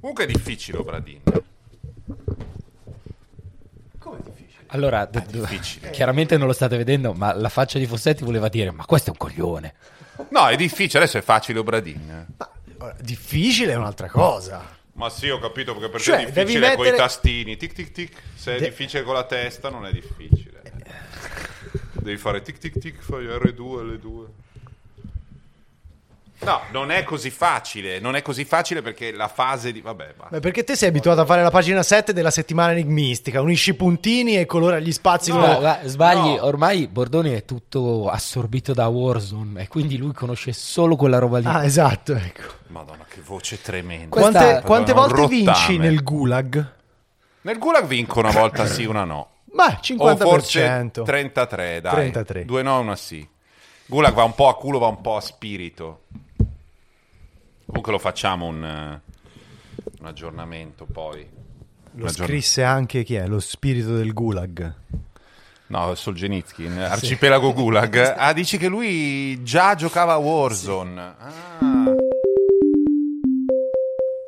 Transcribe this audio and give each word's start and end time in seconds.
Comunque 0.00 0.24
è 0.24 0.26
difficile, 0.26 0.78
Obradin. 0.78 1.20
Come 3.98 4.18
è 4.18 4.22
difficile? 4.22 4.64
Allora, 4.68 5.04
d- 5.04 5.24
d- 5.26 5.90
chiaramente 5.90 6.36
non 6.36 6.46
lo 6.46 6.52
state 6.52 6.76
vedendo, 6.76 7.12
ma 7.12 7.32
la 7.34 7.48
faccia 7.48 7.78
di 7.78 7.86
Fossetti 7.86 8.24
voleva 8.24 8.48
dire: 8.48 8.70
Ma 8.70 8.84
questo 8.84 9.08
è 9.08 9.12
un 9.12 9.18
coglione. 9.18 9.74
No, 10.30 10.48
è 10.48 10.56
difficile, 10.56 11.00
adesso 11.02 11.18
è 11.18 11.22
facile, 11.22 11.58
Obradin. 11.58 12.26
Ma, 12.36 12.50
ora, 12.78 12.96
difficile 13.00 13.72
è 13.72 13.76
un'altra 13.76 14.08
cosa. 14.08 14.74
Ma 14.94 15.10
sì, 15.10 15.28
ho 15.28 15.38
capito 15.38 15.72
perché 15.74 15.90
per 15.90 16.00
Cioè, 16.00 16.16
te 16.16 16.22
è 16.22 16.32
devi 16.32 16.46
difficile 16.52 16.66
con 16.74 16.74
i 16.74 16.88
mettere- 16.90 16.96
tastini. 16.96 17.56
Tic 17.56 17.72
tic 17.72 17.92
tic. 17.92 18.16
Se 18.34 18.56
è 18.56 18.58
De- 18.58 18.68
difficile 18.68 19.02
con 19.02 19.14
la 19.14 19.24
testa, 19.24 19.68
non 19.68 19.84
è 19.86 19.92
difficile. 19.92 20.62
Devi 21.92 22.16
fare 22.18 22.40
tic 22.42 22.58
tic 22.58 22.78
tic, 22.78 23.00
fai 23.02 23.24
R2, 23.26 23.98
L2. 24.00 24.26
No, 26.40 26.60
non 26.70 26.90
è 26.90 27.02
così 27.02 27.30
facile. 27.30 27.98
Non 27.98 28.14
è 28.14 28.20
così 28.22 28.44
facile 28.44 28.82
perché 28.82 29.10
la 29.12 29.26
fase 29.28 29.72
di. 29.72 29.80
Vabbè, 29.80 30.14
va. 30.16 30.28
Ma 30.30 30.40
perché 30.40 30.64
te 30.64 30.76
sei 30.76 30.90
abituato 30.90 31.22
a 31.22 31.24
fare 31.24 31.42
la 31.42 31.50
pagina 31.50 31.82
7 31.82 32.12
della 32.12 32.30
settimana 32.30 32.72
enigmistica, 32.72 33.40
unisci 33.40 33.70
i 33.70 33.74
puntini 33.74 34.36
e 34.38 34.44
colora 34.46 34.78
gli 34.78 34.92
spazi 34.92 35.32
No. 35.32 35.38
con 35.40 35.48
Ma- 35.48 35.58
ma 35.60 35.78
sbagli, 35.84 36.36
no. 36.36 36.44
ormai 36.44 36.86
Bordoni 36.88 37.32
è 37.32 37.44
tutto 37.46 38.08
assorbito 38.10 38.74
da 38.74 38.86
Warzone 38.86 39.62
e 39.62 39.68
quindi 39.68 39.96
lui 39.96 40.12
conosce 40.12 40.52
solo 40.52 40.94
quella 40.94 41.18
roba 41.18 41.38
lì. 41.38 41.46
Ah, 41.46 41.64
esatto, 41.64 42.14
ecco. 42.14 42.42
Madonna, 42.68 43.04
che 43.08 43.20
voce 43.24 43.60
tremenda. 43.62 44.08
Questa- 44.08 44.30
Quante, 44.30 44.44
Madonna, 44.46 44.66
quante 44.66 44.92
volte 44.92 45.14
rottame. 45.14 45.28
vinci 45.36 45.78
nel 45.78 46.02
gulag? 46.02 46.72
Nel 47.42 47.58
Gulag 47.58 47.86
vinco 47.86 48.18
una 48.18 48.30
volta 48.32 48.66
sì, 48.66 48.84
una 48.84 49.04
no. 49.04 49.28
Beh, 49.44 49.62
O 49.62 49.78
50%. 49.80 50.16
forse 50.28 50.90
33, 51.04 51.80
dai. 51.80 51.92
33. 51.94 52.44
Due 52.44 52.62
no, 52.62 52.80
una 52.80 52.96
sì. 52.96 53.26
Gulag 53.86 54.12
va 54.14 54.24
un 54.24 54.34
po' 54.34 54.48
a 54.48 54.56
culo, 54.56 54.80
va 54.80 54.88
un 54.88 55.00
po' 55.00 55.14
a 55.16 55.20
spirito. 55.20 56.00
Comunque 57.66 57.92
lo 57.92 57.98
facciamo 57.98 58.46
un, 58.46 58.64
eh, 58.64 59.00
un 60.00 60.06
aggiornamento 60.06 60.86
poi. 60.86 61.28
Lo 61.92 62.08
scrisse 62.08 62.62
anche 62.62 63.02
chi 63.02 63.14
è? 63.14 63.26
Lo 63.26 63.40
spirito 63.40 63.96
del 63.96 64.12
gulag. 64.12 64.74
No, 65.68 65.94
Solzhenitsyn, 65.94 66.78
Arcipelago 66.78 67.52
Gulag. 67.52 68.14
Ah, 68.16 68.32
dici 68.32 68.56
che 68.56 68.68
lui 68.68 69.42
già 69.42 69.74
giocava 69.74 70.12
a 70.12 70.16
Warzone. 70.18 71.00
Ah. 71.00 71.94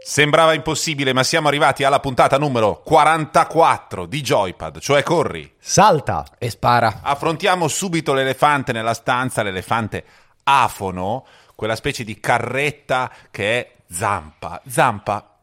Sembrava 0.02 0.54
impossibile, 0.54 1.12
ma 1.12 1.22
siamo 1.22 1.48
arrivati 1.48 1.84
alla 1.84 2.00
puntata 2.00 2.38
numero 2.38 2.80
44 2.82 4.06
di 4.06 4.20
Joypad, 4.22 4.78
cioè 4.78 5.02
corri. 5.02 5.52
Salta! 5.58 6.24
E 6.38 6.50
spara. 6.50 7.00
Affrontiamo 7.02 7.68
subito 7.68 8.14
l'elefante 8.14 8.72
nella 8.72 8.94
stanza, 8.94 9.42
l'elefante 9.42 10.04
afono, 10.44 11.26
quella 11.58 11.74
specie 11.74 12.04
di 12.04 12.20
carretta 12.20 13.10
che 13.32 13.58
è 13.58 13.72
Zampa. 13.90 14.62
Zampa, 14.68 15.38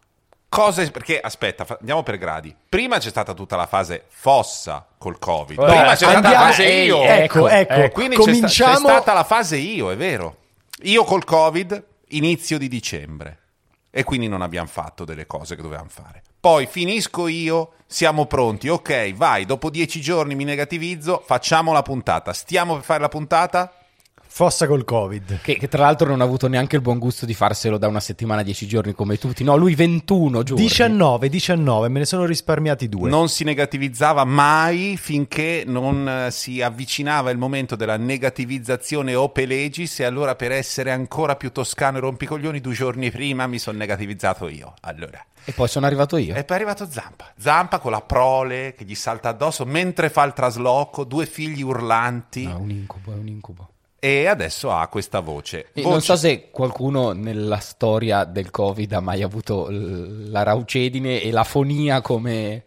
cosa... 0.48 0.90
Perché, 0.90 1.20
aspetta, 1.20 1.66
andiamo 1.78 2.04
per 2.04 2.18
gradi. 2.18 2.56
Prima 2.70 3.00
c'è 3.00 3.10
stata 3.10 3.34
tutta 3.34 3.58
la 3.58 3.68
fase 3.68 4.06
fossa 4.08 4.88
col 4.98 5.20
Covid. 5.20 5.58
Prima 5.58 5.90
c'è 5.90 6.08
stata 6.08 6.32
la 6.32 6.40
fase 6.40 6.68
io. 6.72 7.04
Ecco, 7.04 7.50
ecco, 7.50 7.74
ecco. 7.74 7.94
Quindi 7.94 8.16
c'è, 8.16 8.22
sta- 8.22 8.32
cominciamo... 8.32 8.88
c'è 8.88 8.94
stata 8.94 9.12
la 9.12 9.26
fase 9.26 9.58
io, 9.58 9.92
è 9.92 9.98
vero. 9.98 10.38
Io 10.84 11.04
col 11.04 11.26
Covid, 11.26 11.84
inizio 12.08 12.58
di 12.58 12.70
dicembre. 12.70 13.40
E 13.92 14.06
quindi 14.06 14.30
non 14.30 14.42
abbiamo 14.42 14.70
fatto 14.70 15.04
delle 15.04 15.26
cose 15.26 15.58
che 15.58 15.62
dovevamo 15.62 15.90
fare. 15.90 16.24
Poi 16.40 16.66
finisco 16.66 17.28
io, 17.28 17.74
siamo 17.88 18.26
pronti. 18.26 18.70
Ok, 18.70 19.14
vai, 19.16 19.44
dopo 19.44 19.70
dieci 19.70 20.00
giorni 20.00 20.34
mi 20.34 20.46
negativizzo, 20.46 21.22
facciamo 21.26 21.74
la 21.74 21.82
puntata. 21.82 22.32
Stiamo 22.32 22.76
per 22.76 22.84
fare 22.86 23.02
la 23.02 23.10
puntata? 23.10 23.74
Fossa 24.36 24.68
col 24.68 24.84
covid. 24.84 25.40
Che, 25.42 25.56
che 25.56 25.70
tra 25.70 25.84
l'altro 25.84 26.10
non 26.10 26.20
ha 26.20 26.26
avuto 26.26 26.50
neanche 26.50 26.76
il 26.76 26.82
buon 26.82 27.00
gusto 27.00 27.26
di 27.26 27.34
farselo 27.34 27.78
da 27.78 27.88
una 27.88 28.02
settimana, 28.02 28.44
dieci 28.44 28.68
giorni 28.68 28.92
come 28.92 29.18
tutti. 29.18 29.46
No, 29.46 29.56
lui 29.56 29.76
21 29.76 30.44
giorni. 30.44 30.62
19, 30.62 31.30
19, 31.30 31.88
me 31.88 32.00
ne 32.00 32.06
sono 32.06 32.26
risparmiati 32.26 32.90
due. 32.90 33.10
Non 33.10 33.30
si 33.30 33.46
negativizzava 33.46 34.26
mai 34.26 34.98
finché 34.98 35.64
non 35.66 36.06
eh, 36.10 36.32
si 36.32 36.62
avvicinava 36.62 37.30
il 37.30 37.38
momento 37.38 37.78
della 37.78 37.96
negativizzazione 37.96 39.16
Ope 39.16 39.46
Legis 39.46 40.02
e 40.02 40.04
allora 40.04 40.36
per 40.36 40.52
essere 40.52 40.92
ancora 40.92 41.38
più 41.38 41.54
toscano 41.54 41.96
e 41.96 42.02
rompicoglioni 42.02 42.60
due 42.60 42.74
giorni 42.74 43.10
prima 43.12 43.48
mi 43.48 43.58
sono 43.58 43.78
negativizzato 43.78 44.50
io. 44.50 44.74
Allora, 44.82 45.26
E 45.46 45.54
poi 45.54 45.70
sono 45.70 45.86
arrivato 45.86 46.18
io. 46.18 46.36
E 46.36 46.44
poi 46.44 46.58
è 46.58 46.60
arrivato 46.60 46.86
Zampa. 46.92 47.32
Zampa 47.38 47.80
con 47.80 47.92
la 47.92 48.02
prole 48.02 48.74
che 48.78 48.84
gli 48.84 48.96
salta 48.96 49.30
addosso 49.30 49.64
mentre 49.64 50.10
fa 50.10 50.26
il 50.26 50.34
trasloco, 50.34 51.06
due 51.06 51.26
figli 51.26 51.62
urlanti 51.62 52.44
No, 52.44 52.52
è 52.52 52.56
un 52.56 52.70
incubo, 52.70 53.14
è 53.14 53.16
un 53.16 53.28
incubo. 53.30 53.70
E 54.06 54.28
adesso 54.28 54.72
ha 54.72 54.88
questa 54.88 55.20
voce. 55.20 55.70
Voce- 55.74 55.90
Non 55.90 56.00
so 56.00 56.16
se 56.16 56.50
qualcuno 56.52 57.14
nella 57.14 57.58
storia 57.58 58.24
del 58.24 58.52
Covid 58.52 58.94
ha 58.94 59.00
mai 59.00 59.24
avuto 59.24 59.68
la 59.72 60.44
raucedine 60.44 61.24
e 61.24 61.32
la 61.32 61.44
fonia 61.44 62.02
come, 62.02 62.66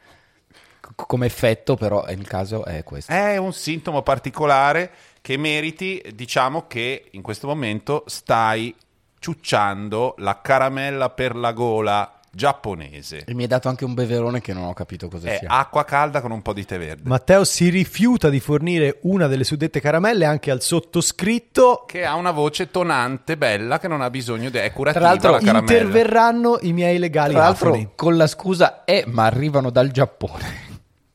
come 0.96 1.26
effetto, 1.26 1.76
però 1.76 2.04
nel 2.06 2.26
caso 2.26 2.64
è 2.64 2.82
questo. 2.82 3.12
È 3.12 3.36
un 3.36 3.52
sintomo 3.52 4.02
particolare 4.02 4.90
che 5.20 5.36
meriti, 5.36 6.02
diciamo 6.12 6.66
che 6.66 7.04
in 7.12 7.22
questo 7.22 7.46
momento 7.46 8.02
stai 8.06 8.74
ciucciando 9.20 10.16
la 10.18 10.40
caramella 10.40 11.10
per 11.10 11.36
la 11.36 11.52
gola 11.52 12.17
giapponese. 12.30 13.24
E 13.26 13.34
mi 13.34 13.42
hai 13.42 13.48
dato 13.48 13.68
anche 13.68 13.84
un 13.84 13.94
beverone 13.94 14.40
che 14.40 14.52
non 14.52 14.64
ho 14.64 14.72
capito 14.74 15.08
cosa 15.08 15.28
È 15.30 15.38
sia. 15.38 15.48
acqua 15.48 15.84
calda 15.84 16.20
con 16.20 16.30
un 16.30 16.42
po' 16.42 16.52
di 16.52 16.64
tè 16.64 16.78
verde. 16.78 17.02
Matteo 17.04 17.44
si 17.44 17.68
rifiuta 17.68 18.28
di 18.28 18.40
fornire 18.40 18.98
una 19.02 19.26
delle 19.26 19.44
suddette 19.44 19.80
caramelle 19.80 20.24
anche 20.24 20.50
al 20.50 20.62
sottoscritto. 20.62 21.84
Che 21.86 22.04
ha 22.04 22.14
una 22.14 22.30
voce 22.30 22.70
tonante, 22.70 23.36
bella, 23.36 23.78
che 23.78 23.88
non 23.88 24.00
ha 24.02 24.10
bisogno 24.10 24.50
di... 24.50 24.58
è 24.58 24.72
curativa 24.72 25.04
Tra 25.04 25.08
l'altro 25.12 25.30
la 25.32 25.38
caramella. 25.38 25.72
Interverranno 25.72 26.58
i 26.62 26.72
miei 26.72 26.98
legali 26.98 27.32
Tra 27.34 27.42
l'altro 27.42 27.68
afoni. 27.70 27.90
con 27.94 28.16
la 28.16 28.26
scusa, 28.26 28.84
eh, 28.84 29.04
ma 29.06 29.24
arrivano 29.24 29.70
dal 29.70 29.90
Giappone. 29.90 30.66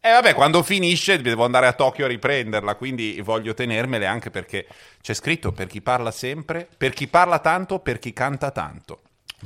E 0.06 0.12
vabbè, 0.12 0.34
quando 0.34 0.64
finisce 0.64 1.22
devo 1.22 1.46
andare 1.46 1.66
a 1.66 1.72
Tokyo 1.72 2.04
a 2.04 2.10
riprenderla, 2.10 2.76
quindi 2.76 3.22
voglio 3.24 3.54
tenermele 3.54 4.06
anche 4.06 4.30
perché 4.32 4.68
c'è 5.02 5.14
scritto 5.14 5.54
per 5.54 5.68
chi 5.68 5.82
parla 5.82 6.12
sempre, 6.12 6.68
per 6.76 6.92
chi 6.92 7.08
parla 7.08 7.40
tanto, 7.40 7.80
per 7.80 8.00
chi 8.00 8.12
canta 8.12 8.52
tanto. 8.52 9.00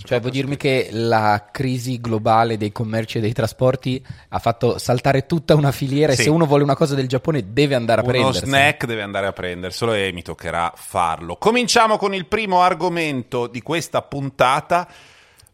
Cioè, 0.04 0.20
vuol 0.20 0.32
dirmi 0.32 0.58
che 0.58 0.90
la 0.92 1.48
crisi 1.52 2.00
globale 2.00 2.58
dei 2.58 2.72
commerci 2.72 3.18
e 3.18 3.22
dei 3.22 3.34
trasporti 3.34 4.04
ha 4.30 4.40
fatto 4.40 4.78
saltare 4.78 5.26
tutta 5.26 5.56
una 5.56 5.72
filiera 5.72 6.14
Sì. 6.14 6.22
e 6.22 6.24
se 6.26 6.30
uno 6.30 6.46
vuole 6.46 6.64
una 6.64 6.76
cosa 6.76 6.96
del 6.96 7.08
Giappone 7.08 7.52
deve 7.52 7.76
andare 7.76 8.02
a 8.02 8.04
Uno 8.04 8.12
prendersela. 8.14 8.46
snack 8.46 8.86
deve 8.86 9.02
andare 9.02 9.28
a 9.28 9.34
prenderselo 9.34 9.94
e 9.94 10.12
mi 10.14 10.22
toccherà 10.22 10.72
farlo. 10.76 11.36
Cominciamo 11.38 11.98
con 11.98 12.14
il 12.14 12.26
primo 12.28 12.62
argomento 12.62 13.48
di 13.48 13.62
questa 13.62 14.02
puntata. 14.02 14.88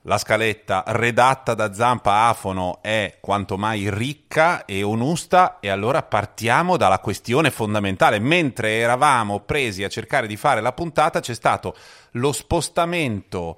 La 0.06 0.18
scaletta 0.18 0.84
redatta 0.88 1.54
da 1.54 1.74
Zampa 1.74 2.28
Afono 2.28 2.80
è 2.81 3.20
quanto 3.22 3.58
mai 3.58 3.90
ricca 3.90 4.66
e 4.66 4.84
onusta 4.84 5.60
e 5.62 5.70
allora 5.70 6.04
partiamo 6.04 6.75
dalla 6.75 7.00
questione 7.00 7.50
fondamentale. 7.52 8.20
Mentre 8.20 8.80
eravamo 8.80 9.40
presi 9.40 9.81
a 9.86 9.88
cercare 9.88 10.28
di 10.28 10.36
fare 10.36 10.60
la 10.60 10.74
puntata 10.74 11.22
c'è 11.22 11.34
stato 11.34 11.74
lo 12.12 12.34
spostamento 12.34 13.58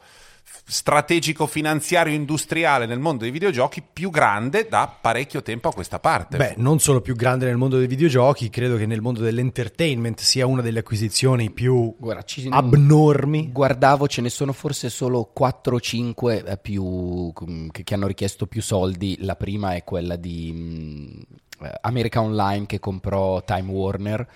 strategico 0.67 1.45
finanziario 1.45 2.13
industriale 2.13 2.87
nel 2.87 2.97
mondo 2.97 3.23
dei 3.23 3.31
videogiochi 3.31 3.83
più 3.83 4.09
grande 4.09 4.67
da 4.67 4.91
parecchio 4.99 5.43
tempo 5.43 5.69
a 5.69 5.73
questa 5.73 5.99
parte. 5.99 6.37
Beh, 6.37 6.55
non 6.57 6.79
solo 6.79 7.01
più 7.01 7.15
grande 7.15 7.45
nel 7.45 7.55
mondo 7.55 7.77
dei 7.77 7.85
videogiochi, 7.85 8.49
credo 8.49 8.75
che 8.75 8.87
nel 8.87 9.01
mondo 9.01 9.21
dell'entertainment 9.21 10.19
sia 10.21 10.47
una 10.47 10.63
delle 10.63 10.79
acquisizioni 10.79 11.51
più 11.51 11.95
Guarda, 11.99 12.23
ci- 12.23 12.47
abnormi. 12.49 13.51
Guardavo, 13.51 14.07
ce 14.07 14.21
ne 14.21 14.29
sono 14.29 14.53
forse 14.53 14.89
solo 14.89 15.29
4 15.31 15.75
o 15.75 15.79
5 15.79 16.43
eh, 16.43 16.57
più, 16.57 17.31
com- 17.33 17.69
che, 17.69 17.93
hanno 17.93 18.07
richiesto 18.07 18.47
più 18.47 18.63
soldi. 18.63 19.17
La 19.19 19.35
prima 19.35 19.75
è 19.75 19.83
quella 19.83 20.15
di 20.15 20.51
mh, 20.51 21.63
eh, 21.63 21.73
America 21.81 22.21
Online 22.21 22.65
che 22.65 22.79
comprò 22.79 23.43
Time 23.43 23.71
Warner. 23.71 24.27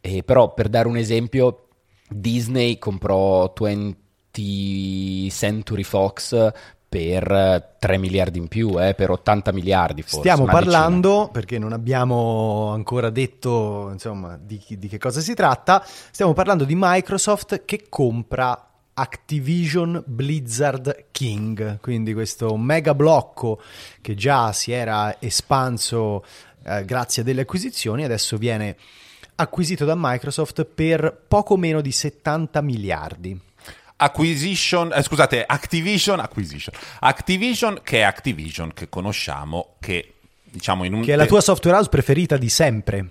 E 0.00 0.24
però, 0.24 0.52
per 0.52 0.68
dare 0.68 0.88
un 0.88 0.96
esempio, 0.96 1.68
Disney 2.08 2.78
comprò 2.78 3.52
20th 4.36 5.30
Century 5.30 5.82
Fox 5.82 6.52
per 6.88 7.30
eh, 7.30 7.76
3 7.78 7.98
miliardi 7.98 8.38
in 8.38 8.48
più, 8.48 8.80
eh, 8.80 8.94
per 8.94 9.10
80 9.10 9.52
miliardi 9.52 10.02
forse. 10.02 10.18
Stiamo 10.18 10.44
parlando, 10.44 11.28
perché 11.32 11.58
non 11.58 11.72
abbiamo 11.72 12.70
ancora 12.72 13.10
detto 13.10 13.90
insomma, 13.92 14.38
di, 14.40 14.62
di 14.66 14.88
che 14.88 14.98
cosa 14.98 15.20
si 15.20 15.34
tratta, 15.34 15.84
stiamo 15.84 16.32
parlando 16.32 16.64
di 16.64 16.74
Microsoft 16.76 17.64
che 17.64 17.86
compra 17.88 18.68
Activision 18.94 20.02
Blizzard 20.06 21.06
King, 21.10 21.80
quindi 21.80 22.14
questo 22.14 22.56
mega 22.56 22.94
blocco 22.94 23.60
che 24.00 24.14
già 24.14 24.52
si 24.52 24.72
era 24.72 25.20
espanso 25.20 26.24
eh, 26.64 26.84
grazie 26.84 27.20
a 27.20 27.24
delle 27.24 27.42
acquisizioni, 27.42 28.04
adesso 28.04 28.38
viene 28.38 28.76
acquisito 29.34 29.84
da 29.84 29.94
Microsoft 29.96 30.64
per 30.64 31.24
poco 31.28 31.56
meno 31.58 31.82
di 31.82 31.92
70 31.92 32.62
miliardi. 32.62 33.38
Acquisition, 33.96 34.92
eh, 34.94 35.02
scusate, 35.02 35.44
Activision, 35.46 36.20
Acquisition. 36.20 36.74
Activision 37.00 37.80
che 37.82 37.98
è 37.98 38.02
Activision 38.02 38.72
che 38.72 38.88
conosciamo, 38.88 39.76
che 39.80 40.14
diciamo 40.44 40.84
in 40.84 40.94
un... 40.94 41.02
Che 41.02 41.12
è 41.12 41.16
la 41.16 41.26
tua 41.26 41.40
software 41.40 41.76
house 41.76 41.88
preferita 41.88 42.36
di 42.36 42.48
sempre. 42.48 43.08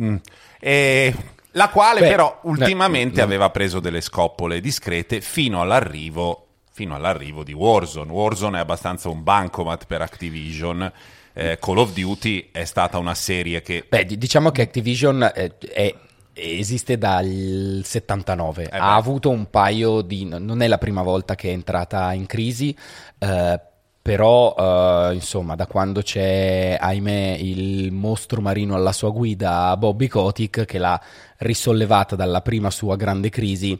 Mm. 0.00 0.16
E 0.58 1.14
la 1.52 1.68
quale 1.68 2.00
Beh, 2.00 2.08
però 2.08 2.40
no, 2.42 2.50
ultimamente 2.50 3.18
no. 3.18 3.24
aveva 3.24 3.50
preso 3.50 3.80
delle 3.80 4.00
scoppole 4.00 4.60
discrete 4.60 5.20
fino 5.20 5.60
all'arrivo 5.60 6.46
fino 6.80 6.94
all'arrivo 6.94 7.44
di 7.44 7.52
Warzone. 7.52 8.10
Warzone 8.10 8.56
è 8.56 8.60
abbastanza 8.60 9.10
un 9.10 9.22
bancomat 9.22 9.84
per 9.84 10.00
Activision. 10.00 10.90
Eh, 11.34 11.58
Call 11.60 11.76
of 11.76 11.92
Duty 11.92 12.48
è 12.52 12.64
stata 12.64 12.96
una 12.96 13.14
serie 13.14 13.60
che... 13.60 13.84
Beh, 13.86 14.06
diciamo 14.06 14.50
che 14.50 14.62
Activision 14.62 15.30
è, 15.34 15.52
è 15.58 15.94
esiste 16.32 16.98
dal 16.98 17.82
79, 17.84 18.64
eh 18.64 18.68
ha 18.76 18.94
avuto 18.94 19.30
un 19.30 19.48
paio 19.50 20.00
di... 20.02 20.24
non 20.24 20.62
è 20.62 20.68
la 20.68 20.78
prima 20.78 21.02
volta 21.02 21.34
che 21.34 21.48
è 21.48 21.52
entrata 21.52 22.12
in 22.12 22.26
crisi, 22.26 22.76
eh, 23.18 23.60
però 24.02 24.54
eh, 24.58 25.14
insomma 25.14 25.54
da 25.54 25.66
quando 25.66 26.00
c'è 26.00 26.76
ahimè 26.80 27.36
il 27.40 27.92
mostro 27.92 28.40
marino 28.40 28.74
alla 28.74 28.92
sua 28.92 29.10
guida 29.10 29.76
Bobby 29.76 30.08
Kotick 30.08 30.64
che 30.64 30.78
l'ha 30.78 31.00
risollevata 31.38 32.16
dalla 32.16 32.40
prima 32.40 32.70
sua 32.70 32.96
grande 32.96 33.28
crisi 33.28 33.78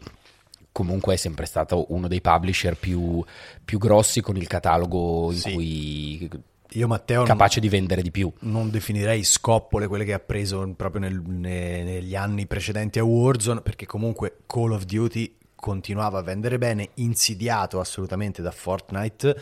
comunque 0.73 1.15
è 1.15 1.17
sempre 1.17 1.47
stato 1.47 1.87
uno 1.89 2.07
dei 2.07 2.21
publisher 2.21 2.77
più, 2.77 3.25
più 3.65 3.79
grossi 3.79 4.21
con 4.21 4.37
il 4.37 4.47
catalogo 4.47 5.33
in 5.33 5.39
sì. 5.39 5.53
cui 5.53 6.31
io 6.73 6.87
Matteo 6.87 7.25
capace 7.25 7.61
non, 7.61 7.69
di 7.69 7.77
vendere 7.77 8.03
di 8.03 8.11
più. 8.11 8.33
Non 8.41 8.71
definirei 8.71 9.25
scoppole 9.25 9.87
quelle 9.87 10.05
che 10.05 10.13
ha 10.13 10.21
preso 10.21 10.73
proprio 10.77 11.01
nel, 11.01 11.21
ne, 11.21 11.83
negli 11.83 12.15
anni 12.15 12.47
precedenti 12.47 12.99
a 12.99 13.05
Warzone, 13.05 13.61
perché 13.61 13.87
comunque 13.87 14.39
Call 14.47 14.73
of 14.73 14.85
Duty 14.85 15.37
continuava 15.55 16.19
a 16.19 16.23
vendere 16.23 16.59
bene, 16.59 16.91
insidiato 16.95 17.81
assolutamente 17.81 18.43
da 18.43 18.51
Fortnite. 18.51 19.41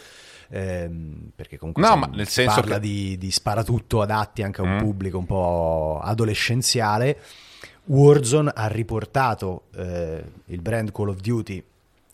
Ehm, 0.50 1.30
perché 1.34 1.58
comunque 1.58 1.82
no, 1.82 1.96
ma 1.96 2.06
nel 2.06 2.28
senso 2.28 2.60
parla 2.60 2.74
che... 2.76 2.80
di, 2.80 3.18
di 3.18 3.30
sparatutto 3.30 4.00
adatti 4.00 4.42
anche 4.42 4.62
a 4.62 4.64
un 4.64 4.76
mm. 4.76 4.78
pubblico 4.78 5.18
un 5.18 5.26
po' 5.26 6.00
adolescenziale. 6.02 7.18
Warzone 7.84 8.52
ha 8.54 8.66
riportato 8.66 9.64
eh, 9.74 10.22
il 10.46 10.60
brand 10.60 10.92
Call 10.92 11.08
of 11.08 11.20
Duty 11.20 11.64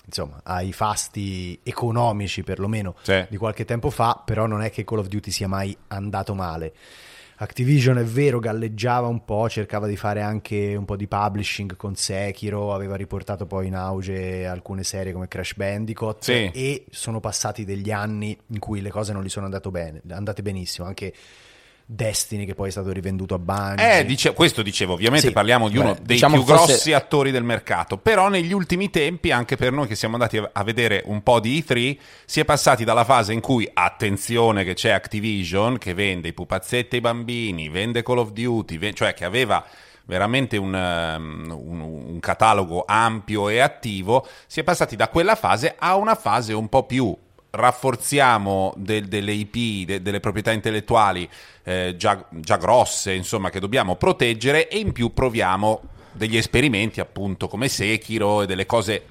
insomma, 0.04 0.40
ai 0.42 0.72
fasti 0.72 1.58
economici 1.62 2.42
perlomeno 2.42 2.94
sì. 3.02 3.24
di 3.28 3.36
qualche 3.36 3.64
tempo 3.64 3.90
fa, 3.90 4.20
però 4.24 4.46
non 4.46 4.62
è 4.62 4.70
che 4.70 4.84
Call 4.84 4.98
of 4.98 5.08
Duty 5.08 5.30
sia 5.30 5.48
mai 5.48 5.76
andato 5.88 6.34
male. 6.34 6.72
Activision 7.36 7.98
è 7.98 8.04
vero, 8.04 8.38
galleggiava 8.38 9.08
un 9.08 9.24
po', 9.24 9.48
cercava 9.48 9.88
di 9.88 9.96
fare 9.96 10.22
anche 10.22 10.76
un 10.76 10.84
po' 10.84 10.94
di 10.94 11.08
publishing 11.08 11.74
con 11.74 11.96
Sekiro, 11.96 12.72
aveva 12.72 12.94
riportato 12.94 13.44
poi 13.44 13.66
in 13.66 13.74
auge 13.74 14.46
alcune 14.46 14.84
serie 14.84 15.12
come 15.12 15.26
Crash 15.26 15.56
Bandicoot 15.56 16.22
sì. 16.22 16.50
e 16.54 16.84
sono 16.90 17.18
passati 17.18 17.64
degli 17.64 17.90
anni 17.90 18.38
in 18.48 18.60
cui 18.60 18.80
le 18.80 18.90
cose 18.90 19.12
non 19.12 19.24
gli 19.24 19.28
sono 19.28 19.46
andate, 19.46 19.68
bene, 19.70 20.00
andate 20.10 20.42
benissimo, 20.42 20.86
anche 20.86 21.12
Destiny 21.86 22.46
che 22.46 22.54
poi 22.54 22.68
è 22.68 22.70
stato 22.70 22.92
rivenduto 22.92 23.34
a 23.34 23.38
Bungie. 23.38 23.98
Eh, 23.98 24.04
dice, 24.06 24.32
questo 24.32 24.62
dicevo, 24.62 24.94
ovviamente 24.94 25.26
sì, 25.26 25.32
parliamo 25.32 25.68
di 25.68 25.76
uno 25.76 25.92
beh, 25.92 26.00
dei 26.02 26.14
diciamo 26.14 26.36
più 26.36 26.44
grossi 26.44 26.72
fosse... 26.72 26.94
attori 26.94 27.30
del 27.30 27.44
mercato, 27.44 27.98
però 27.98 28.28
negli 28.28 28.52
ultimi 28.52 28.88
tempi, 28.88 29.30
anche 29.30 29.56
per 29.56 29.70
noi 29.72 29.86
che 29.86 29.94
siamo 29.94 30.14
andati 30.14 30.38
a 30.38 30.64
vedere 30.64 31.02
un 31.06 31.22
po' 31.22 31.40
di 31.40 31.62
E3, 31.62 31.98
si 32.24 32.40
è 32.40 32.44
passati 32.46 32.84
dalla 32.84 33.04
fase 33.04 33.34
in 33.34 33.40
cui, 33.40 33.68
attenzione 33.70 34.64
che 34.64 34.72
c'è 34.72 34.90
Activision, 34.90 35.76
che 35.76 35.92
vende 35.92 36.28
i 36.28 36.32
pupazzetti 36.32 36.96
ai 36.96 37.02
bambini, 37.02 37.68
vende 37.68 38.02
Call 38.02 38.18
of 38.18 38.32
Duty, 38.32 38.78
vende, 38.78 38.96
cioè 38.96 39.12
che 39.12 39.26
aveva 39.26 39.62
veramente 40.06 40.56
un, 40.56 40.72
um, 40.72 41.50
un, 41.50 41.80
un, 41.80 42.20
catalogo 42.20 42.84
ampio 42.86 43.48
e 43.48 43.60
attivo, 43.60 44.26
si 44.46 44.60
è 44.60 44.62
passati 44.62 44.96
da 44.96 45.08
quella 45.08 45.34
fase 45.34 45.74
a 45.78 45.96
una 45.96 46.14
fase 46.14 46.52
un 46.52 46.68
po' 46.68 46.84
più 46.84 47.14
rafforziamo 47.54 48.74
del, 48.76 49.06
delle 49.06 49.32
IP, 49.32 49.86
de, 49.86 50.02
delle 50.02 50.20
proprietà 50.20 50.52
intellettuali 50.52 51.28
eh, 51.62 51.94
già, 51.96 52.24
già 52.30 52.56
grosse, 52.56 53.12
insomma, 53.12 53.50
che 53.50 53.60
dobbiamo 53.60 53.96
proteggere 53.96 54.68
e 54.68 54.78
in 54.78 54.92
più 54.92 55.12
proviamo 55.12 55.82
degli 56.12 56.36
esperimenti 56.36 57.00
appunto 57.00 57.48
come 57.48 57.68
Sekiro 57.68 58.42
e 58.42 58.46
delle 58.46 58.66
cose 58.66 59.02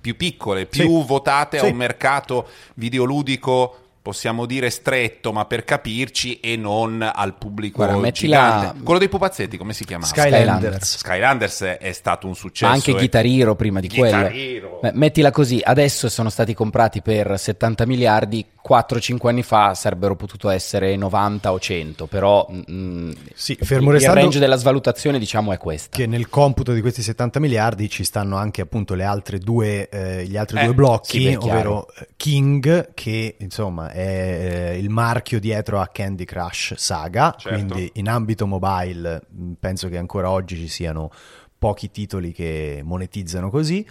più 0.00 0.16
piccole, 0.16 0.66
più 0.66 1.00
sì. 1.00 1.06
votate 1.06 1.58
sì. 1.58 1.64
a 1.64 1.68
un 1.68 1.76
mercato 1.76 2.48
videoludico 2.74 3.87
possiamo 4.08 4.46
dire 4.46 4.70
stretto, 4.70 5.34
ma 5.34 5.44
per 5.44 5.64
capirci, 5.64 6.40
e 6.40 6.56
non 6.56 7.02
al 7.02 7.36
pubblico 7.36 7.84
Guarda, 7.84 8.10
gigante. 8.10 8.66
La... 8.66 8.74
Quello 8.82 8.98
dei 8.98 9.10
pupazzetti, 9.10 9.58
come 9.58 9.74
si 9.74 9.84
chiamava? 9.84 10.08
Skylanders. 10.10 10.96
Skylanders 10.96 11.60
è 11.78 11.92
stato 11.92 12.26
un 12.26 12.34
successo. 12.34 12.64
Ma 12.64 12.72
anche 12.72 12.92
eh. 12.92 12.94
Guitar 12.94 13.26
Hero 13.26 13.54
prima 13.54 13.80
di 13.80 13.88
Guitar 13.88 14.30
quello. 14.30 14.78
Beh, 14.80 14.92
mettila 14.94 15.30
così, 15.30 15.60
adesso 15.62 16.08
sono 16.08 16.30
stati 16.30 16.54
comprati 16.54 17.02
per 17.02 17.38
70 17.38 17.84
miliardi, 17.84 18.46
4-5 18.66 19.28
anni 19.28 19.42
fa 19.42 19.74
sarebbero 19.74 20.16
potuto 20.16 20.48
essere 20.48 20.96
90 20.96 21.52
o 21.52 21.58
100, 21.58 22.06
però 22.06 22.46
mh, 22.48 22.62
mm, 22.72 23.10
sì, 23.34 23.58
fermo 23.60 23.92
il 23.92 24.00
range 24.00 24.38
della 24.38 24.56
svalutazione 24.56 25.18
diciamo 25.18 25.52
è 25.52 25.58
questa. 25.58 25.94
Che 25.94 26.06
nel 26.06 26.30
computo 26.30 26.72
di 26.72 26.80
questi 26.80 27.02
70 27.02 27.40
miliardi 27.40 27.90
ci 27.90 28.04
stanno 28.04 28.36
anche 28.36 28.62
appunto 28.62 28.94
le 28.94 29.04
altre 29.04 29.38
due, 29.38 29.86
eh, 29.90 30.24
gli 30.24 30.38
altri 30.38 30.60
eh, 30.60 30.64
due 30.64 30.72
blocchi, 30.72 31.20
sì, 31.20 31.34
ovvero 31.34 31.88
eh, 31.94 32.08
King, 32.16 32.94
che 32.94 33.36
insomma 33.38 33.90
è 33.90 33.97
eh, 33.98 34.78
il 34.78 34.90
marchio 34.90 35.40
dietro 35.40 35.80
a 35.80 35.88
Candy 35.88 36.24
Crush 36.24 36.74
Saga, 36.76 37.34
certo. 37.36 37.56
quindi 37.56 37.90
in 37.94 38.08
ambito 38.08 38.46
mobile 38.46 39.22
mm, 39.34 39.52
penso 39.58 39.88
che 39.88 39.96
ancora 39.96 40.30
oggi 40.30 40.56
ci 40.56 40.68
siano 40.68 41.10
pochi 41.58 41.90
titoli 41.90 42.32
che 42.32 42.80
monetizzano 42.84 43.50
così. 43.50 43.84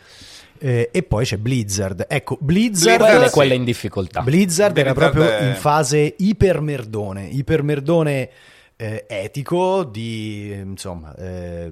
Eh, 0.59 0.89
e 0.91 1.03
poi 1.03 1.25
c'è 1.25 1.37
Blizzard. 1.37 2.05
Ecco, 2.07 2.37
Blizzard, 2.39 2.97
Blizzard 2.97 3.23
è 3.25 3.29
quella 3.29 3.53
in 3.53 3.65
difficoltà. 3.65 4.21
Blizzard, 4.21 4.73
Blizzard 4.73 4.77
era 4.77 4.93
proprio 4.93 5.29
è... 5.29 5.49
in 5.49 5.55
fase 5.55 6.15
ipermerdone, 6.17 7.25
ipermerdone 7.25 8.29
eh, 8.77 9.05
etico 9.07 9.83
di 9.83 10.51
insomma, 10.53 11.13
eh, 11.15 11.69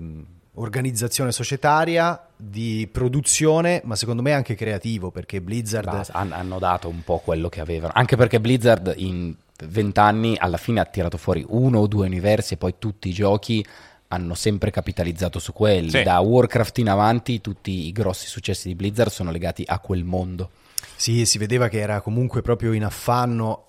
organizzazione 0.55 1.31
societaria, 1.31 2.27
di 2.35 2.87
produzione, 2.91 3.81
ma 3.85 3.95
secondo 3.95 4.21
me 4.21 4.33
anche 4.33 4.55
creativo, 4.55 5.11
perché 5.11 5.41
Blizzard 5.41 5.89
Basta, 5.89 6.13
hanno 6.13 6.59
dato 6.59 6.87
un 6.89 7.03
po' 7.03 7.19
quello 7.19 7.49
che 7.49 7.61
avevano, 7.61 7.93
anche 7.95 8.15
perché 8.15 8.39
Blizzard 8.39 8.93
in 8.97 9.33
vent'anni 9.65 10.35
alla 10.37 10.57
fine 10.57 10.81
ha 10.81 10.85
tirato 10.85 11.17
fuori 11.17 11.45
uno 11.47 11.79
o 11.79 11.87
due 11.87 12.07
universi 12.07 12.55
e 12.55 12.57
poi 12.57 12.75
tutti 12.77 13.07
i 13.07 13.13
giochi 13.13 13.65
hanno 14.09 14.33
sempre 14.33 14.71
capitalizzato 14.71 15.39
su 15.39 15.53
quelli. 15.53 15.89
Sì. 15.89 16.03
Da 16.03 16.19
Warcraft 16.19 16.77
in 16.79 16.89
avanti 16.89 17.41
tutti 17.41 17.87
i 17.87 17.91
grossi 17.91 18.27
successi 18.27 18.67
di 18.67 18.75
Blizzard 18.75 19.09
sono 19.09 19.31
legati 19.31 19.63
a 19.65 19.79
quel 19.79 20.03
mondo. 20.03 20.51
Sì, 20.95 21.25
si 21.25 21.37
vedeva 21.37 21.67
che 21.67 21.79
era 21.79 22.01
comunque 22.01 22.41
proprio 22.41 22.73
in 22.73 22.83
affanno. 22.83 23.63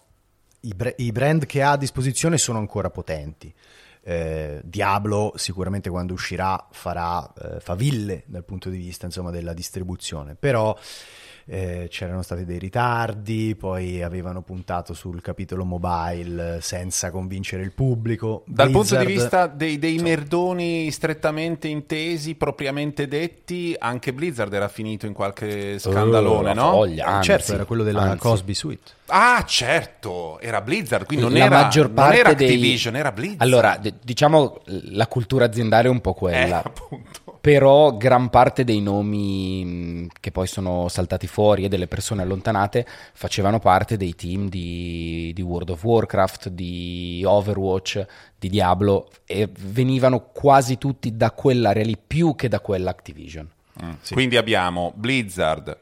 I, 0.61 0.75
bre- 0.75 0.95
i 0.99 1.13
brand 1.13 1.47
che 1.47 1.63
ha 1.63 1.73
a 1.73 1.77
disposizione 1.77 2.39
sono 2.39 2.59
ancora 2.59 2.91
potenti. 2.91 3.53
Eh, 4.09 4.61
Diablo 4.63 5.33
sicuramente 5.35 5.91
quando 5.91 6.13
uscirà 6.13 6.69
farà 6.71 7.29
eh, 7.35 7.59
faville 7.59 8.23
dal 8.27 8.45
punto 8.45 8.69
di 8.71 8.77
vista 8.77 9.05
insomma, 9.07 9.33
della 9.33 9.53
distribuzione, 9.53 10.37
però 10.37 10.79
eh, 11.49 11.87
c'erano 11.89 12.23
stati 12.23 12.45
dei 12.45 12.59
ritardi, 12.59 13.55
poi 13.55 14.03
avevano 14.03 14.43
puntato 14.43 14.95
sul 14.95 15.21
capitolo 15.21 15.65
mobile 15.65 16.59
senza 16.61 17.11
convincere 17.11 17.63
il 17.63 17.73
pubblico. 17.73 18.43
Dal 18.47 18.71
Blizzard, 18.71 18.89
punto 18.89 19.05
di 19.05 19.13
vista 19.13 19.47
dei, 19.47 19.79
dei 19.79 19.99
merdoni 19.99 20.91
strettamente 20.91 21.69
intesi, 21.69 22.35
propriamente 22.35 23.07
detti, 23.07 23.75
anche 23.79 24.13
Blizzard 24.13 24.53
era 24.53 24.69
finito 24.69 25.07
in 25.07 25.13
qualche 25.13 25.79
scandalone, 25.79 26.51
oh, 26.51 26.55
no? 26.55 26.71
Voglia, 26.73 27.07
anzi, 27.07 27.29
certo, 27.29 27.53
era 27.55 27.65
quello 27.65 27.85
della 27.85 28.03
anzi. 28.03 28.19
Cosby 28.19 28.55
Suite. 28.55 28.93
Ah, 29.07 29.45
certo, 29.47 30.41
era 30.41 30.61
Blizzard, 30.61 31.07
quindi 31.07 31.27
non, 31.27 31.35
la 31.35 31.45
era, 31.45 31.63
maggior 31.63 31.91
parte 31.91 32.11
non 32.11 32.19
era 32.19 32.31
Activision, 32.31 32.93
dei... 32.95 33.01
era 33.03 33.13
Blizzard. 33.13 33.43
Allora, 33.43 33.77
d- 33.77 33.95
diciamo 34.03 34.63
la 34.65 35.07
cultura 35.07 35.45
aziendale 35.45 35.87
è 35.87 35.91
un 35.91 36.01
po' 36.01 36.13
quella. 36.13 36.61
Eh, 36.61 36.67
appunto 36.67 37.36
però 37.41 37.97
gran 37.97 38.29
parte 38.31 38.65
dei 38.65 38.81
nomi 38.81 40.09
che 40.21 40.31
poi 40.31 40.47
sono 40.47 40.89
saltati 40.89 41.27
fuori 41.27 41.65
e 41.65 41.69
delle 41.69 41.87
persone 41.87 42.23
allontanate 42.23 42.87
facevano 43.13 43.59
parte 43.59 43.97
dei 43.97 44.15
team 44.15 44.49
di, 44.49 45.33
di, 45.35 45.43
World 45.43 45.71
of 45.71 45.85
Warcraft, 45.85 46.49
di 46.49 47.23
Overwatch, 47.25 48.05
di 48.39 48.49
Diablo 48.49 49.09
e 49.25 49.49
venivano 49.59 50.31
quasi 50.33 50.79
tutti 50.79 51.17
da 51.17 51.31
quell'area 51.31 51.85
lì 51.85 51.97
più 52.05 52.35
che 52.35 52.49
da 52.49 52.61
quella 52.61 52.91
Activision. 52.91 53.49
Mm, 53.83 53.91
sì. 54.01 54.15
Quindi 54.15 54.37
abbiamo 54.37 54.93
Blizzard, 54.95 55.77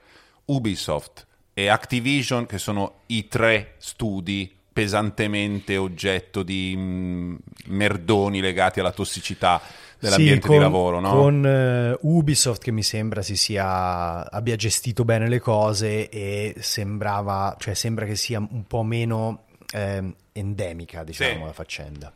Ubisoft 0.47 1.27
e 1.53 1.69
Activision 1.69 2.47
che 2.47 2.59
sono 2.59 3.01
i 3.07 3.29
tre 3.29 3.75
studi 3.79 4.53
pesantemente 4.75 5.77
oggetto 5.77 6.43
di 6.43 6.75
mm, 6.77 7.35
merdoni 7.67 8.41
legati 8.41 8.81
alla 8.81 8.91
tossicità 8.91 9.63
dell'ambiente 10.05 10.43
sì, 10.43 10.47
con, 10.47 10.57
di 10.57 10.63
lavoro, 10.63 11.01
no? 11.01 11.11
Con 11.11 11.99
uh, 12.01 12.17
Ubisoft 12.17 12.63
che 12.63 12.71
mi 12.71 12.83
sembra 12.83 13.23
si 13.23 13.37
sia, 13.37 14.31
abbia 14.31 14.57
gestito 14.57 15.05
bene 15.05 15.29
le 15.29 15.41
cose 15.41 16.09
e 16.09 16.55
sembrava, 16.59 17.57
cioè 17.59 17.75
sembra 17.75 18.05
che 18.05 18.17
sia 18.17 18.39
un 18.39 18.65
po' 18.67 18.83
meno 18.83 19.45
eh, 19.73 20.15
endemica, 20.33 21.03
diciamo, 21.03 21.41
sì. 21.41 21.45
la 21.45 21.53
faccenda. 21.53 22.13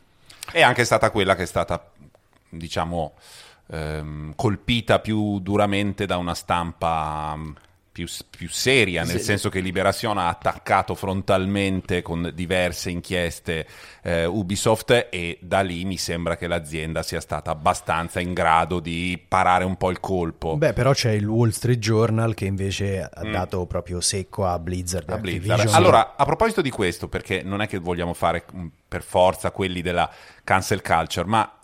È 0.51 0.61
anche 0.61 0.85
stata 0.85 1.11
quella 1.11 1.35
che 1.35 1.43
è 1.43 1.47
stata, 1.47 1.91
diciamo, 2.49 3.13
ehm, 3.71 4.33
colpita 4.35 4.99
più 4.99 5.39
duramente 5.39 6.05
da 6.05 6.17
una 6.17 6.33
stampa 6.33 7.37
più, 8.05 8.07
più 8.29 8.47
seria, 8.49 9.03
nel 9.03 9.19
senso 9.19 9.49
che 9.49 9.59
Liberación 9.59 10.17
ha 10.17 10.29
attaccato 10.29 10.95
frontalmente 10.95 12.01
con 12.01 12.31
diverse 12.33 12.89
inchieste 12.89 13.67
eh, 14.03 14.25
Ubisoft 14.25 15.07
e 15.09 15.37
da 15.41 15.59
lì 15.61 15.83
mi 15.85 15.97
sembra 15.97 16.37
che 16.37 16.47
l'azienda 16.47 17.03
sia 17.03 17.19
stata 17.19 17.51
abbastanza 17.51 18.19
in 18.19 18.33
grado 18.33 18.79
di 18.79 19.21
parare 19.27 19.65
un 19.65 19.75
po' 19.75 19.89
il 19.89 19.99
colpo. 19.99 20.55
Beh, 20.55 20.73
però 20.73 20.93
c'è 20.93 21.11
il 21.11 21.25
Wall 21.27 21.49
Street 21.49 21.79
Journal 21.79 22.33
che 22.33 22.45
invece 22.45 23.01
ha 23.01 23.25
Mm. 23.25 23.31
dato 23.31 23.65
proprio 23.65 23.99
secco 23.99 24.45
a 24.45 24.57
Blizzard. 24.59 25.09
a. 25.09 25.17
Blizzard. 25.17 25.69
Allora, 25.73 26.15
a 26.15 26.23
proposito 26.25 26.61
di 26.61 26.69
questo, 26.69 27.07
perché 27.09 27.41
non 27.43 27.61
è 27.61 27.67
che 27.67 27.77
vogliamo 27.79 28.13
fare 28.13 28.45
mh, 28.49 28.65
per 28.87 29.03
forza 29.03 29.51
quelli 29.51 29.81
della 29.81 30.09
cancel 30.43 30.81
culture, 30.81 31.27
ma 31.27 31.58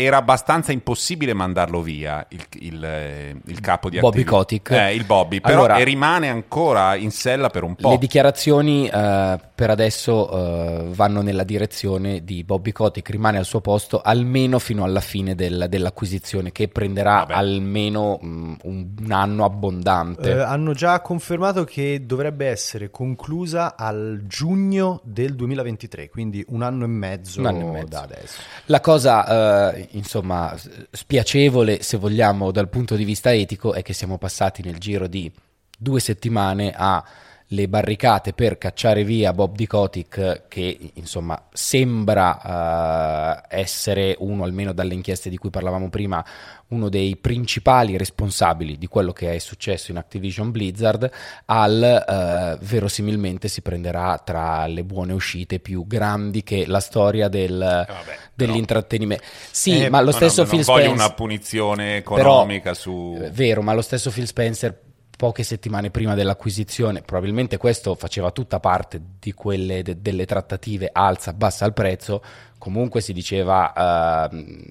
era 0.00 0.18
abbastanza 0.18 0.70
impossibile 0.70 1.34
mandarlo 1.34 1.82
via 1.82 2.24
il, 2.28 2.40
il, 2.60 2.84
eh, 2.84 3.34
il 3.46 3.58
capo 3.58 3.90
di 3.90 3.98
Bobby 3.98 4.20
Activision. 4.20 4.38
Kotick. 4.38 4.70
Eh, 4.70 4.94
il 4.94 5.04
Bobby, 5.04 5.40
però 5.40 5.54
Allora- 5.64 5.76
e 5.78 5.82
rimane 5.82 6.28
ancora 6.28 6.94
in 6.94 7.10
sella 7.10 7.48
per 7.50 7.64
un 7.64 7.74
po'. 7.74 7.90
Le 7.90 7.98
dichiarazioni 7.98 8.86
eh, 8.86 9.40
per 9.56 9.70
adesso 9.70 10.30
eh, 10.30 10.84
vanno 10.90 11.20
nella 11.20 11.42
direzione 11.42 12.22
di 12.22 12.44
Bobby 12.44 12.70
Kotick, 12.70 13.10
rimane 13.10 13.38
al 13.38 13.44
suo 13.44 13.60
posto 13.60 14.00
almeno 14.00 14.60
fino 14.60 14.84
alla 14.84 15.00
fine 15.00 15.34
del- 15.34 15.66
dell'acquisizione, 15.68 16.52
che 16.52 16.68
prenderà 16.68 17.14
Vabbè. 17.26 17.32
almeno 17.34 18.18
mh, 18.22 18.54
un, 18.62 18.86
un 19.02 19.10
anno 19.10 19.44
abbondante. 19.44 20.30
Eh, 20.30 20.38
hanno 20.38 20.74
già 20.74 21.00
confermato 21.00 21.64
che 21.64 22.06
dovrebbe 22.06 22.46
essere 22.46 22.92
conclusa 22.92 23.74
al 23.76 24.20
giugno 24.28 25.00
del 25.02 25.34
2023, 25.34 26.08
quindi 26.08 26.44
un 26.50 26.62
anno 26.62 26.84
e 26.84 26.88
mezzo, 26.88 27.40
Un 27.40 27.46
anno 27.46 27.66
e 27.70 27.70
mezzo. 27.72 27.86
da 27.88 28.02
adesso. 28.02 28.40
La 28.66 28.80
cosa, 28.80 29.86
insomma, 29.90 30.56
spiacevole, 30.90 31.82
se 31.82 31.96
vogliamo, 31.96 32.50
dal 32.50 32.68
punto 32.68 32.96
di 32.96 33.04
vista 33.04 33.32
etico, 33.32 33.72
è 33.72 33.82
che 33.82 33.92
siamo 33.92 34.18
passati 34.18 34.62
nel 34.62 34.78
giro 34.78 35.06
di 35.06 35.30
due 35.78 36.00
settimane 36.00 36.72
a 36.74 37.04
le 37.52 37.66
barricate 37.66 38.34
per 38.34 38.58
cacciare 38.58 39.04
via 39.04 39.32
Bob 39.32 39.56
Di 39.56 39.66
Kotick, 39.66 40.48
che 40.48 40.90
insomma 40.94 41.48
sembra 41.50 43.40
eh, 43.48 43.60
essere 43.60 44.14
uno, 44.18 44.44
almeno 44.44 44.72
dalle 44.72 44.92
inchieste 44.92 45.30
di 45.30 45.38
cui 45.38 45.48
parlavamo 45.48 45.88
prima, 45.88 46.22
uno 46.68 46.90
dei 46.90 47.16
principali 47.16 47.96
responsabili 47.96 48.76
di 48.76 48.86
quello 48.86 49.12
che 49.12 49.34
è 49.34 49.38
successo 49.38 49.90
in 49.90 49.96
Activision 49.96 50.50
Blizzard, 50.50 51.10
al 51.46 51.82
eh, 51.82 52.58
verosimilmente 52.66 53.48
si 53.48 53.62
prenderà 53.62 54.18
tra 54.22 54.66
le 54.66 54.84
buone 54.84 55.14
uscite 55.14 55.58
più 55.58 55.86
grandi 55.86 56.42
che 56.42 56.66
la 56.66 56.80
storia 56.80 57.28
del, 57.28 57.54
Eh, 57.54 57.56
vabbè, 57.56 57.86
però- 57.86 58.18
dell'intrattenimento. 58.34 59.24
Sì, 59.50 59.84
Eh, 59.84 59.88
ma 59.88 60.02
lo 60.02 60.12
stesso 60.12 60.42
no, 60.42 60.48
Phil 60.48 60.58
non 60.58 60.66
voglio 60.66 60.84
Spencer. 60.84 61.06
una 61.06 61.14
punizione 61.14 62.02
Però, 62.02 62.18
economica 62.18 62.74
su... 62.74 63.18
eh, 63.22 63.30
vero, 63.30 63.62
ma 63.62 63.72
lo 63.72 63.80
stesso 63.82 64.10
Phil 64.10 64.26
Spencer 64.26 64.86
poche 65.18 65.42
settimane 65.42 65.90
prima 65.90 66.14
dell'acquisizione, 66.14 67.02
probabilmente 67.02 67.56
questo 67.56 67.96
faceva 67.96 68.30
tutta 68.30 68.60
parte 68.60 69.02
di 69.18 69.32
quelle 69.32 69.82
de- 69.82 70.00
delle 70.00 70.24
trattative 70.24 70.90
alza, 70.92 71.32
bassa 71.32 71.66
il 71.66 71.72
prezzo, 71.72 72.22
comunque 72.56 73.00
si 73.00 73.12
diceva, 73.12 74.28
ehm, 74.30 74.64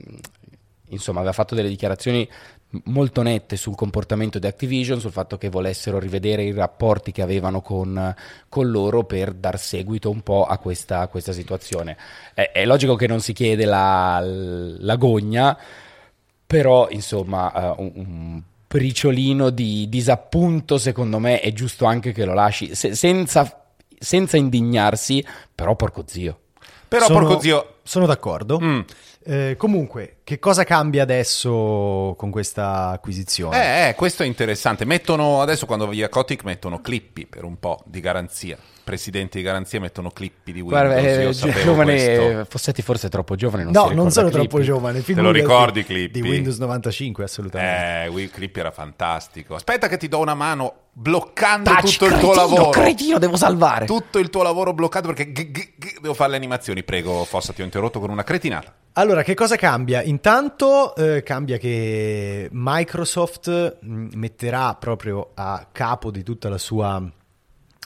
insomma, 0.88 1.20
aveva 1.20 1.34
fatto 1.34 1.54
delle 1.54 1.68
dichiarazioni 1.68 2.25
molto 2.86 3.24
nette 3.24 3.58
sul 3.58 3.75
comportamento 3.75 4.39
di 4.39 4.48
Activision, 4.48 5.01
sul 5.01 5.12
fatto 5.12 5.38
che 5.38 5.50
volessero 5.50 6.00
rivedere 6.00 6.44
i 6.44 6.54
rapporti 6.54 7.12
che 7.12 7.22
avevano 7.22 7.60
con, 7.60 8.16
con 8.48 8.72
loro 8.72 9.04
per 9.04 9.34
dar 9.34 9.60
seguito 9.60 10.10
un 10.10 10.22
po' 10.22 10.46
a 10.46 10.58
questa, 10.60 11.01
a 11.01 11.08
questa 11.08 11.34
situazione. 11.34 11.98
È, 12.34 12.51
è 12.54 12.66
logico 12.66 12.96
che 12.96 13.08
non 13.08 13.20
si 13.20 13.34
chiede 13.34 13.66
la, 13.66 14.22
la 14.24 14.96
gogna, 14.96 15.58
però 16.48 16.88
insomma 16.89 17.54
eh, 17.54 17.82
un, 17.82 17.92
un 17.96 18.42
briciolino 18.67 19.50
di 19.50 19.88
disappunto 19.89 20.77
secondo 20.77 21.19
me 21.19 21.39
è 21.39 21.53
giusto 21.53 21.86
anche 21.86 22.12
che 22.12 22.25
lo 22.25 22.33
lasci 22.33 22.75
se- 22.75 22.95
senza, 22.95 23.65
senza 23.97 24.38
indignarsi, 24.38 25.25
però 25.53 25.75
porco 25.75 26.03
zio. 26.05 26.39
Però, 26.88 27.05
sono, 27.05 27.19
porco 27.19 27.39
zio... 27.39 27.75
sono 27.83 28.05
d'accordo. 28.05 28.59
Mm. 28.62 28.79
Eh, 29.29 29.55
comunque, 29.57 30.17
che 30.24 30.39
cosa 30.39 30.63
cambia 30.63 31.03
adesso 31.03 32.15
con 32.17 32.31
questa 32.31 32.89
acquisizione? 32.91 33.57
Eh, 33.57 33.89
eh, 33.89 33.95
questo 33.95 34.24
è 34.24 34.25
interessante. 34.25 34.86
Mettono 34.86 35.41
adesso 35.41 35.65
quando 35.65 35.86
via 35.88 36.07
Kotick 36.07 36.45
mettono 36.45 36.79
clippi 36.79 37.25
per 37.25 37.43
un 37.43 37.59
po' 37.59 37.81
di 37.86 38.00
garanzia. 38.00 38.57
Presidenti 38.88 39.39
di 39.39 39.44
garanzia 39.44 39.82
mettono 39.82 40.12
clippi 40.12 40.53
di 40.53 40.62
Windows. 40.62 40.82
Guarda, 40.88 40.96
eh, 41.06 41.24
Io 41.24 41.29
gi- 41.32 41.34
sapevo 41.36 41.60
giovane. 41.60 42.46
Fossetti 42.48 42.82
forse 42.82 43.08
è 43.08 43.10
troppo 43.10 43.36
giovane. 43.36 43.63
Non 43.65 43.74
no, 43.74 43.88
si 43.89 43.96
non 43.96 44.12
sono 44.12 44.29
Clippy. 44.29 44.48
troppo 44.48 44.63
giovane. 44.63 45.03
Te 45.03 45.13
lo 45.15 45.32
ricordi, 45.32 45.84
Clippy? 45.84 46.22
Di 46.22 46.27
Windows 46.29 46.58
95, 46.58 47.25
assolutamente. 47.25 48.03
Eh, 48.03 48.08
Wii 48.08 48.29
Clippi 48.29 48.60
era 48.62 48.72
fantastico. 48.72 49.56
Aspetta 49.56 49.89
che 49.89 49.98
ti 49.98 50.08
do 50.08 50.20
una 50.20 50.36
mano 50.36 50.74
bloccando 50.94 51.70
Taci, 51.70 51.98
tutto 51.98 52.06
il 52.13 52.20
tuo 52.20 52.32
cretino, 52.32 52.56
lavoro. 52.56 52.70
cretino, 52.70 53.20
devo 53.20 53.36
salvare. 53.36 53.86
Tutto 53.86 54.20
il 54.20 54.29
tuo 54.29 54.41
lavoro 54.41 54.74
bloccato 54.74 55.08
perché 55.08 55.32
g- 55.34 55.51
g- 55.51 55.74
g- 55.77 56.00
devo 56.00 56.13
fare 56.13 56.32
le 56.32 56.38
animazioni. 56.38 56.84
Prego, 56.84 57.25
Fossa, 57.25 57.51
ti 57.51 57.62
ho 57.62 57.65
interrotto 57.65 58.00
con 58.00 58.10
una 58.10 58.24
cretinata. 58.24 58.74
Allora, 58.94 59.22
che 59.22 59.34
cosa 59.36 59.58
cambia? 59.58 60.01
Intanto 60.01 60.96
eh, 60.96 61.22
cambia 61.24 61.58
che 61.58 62.48
Microsoft 62.51 63.77
mh, 63.82 64.08
metterà 64.15 64.74
proprio 64.75 65.32
a 65.36 65.67
capo 65.72 66.10
di 66.10 66.24
tutta 66.24 66.50
la 66.50 66.58
sua 66.58 67.03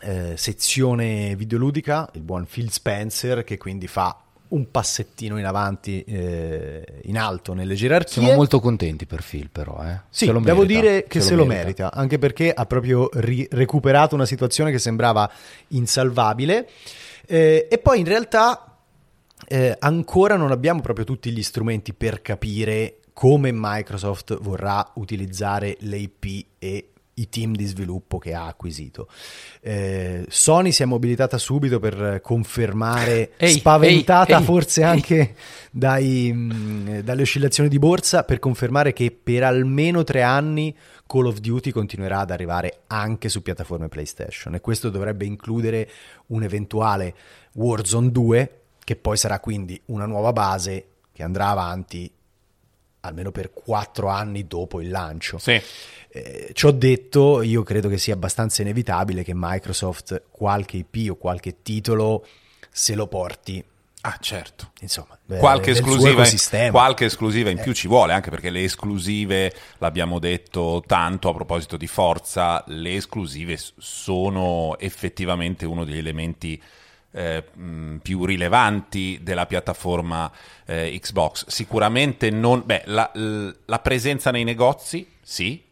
eh, 0.01 0.33
sezione 0.37 1.35
videoludica 1.35 2.09
il 2.13 2.21
buon 2.21 2.45
Phil 2.45 2.71
Spencer, 2.71 3.43
che 3.43 3.57
quindi 3.57 3.87
fa 3.87 4.17
un 4.49 4.69
passettino 4.69 5.37
in 5.37 5.45
avanti, 5.45 6.03
eh, 6.03 6.83
in 7.03 7.17
alto 7.17 7.53
nelle 7.53 7.75
gerarchie. 7.75 8.21
Siamo 8.21 8.33
molto 8.35 8.59
contenti 8.59 9.05
per 9.05 9.23
Phil, 9.23 9.49
però. 9.49 9.81
Eh. 9.83 9.99
Sì, 10.09 10.25
Se 10.25 10.31
lo 10.31 10.39
devo 10.41 10.61
merita, 10.61 10.79
dire 10.81 11.03
che 11.05 11.21
se, 11.21 11.35
lo 11.35 11.45
merita. 11.45 11.93
anche 11.93 12.17
perché 12.17 12.51
ha 12.51 12.65
proprio 12.65 13.09
ri- 13.13 13.47
recuperato 13.51 14.15
una 14.15 14.25
situazione 14.25 14.71
che 14.71 14.79
sembrava 14.79 15.29
insalvabile. 15.69 16.67
Eh, 17.25 17.67
e 17.69 17.77
poi 17.77 17.99
in 17.99 18.05
realtà 18.05 18.77
eh, 19.47 19.75
ancora 19.79 20.35
non 20.35 20.51
abbiamo 20.51 20.81
proprio 20.81 21.05
tutti 21.05 21.31
gli 21.31 21.43
strumenti 21.43 21.93
per 21.93 22.21
capire 22.21 22.97
come 23.13 23.51
Microsoft 23.53 24.37
vorrà 24.41 24.91
utilizzare 24.95 25.77
le 25.81 25.97
IP 25.97 26.45
e 26.59 26.89
i 27.15 27.29
team 27.29 27.53
di 27.55 27.65
sviluppo 27.65 28.17
che 28.17 28.33
ha 28.33 28.47
acquisito. 28.47 29.07
Eh, 29.61 30.25
Sony 30.29 30.71
si 30.71 30.83
è 30.83 30.85
mobilitata 30.85 31.37
subito 31.37 31.79
per 31.79 32.19
confermare, 32.21 33.31
Ehi, 33.37 33.51
spaventata 33.51 34.37
ehi, 34.37 34.43
forse 34.43 34.81
ehi. 34.81 34.87
anche 34.87 35.35
dai, 35.71 36.31
mh, 36.33 37.01
dalle 37.01 37.21
oscillazioni 37.23 37.69
di 37.69 37.79
borsa, 37.79 38.23
per 38.23 38.39
confermare 38.39 38.93
che 38.93 39.11
per 39.11 39.43
almeno 39.43 40.03
tre 40.03 40.21
anni 40.21 40.75
Call 41.05 41.25
of 41.25 41.39
Duty 41.39 41.71
continuerà 41.71 42.19
ad 42.19 42.31
arrivare 42.31 42.83
anche 42.87 43.27
su 43.27 43.41
piattaforme 43.41 43.89
PlayStation 43.89 44.55
e 44.55 44.61
questo 44.61 44.89
dovrebbe 44.89 45.25
includere 45.25 45.89
un 46.27 46.43
eventuale 46.43 47.13
Warzone 47.53 48.11
2 48.11 48.59
che 48.81 48.95
poi 48.95 49.17
sarà 49.17 49.39
quindi 49.41 49.79
una 49.87 50.05
nuova 50.05 50.31
base 50.31 50.85
che 51.11 51.21
andrà 51.23 51.49
avanti 51.49 52.09
almeno 53.01 53.31
per 53.31 53.51
quattro 53.51 54.07
anni 54.07 54.47
dopo 54.47 54.81
il 54.81 54.89
lancio. 54.89 55.37
Sì. 55.37 55.61
Eh, 56.09 56.51
ciò 56.53 56.71
detto, 56.71 57.41
io 57.41 57.63
credo 57.63 57.87
che 57.87 57.97
sia 57.97 58.13
abbastanza 58.13 58.61
inevitabile 58.61 59.23
che 59.23 59.33
Microsoft 59.35 60.23
qualche 60.29 60.77
IP 60.77 61.11
o 61.11 61.15
qualche 61.15 61.61
titolo 61.61 62.25
se 62.69 62.95
lo 62.95 63.07
porti, 63.07 63.63
Ah, 64.03 64.17
certo. 64.19 64.71
insomma, 64.79 65.17
eh, 65.29 65.37
Qualche 65.37 65.75
suo 65.75 65.83
esclusiva, 65.93 66.71
qualche 66.71 67.05
esclusiva 67.05 67.51
in 67.51 67.59
più 67.59 67.71
ci 67.73 67.87
vuole, 67.87 68.13
anche 68.13 68.31
perché 68.31 68.49
le 68.49 68.63
esclusive, 68.63 69.53
l'abbiamo 69.77 70.17
detto 70.17 70.81
tanto 70.87 71.29
a 71.29 71.33
proposito 71.33 71.77
di 71.77 71.85
Forza, 71.85 72.63
le 72.67 72.95
esclusive 72.95 73.59
sono 73.77 74.75
effettivamente 74.79 75.65
uno 75.67 75.85
degli 75.85 75.99
elementi 75.99 76.59
eh, 77.11 77.43
mh, 77.53 77.97
più 77.97 78.25
rilevanti 78.25 79.19
della 79.21 79.45
piattaforma 79.45 80.31
eh, 80.65 80.97
Xbox. 80.99 81.47
Sicuramente 81.47 82.29
non... 82.29 82.63
Beh, 82.65 82.83
la, 82.85 83.11
la 83.65 83.79
presenza 83.79 84.31
nei 84.31 84.43
negozi, 84.43 85.07
sì. 85.21 85.63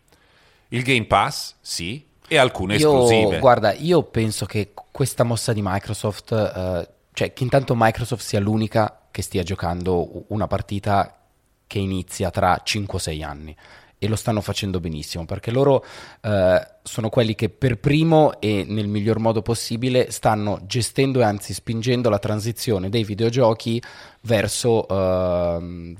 Il 0.69 0.83
Game 0.83 1.05
Pass, 1.05 1.55
sì. 1.61 2.05
E 2.27 2.37
alcune 2.37 2.75
Io, 2.75 3.05
esclusive. 3.05 3.39
guarda, 3.39 3.73
io 3.73 4.03
penso 4.03 4.45
che 4.45 4.71
questa 4.91 5.23
mossa 5.23 5.51
di 5.51 5.61
Microsoft, 5.63 6.31
eh, 6.31 6.87
cioè 7.13 7.33
che 7.33 7.43
intanto 7.43 7.73
Microsoft 7.75 8.23
sia 8.23 8.39
l'unica 8.39 9.07
che 9.09 9.23
stia 9.23 9.41
giocando 9.41 10.25
una 10.27 10.45
partita 10.45 11.17
che 11.65 11.79
inizia 11.79 12.29
tra 12.29 12.61
5-6 12.63 13.23
anni. 13.23 13.55
E 14.01 14.07
lo 14.07 14.15
stanno 14.15 14.39
facendo 14.39 14.79
benissimo 14.79 15.25
perché 15.25 15.51
loro 15.51 15.83
eh, 16.21 16.67
sono 16.83 17.09
quelli 17.09 17.35
che 17.35 17.49
per 17.49 17.77
primo 17.77 18.39
e 18.39 18.65
nel 18.65 18.87
miglior 18.87 19.19
modo 19.19 19.41
possibile 19.41 20.09
stanno 20.09 20.61
gestendo 20.65 21.19
e 21.19 21.23
anzi 21.23 21.53
spingendo 21.53 22.09
la 22.09 22.17
transizione 22.17 22.89
dei 22.89 23.03
videogiochi 23.03 23.81
verso, 24.21 24.87
ehm, 24.87 25.95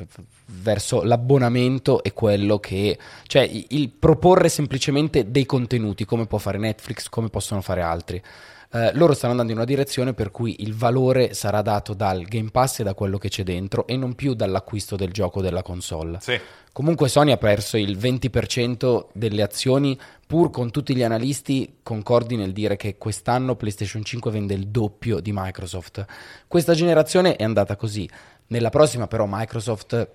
verso 0.46 1.04
l'abbonamento 1.04 2.02
e 2.02 2.14
quello 2.14 2.60
che 2.60 2.98
cioè 3.28 3.50
il 3.68 3.90
proporre 3.90 4.48
semplicemente 4.48 5.30
dei 5.30 5.46
contenuti 5.46 6.06
come 6.06 6.26
può 6.26 6.38
fare 6.38 6.58
Netflix, 6.58 7.10
come 7.10 7.30
possono 7.30 7.60
fare 7.60 7.82
altri. 7.82 8.24
Eh, 8.72 8.92
loro 8.94 9.14
stanno 9.14 9.32
andando 9.32 9.52
in 9.52 9.58
una 9.58 9.66
direzione 9.66 10.14
per 10.14 10.30
cui 10.30 10.58
il 10.60 10.76
valore 10.76 11.34
sarà 11.34 11.64
dato 11.64 11.96
dal 11.96 12.22
Game 12.24 12.52
Pass 12.52 12.80
e 12.80 12.84
da 12.84 12.94
quello 12.94 13.18
che 13.18 13.28
c'è 13.28 13.42
dentro 13.44 13.88
e 13.88 13.98
non 13.98 14.14
più 14.14 14.36
dall'acquisto 14.36 14.96
del 14.96 15.12
gioco 15.12 15.42
della 15.42 15.64
console. 15.64 16.20
Sì. 16.22 16.40
Comunque 16.72 17.10
Sony 17.10 17.32
ha 17.32 17.38
perso 17.38 17.78
il 17.78 17.98
20% 17.98 19.08
delle 19.14 19.42
azioni, 19.42 20.00
pur 20.26 20.52
con 20.52 20.70
tutti 20.70 20.96
gli 20.96 21.02
analisti 21.02 21.78
concordi 21.82 22.36
nel 22.36 22.54
dire 22.54 22.76
che 22.76 22.98
quest'anno 22.98 23.56
PlayStation 23.56 24.04
5 24.04 24.30
vende 24.30 24.54
il 24.54 24.68
doppio 24.68 25.20
di 25.20 25.32
Microsoft. 25.34 26.06
Questa 26.48 26.76
generazione 26.76 27.36
è 27.38 27.44
andata 27.44 27.76
così. 27.76 28.08
Nella 28.48 28.70
prossima 28.70 29.08
però 29.08 29.26
Microsoft 29.28 30.10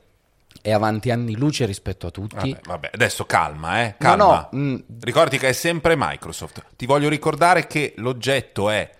è 0.62 0.72
avanti 0.72 1.10
anni 1.10 1.34
luce 1.36 1.66
rispetto 1.66 2.06
a 2.06 2.10
tutti. 2.10 2.34
Vabbè, 2.36 2.60
vabbè, 2.64 2.90
adesso 2.94 3.24
calma, 3.26 3.82
eh, 3.84 3.94
calma. 3.98 4.48
No, 4.50 4.58
no, 4.58 4.58
mm. 4.58 4.76
Ricordi 5.02 5.38
che 5.38 5.48
è 5.48 5.52
sempre 5.52 5.94
Microsoft. 5.96 6.62
Ti 6.76 6.86
voglio 6.86 7.08
ricordare 7.08 7.66
che 7.66 7.92
l'oggetto 7.96 8.70
è 8.70 8.90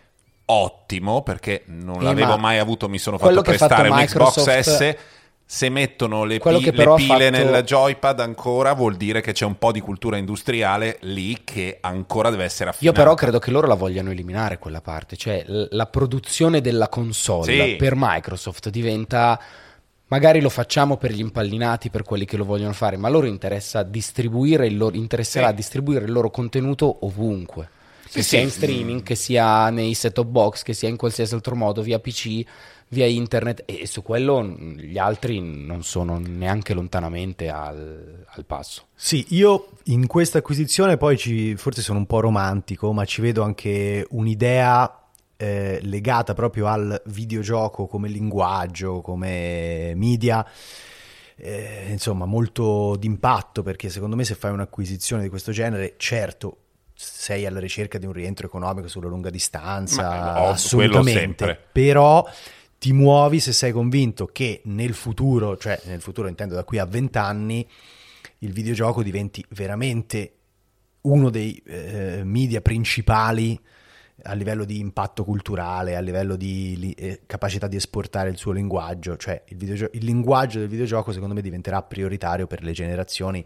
ottimo 0.46 1.23
perché 1.23 1.62
non 1.66 2.00
Eh, 2.00 2.04
l'avevo 2.04 2.32
ma 2.34 2.37
mai 2.37 2.58
avuto, 2.58 2.88
mi 2.88 2.99
sono 2.99 3.16
fatto 3.18 3.30
ha 3.30 3.34
fatto 3.37 3.49
prestare 3.50 3.88
un 3.88 3.96
Xbox 4.04 4.61
S. 4.61 4.96
Se 5.46 5.68
mettono 5.68 6.25
le, 6.25 6.38
pi- 6.38 6.50
le 6.52 6.70
pile 6.70 7.30
fatto- 7.30 7.30
nel 7.30 7.62
joypad 7.64 8.18
ancora 8.20 8.73
vuol 8.73 8.96
dire 8.96 9.20
che 9.20 9.32
c'è 9.32 9.44
un 9.44 9.58
po' 9.58 9.73
di 9.73 9.80
cultura 9.80 10.16
industriale 10.16 10.96
lì 11.02 11.42
che 11.44 11.78
ancora 11.82 12.30
deve 12.30 12.44
essere 12.44 12.70
Io 12.70 12.70
affinata. 12.70 12.99
però 13.02 13.14
credo 13.14 13.38
che 13.38 13.50
loro 13.50 13.66
la 13.66 13.75
vogliano 13.75 14.11
eliminare 14.11 14.58
quella 14.58 14.80
parte, 14.80 15.16
cioè 15.18 15.44
la 15.46 15.87
produzione 15.87 16.62
della 16.62 16.88
console 16.88 17.52
Sì. 17.68 17.76
per 17.76 17.92
Microsoft 17.94 18.70
diventa 18.70 19.38
magari 20.14 20.40
lo 20.40 20.49
facciamo 20.49 20.97
per 20.97 21.11
gli 21.11 21.18
impallinati, 21.18 21.90
per 21.90 22.04
quelli 22.04 22.25
che 22.25 22.37
lo 22.37 22.44
vogliono 22.44 22.73
fare, 22.73 22.97
ma 22.97 23.09
loro 23.09 23.26
interessa 23.26 23.83
distribuire 23.83 24.64
il 24.68 24.76
loro, 24.76 24.94
interesserà 24.94 25.49
Sì. 25.49 25.54
distribuire 25.56 26.04
il 26.04 26.12
loro 26.12 26.30
contenuto 26.30 27.04
ovunque. 27.04 27.68
Sì, 28.04 28.18
Che 28.18 28.23
sia 28.23 28.38
sì. 28.38 28.44
in 28.44 28.50
streaming, 28.50 29.02
che 29.02 29.16
sia 29.16 29.71
nei 29.71 29.92
set-top 29.92 30.28
box, 30.28 30.62
che 30.62 30.73
sia 30.73 30.88
in 30.88 30.97
qualsiasi 30.97 31.35
altro 31.35 31.56
modo, 31.56 31.83
via 31.83 31.99
PC, 31.99 32.44
via 32.90 33.06
internet, 33.06 33.64
e 33.66 33.88
su 33.88 34.02
quello 34.02 34.44
gli 34.44 34.99
altri 34.99 35.40
non 35.40 35.83
sono 35.83 36.21
neanche 36.25 36.75
lontanamente 36.75 37.49
al, 37.49 38.25
al 38.25 38.44
passo. 38.44 38.85
Sì, 38.94 39.25
io 39.30 39.71
in 39.87 40.06
questa 40.06 40.38
acquisizione 40.38 40.97
poi 40.97 41.18
ci, 41.18 41.56
forse 41.56 41.83
sono 41.83 41.99
un 41.99 42.06
po' 42.06 42.21
romantico, 42.21 42.92
ma 42.92 43.04
ci 43.04 43.21
vedo 43.21 43.42
anche 43.42 44.06
un'idea 44.11 44.99
eh, 45.37 45.79
legata 45.83 46.35
proprio 46.35 46.67
al 46.67 47.00
videogioco 47.07 47.87
come 47.87 48.09
linguaggio, 48.09 49.00
come 49.00 49.93
media, 49.97 50.47
eh, 51.37 51.87
insomma 51.91 52.25
molto 52.26 52.97
d'impatto 52.97 53.62
perché 53.62 53.88
secondo 53.88 54.17
me 54.17 54.25
se 54.25 54.35
fai 54.35 54.53
un'acquisizione 54.53 55.23
di 55.23 55.29
questo 55.29 55.53
genere, 55.53 55.95
certo 55.97 56.59
sei 56.97 57.45
alla 57.45 57.59
ricerca 57.59 57.99
di 57.99 58.07
un 58.07 58.12
rientro 58.12 58.47
economico 58.47 58.87
sulla 58.87 59.09
lunga 59.09 59.31
distanza, 59.31 60.03
Ma, 60.03 60.33
quello 60.33 60.47
assolutamente, 60.49 61.59
però 61.73 62.25
ti 62.79 62.93
muovi 62.93 63.41
se 63.41 63.53
sei 63.53 63.73
convinto 63.73 64.26
che 64.26 64.61
nel 64.64 64.95
futuro, 64.95 65.57
cioè 65.57 65.81
nel 65.87 66.00
futuro 66.00 66.29
intendo 66.29 66.55
da 66.55 66.64
qui 66.64 66.79
a 66.79 66.85
vent'anni, 66.85 67.67
il 68.38 68.53
videogioco 68.53 69.03
diventi 69.03 69.45
veramente 69.50 70.33
uno 71.03 71.31
dei 71.31 71.61
eh, 71.67 72.23
media 72.25 72.61
principali 72.61 73.59
a 74.25 74.33
livello 74.35 74.64
di 74.64 74.78
impatto 74.78 75.25
culturale, 75.25 75.97
a 75.97 76.00
livello 76.00 76.37
di 76.37 76.76
li- 76.76 76.93
eh, 76.93 77.21
capacità 77.26 77.66
di 77.69 77.76
esportare 77.76 78.31
il 78.31 78.37
suo 78.37 78.52
linguaggio, 78.52 79.16
cioè 79.16 79.43
il, 79.49 79.57
videogio- 79.57 79.90
il 79.93 80.04
linguaggio 80.04 80.59
del 80.59 80.69
videogioco 80.69 81.12
secondo 81.12 81.35
me 81.35 81.43
diventerà 81.43 81.83
prioritario 81.83 82.47
per 82.47 82.62
le 82.62 82.73
generazioni 82.73 83.45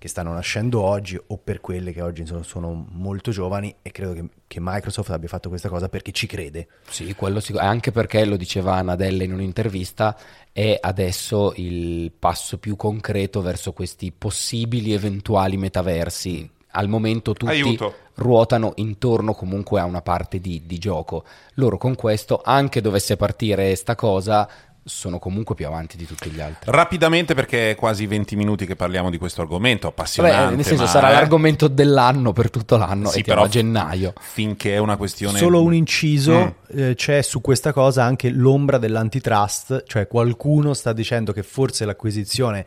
che 0.00 0.08
stanno 0.08 0.32
nascendo 0.32 0.80
oggi 0.80 1.20
o 1.26 1.36
per 1.36 1.60
quelle 1.60 1.92
che 1.92 2.00
oggi 2.00 2.24
sono, 2.24 2.42
sono 2.42 2.86
molto 2.92 3.32
giovani 3.32 3.74
e 3.82 3.90
credo 3.90 4.14
che, 4.14 4.24
che 4.46 4.58
Microsoft 4.58 5.10
abbia 5.10 5.28
fatto 5.28 5.50
questa 5.50 5.68
cosa 5.68 5.90
perché 5.90 6.10
ci 6.10 6.26
crede. 6.26 6.68
Sì, 6.88 7.14
quello 7.14 7.38
sicur- 7.38 7.62
anche 7.62 7.92
perché 7.92 8.24
lo 8.24 8.38
diceva 8.38 8.80
Nadella 8.80 9.24
in 9.24 9.34
un'intervista, 9.34 10.16
è 10.52 10.78
adesso 10.80 11.52
il 11.56 12.12
passo 12.18 12.56
più 12.56 12.76
concreto 12.76 13.42
verso 13.42 13.74
questi 13.74 14.10
possibili 14.10 14.94
eventuali 14.94 15.58
metaversi. 15.58 16.50
Al 16.72 16.88
momento 16.88 17.32
tutti 17.32 17.52
Aiuto. 17.52 17.94
ruotano 18.14 18.72
intorno 18.76 19.34
comunque 19.34 19.80
a 19.80 19.84
una 19.84 20.02
parte 20.02 20.40
di, 20.40 20.62
di 20.66 20.78
gioco. 20.78 21.24
Loro 21.54 21.78
con 21.78 21.94
questo, 21.94 22.40
anche 22.44 22.80
dovesse 22.80 23.16
partire 23.16 23.74
sta 23.74 23.94
cosa, 23.94 24.48
sono 24.82 25.18
comunque 25.18 25.54
più 25.54 25.66
avanti 25.66 25.96
di 25.96 26.06
tutti 26.06 26.30
gli 26.30 26.40
altri. 26.40 26.70
Rapidamente 26.72 27.34
perché 27.34 27.70
è 27.70 27.74
quasi 27.74 28.06
20 28.06 28.34
minuti 28.36 28.66
che 28.66 28.76
parliamo 28.76 29.10
di 29.10 29.18
questo 29.18 29.42
argomento, 29.42 29.86
appassionante. 29.86 30.38
Vabbè, 30.38 30.54
nel 30.56 30.64
senso 30.64 30.84
ma, 30.84 30.88
sarà 30.88 31.10
eh, 31.10 31.12
l'argomento 31.12 31.68
dell'anno 31.68 32.32
per 32.32 32.50
tutto 32.50 32.76
l'anno 32.76 33.08
Sì, 33.08 33.20
e 33.20 33.22
però 33.22 33.44
a 33.44 33.48
gennaio. 33.48 34.14
Finché 34.18 34.74
è 34.74 34.78
una 34.78 34.96
questione... 34.96 35.38
Solo 35.38 35.62
un 35.62 35.74
inciso, 35.74 36.56
Mm. 36.74 36.78
eh, 36.78 36.94
c'è 36.94 37.22
su 37.22 37.40
questa 37.40 37.72
cosa 37.72 38.04
anche 38.04 38.30
l'ombra 38.30 38.78
dell'antitrust, 38.78 39.84
cioè 39.86 40.06
qualcuno 40.06 40.72
sta 40.74 40.92
dicendo 40.92 41.32
che 41.32 41.42
forse 41.42 41.84
l'acquisizione 41.84 42.64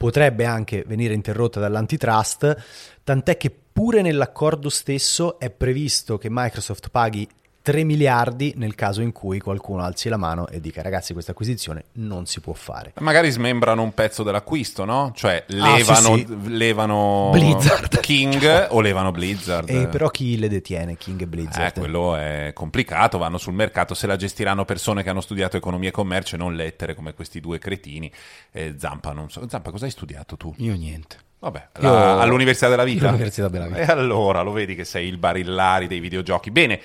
potrebbe 0.00 0.46
anche 0.46 0.82
venire 0.86 1.12
interrotta 1.12 1.60
dall'antitrust, 1.60 2.56
tant'è 3.04 3.36
che 3.36 3.50
pure 3.50 4.00
nell'accordo 4.00 4.70
stesso 4.70 5.38
è 5.38 5.50
previsto 5.50 6.16
che 6.16 6.28
Microsoft 6.30 6.88
paghi 6.88 7.28
3 7.62 7.84
miliardi 7.84 8.54
nel 8.56 8.74
caso 8.74 9.02
in 9.02 9.12
cui 9.12 9.38
qualcuno 9.38 9.82
alzi 9.82 10.08
la 10.08 10.16
mano 10.16 10.48
e 10.48 10.60
dica 10.60 10.80
ragazzi 10.80 11.12
questa 11.12 11.32
acquisizione 11.32 11.84
non 11.92 12.24
si 12.26 12.40
può 12.40 12.54
fare. 12.54 12.92
Magari 13.00 13.30
smembrano 13.30 13.82
un 13.82 13.92
pezzo 13.92 14.22
dell'acquisto, 14.22 14.84
no? 14.84 15.12
Cioè 15.14 15.44
Ah, 15.58 15.76
levano, 15.76 16.16
sì, 16.16 16.26
levano. 16.48 17.30
King 18.00 18.66
o 18.70 18.80
levano 18.80 19.10
Blizzard. 19.10 19.68
E 19.68 19.88
però 19.88 20.08
chi 20.08 20.38
le 20.38 20.48
detiene, 20.48 20.96
King 20.96 21.20
e 21.20 21.26
Blizzard? 21.26 21.76
Eh, 21.76 21.80
quello 21.80 22.16
è 22.16 22.52
complicato, 22.54 23.18
vanno 23.18 23.36
sul 23.38 23.52
mercato, 23.54 23.94
se 23.94 24.06
la 24.06 24.16
gestiranno 24.16 24.64
persone 24.64 25.02
che 25.02 25.10
hanno 25.10 25.20
studiato 25.20 25.56
economia 25.56 25.88
e 25.90 25.92
commercio 25.92 26.36
e 26.36 26.38
non 26.38 26.54
lettere 26.54 26.94
come 26.94 27.12
questi 27.14 27.40
due 27.40 27.58
cretini. 27.58 28.10
Eh, 28.52 28.74
Zampa, 28.78 29.12
non 29.12 29.30
so. 29.30 29.46
Zampa, 29.48 29.70
cosa 29.70 29.84
hai 29.84 29.90
studiato 29.90 30.36
tu? 30.36 30.54
Io 30.58 30.74
niente. 30.74 31.16
Vabbè, 31.40 31.68
Io- 31.80 31.90
la- 31.90 32.20
all'Università 32.20 32.68
della 32.68 32.84
Vita. 32.84 33.06
All'Università 33.08 33.48
della 33.48 33.66
Vita. 33.66 33.78
E 33.78 33.84
allora 33.84 34.42
lo 34.42 34.52
vedi 34.52 34.74
che 34.74 34.84
sei 34.84 35.08
il 35.08 35.16
barillari 35.16 35.86
dei 35.86 36.00
videogiochi. 36.00 36.50
Bene, 36.50 36.80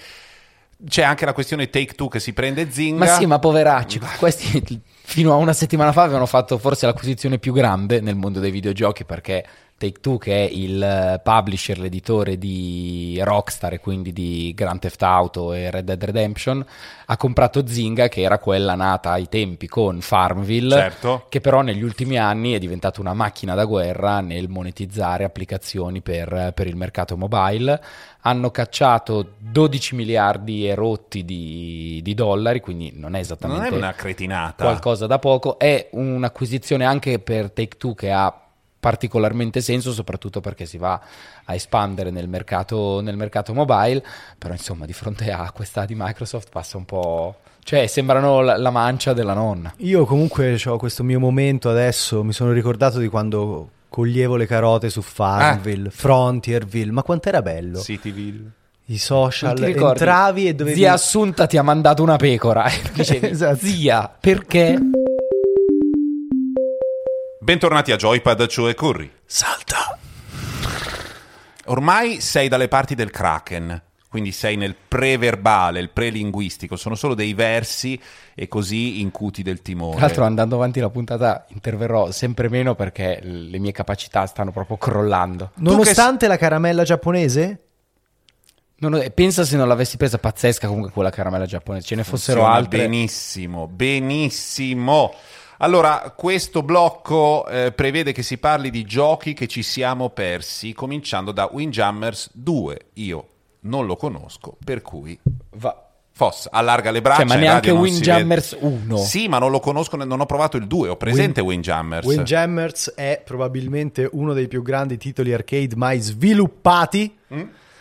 c'è 0.88 1.04
anche 1.04 1.26
la 1.26 1.34
questione 1.34 1.70
Take 1.70 1.94
Two 1.94 2.08
che 2.08 2.20
si 2.20 2.34
prende 2.34 2.70
Zinga. 2.72 3.06
Ma 3.06 3.08
sì, 3.08 3.26
ma 3.26 3.40
poveracci, 3.40 4.00
questi 4.18 4.82
fino 5.04 5.32
a 5.34 5.36
una 5.36 5.54
settimana 5.54 5.92
fa 5.92 6.04
avevano 6.04 6.26
fatto 6.26 6.58
forse 6.58 6.86
l'acquisizione 6.86 7.38
più 7.38 7.54
grande 7.54 8.02
nel 8.02 8.16
mondo 8.16 8.40
dei 8.40 8.52
videogiochi 8.52 9.06
perché 9.06 9.46
Take 9.78 10.00
Two, 10.00 10.18
che 10.18 10.48
è 10.48 10.50
il 10.50 10.82
eh, 10.82 11.20
publisher, 11.22 11.78
l'editore 11.78 12.38
di 12.38 13.20
Rockstar 13.22 13.74
e 13.74 13.80
quindi 13.80 14.14
di 14.14 14.54
Grand 14.56 14.80
Theft 14.80 15.04
Auto 15.04 15.52
e 15.52 15.70
Red 15.70 15.84
Dead 15.86 16.02
Redemption, 16.02 16.66
ha 17.08 17.18
comprato 17.18 17.68
Zynga, 17.68 18.08
che 18.08 18.22
era 18.22 18.40
quella 18.40 18.76
nata 18.76 19.12
ai 19.12 19.28
tempi 19.28 19.68
con 19.68 20.00
Farmville, 20.00 20.76
Certo. 20.76 21.26
che 21.28 21.42
però 21.42 21.62
negli 21.62 21.84
ultimi 21.84 22.18
anni 22.18 22.54
è 22.54 22.60
diventata 22.60 23.02
una 23.02 23.14
macchina 23.14 23.54
da 23.54 23.66
guerra 23.66 24.22
nel 24.22 24.48
monetizzare 24.48 25.26
applicazioni 25.26 26.02
per, 26.02 26.54
per 26.56 26.68
il 26.68 26.78
mercato 26.78 27.18
mobile. 27.18 27.84
Hanno 28.22 28.50
cacciato 28.52 29.34
12 29.38 29.94
miliardi 29.96 30.68
e 30.68 30.74
rotti 30.74 31.26
di, 31.26 32.00
di 32.02 32.14
dollari, 32.14 32.60
quindi 32.62 32.92
non 32.94 33.10
è 33.10 33.12
non 33.12 33.16
esattamente 33.20 33.68
è 33.68 33.72
una 33.78 33.94
cretinata. 33.94 34.64
qualcosa 34.64 35.06
da 35.06 35.20
poco. 35.20 35.60
È 35.60 35.90
un'acquisizione 35.92 36.86
anche 36.86 37.20
per 37.20 37.52
Take 37.52 37.78
Two 37.78 37.94
che 37.94 38.12
ha 38.12 38.40
particolarmente 38.86 39.62
senso, 39.62 39.92
soprattutto 39.92 40.42
perché 40.42 40.68
si 40.68 40.78
va 40.78 41.02
a 41.44 41.56
espandere 41.56 42.12
nel 42.12 42.28
mercato, 42.28 43.02
nel 43.02 43.18
mercato 43.18 43.52
mobile. 43.52 44.04
Però, 44.38 44.54
insomma, 44.54 44.86
di 44.86 44.94
fronte 44.94 45.32
a 45.32 45.52
questa 45.52 45.86
di 45.86 45.96
Microsoft 45.98 46.50
passa 46.52 46.78
un 46.78 46.86
po'. 46.86 47.38
Cioè, 47.64 47.88
sembrano 47.88 48.42
la, 48.42 48.58
la 48.58 48.70
mancia 48.70 49.14
della 49.14 49.34
nonna. 49.34 49.74
Io 49.78 50.06
comunque 50.06 50.62
ho 50.64 50.78
questo 50.78 51.04
mio 51.04 51.20
momento 51.20 51.68
adesso, 51.68 52.24
mi 52.24 52.32
sono 52.32 52.52
ricordato 52.52 53.00
di 53.00 53.08
quando 53.08 53.70
coglievo 53.90 54.36
le 54.36 54.46
carote 54.46 54.92
su 54.92 55.02
Farmville, 55.02 55.90
Frontierville, 55.90 56.92
ma 56.92 57.02
quant'era 57.02 57.42
bello. 57.42 57.80
Cityville. 57.80 58.52
I 58.86 59.00
social, 59.00 59.64
entravi 59.64 60.48
e 60.50 60.54
dovevi... 60.54 60.78
Zia 60.78 60.94
Assunta 60.94 61.48
ti 61.48 61.58
ha 61.58 61.64
mandato 61.64 62.04
una 62.04 62.18
pecora. 62.18 62.70
Dicevi, 62.94 63.30
Esatto. 63.30 63.66
zia, 63.66 64.16
perché? 64.20 64.78
Bentornati 67.46 67.92
a 67.92 67.96
Joypad, 67.96 68.48
Joe 68.48 68.72
e 68.72 68.74
Curry. 68.74 69.12
Salta! 69.24 69.96
Ormai 71.66 72.20
sei 72.20 72.48
dalle 72.48 72.68
parti 72.68 72.96
del 72.96 73.12
Kraken, 73.12 73.84
quindi 74.10 74.32
sei 74.32 74.56
nel 74.56 74.76
preverbale, 74.76 75.80
il 75.80 75.92
prelinguistico, 75.92 76.76
sono 76.76 76.96
solo 76.96 77.14
dei 77.14 77.36
versi 77.36 78.02
e 78.34 78.48
così 78.48 79.00
incuti 79.00 79.44
del 79.44 79.62
timore. 79.62 79.98
Tra 79.98 80.08
l'altro, 80.08 80.24
andando 80.24 80.56
avanti 80.56 80.80
la 80.80 80.90
puntata, 80.90 81.46
interverrò 81.50 82.10
sempre 82.10 82.50
meno 82.50 82.74
perché 82.74 83.20
le 83.22 83.60
mie 83.60 83.72
capacità 83.72 84.26
stanno 84.26 84.52
proprio 84.52 84.78
crollando. 84.78 85.52
Nonostante 85.58 86.26
la 86.26 86.38
caramella 86.38 86.82
giapponese? 86.82 87.60
Non 88.78 88.96
ho- 88.96 89.04
pensa 89.14 89.44
se 89.46 89.56
non 89.56 89.68
l'avessi 89.68 89.98
presa 89.98 90.18
pazzesca 90.18 90.66
comunque 90.66 90.90
quella 90.90 91.12
caramella 91.12 91.46
giapponese. 91.46 91.86
Ce 91.86 91.94
ne 91.96 92.04
fossero 92.04 92.40
Funziona 92.40 92.58
altre. 92.58 92.80
Benissimo, 92.80 93.68
benissimo. 93.68 95.14
Allora, 95.60 96.14
questo 96.16 96.64
blocco 96.64 97.48
eh, 97.48 97.72
prevede 97.72 98.12
che 98.12 98.24
si 98.24 98.38
parli 98.38 98.70
di 98.70 98.84
giochi 98.84 99.34
che 99.34 99.48
ci 99.48 99.64
siamo 99.64 100.10
persi, 100.10 100.74
cominciando 100.74 101.32
da 101.32 101.50
Windjammers 101.52 102.32
2. 102.34 102.80
Io 102.94 103.28
non 103.62 103.86
lo 103.86 103.96
conosco, 103.96 104.58
per 104.64 104.82
cui 104.82 105.18
Va- 105.52 105.86
Foss 106.12 106.48
allarga 106.50 106.92
le 106.92 107.02
braccia. 107.02 107.26
Cioè, 107.26 107.28
ma 107.28 107.36
neanche 107.36 107.72
Windjammers 107.72 108.54
vede. 108.54 108.66
1. 108.66 108.98
Sì, 108.98 109.28
ma 109.28 109.38
non 109.38 109.52
lo 109.52 109.60
conosco, 109.60 109.98
non 109.98 110.20
ho 110.20 110.26
provato 110.26 110.56
il 110.56 110.66
2. 110.66 110.88
Ho 110.88 110.96
presente 110.96 111.42
Windjammers. 111.42 112.06
Windjammers 112.06 112.94
è 112.96 113.22
probabilmente 113.24 114.08
uno 114.14 114.32
dei 114.32 114.48
più 114.48 114.62
grandi 114.62 114.98
titoli 114.98 115.34
arcade 115.34 115.76
mai 115.76 116.00
sviluppati. 116.00 117.18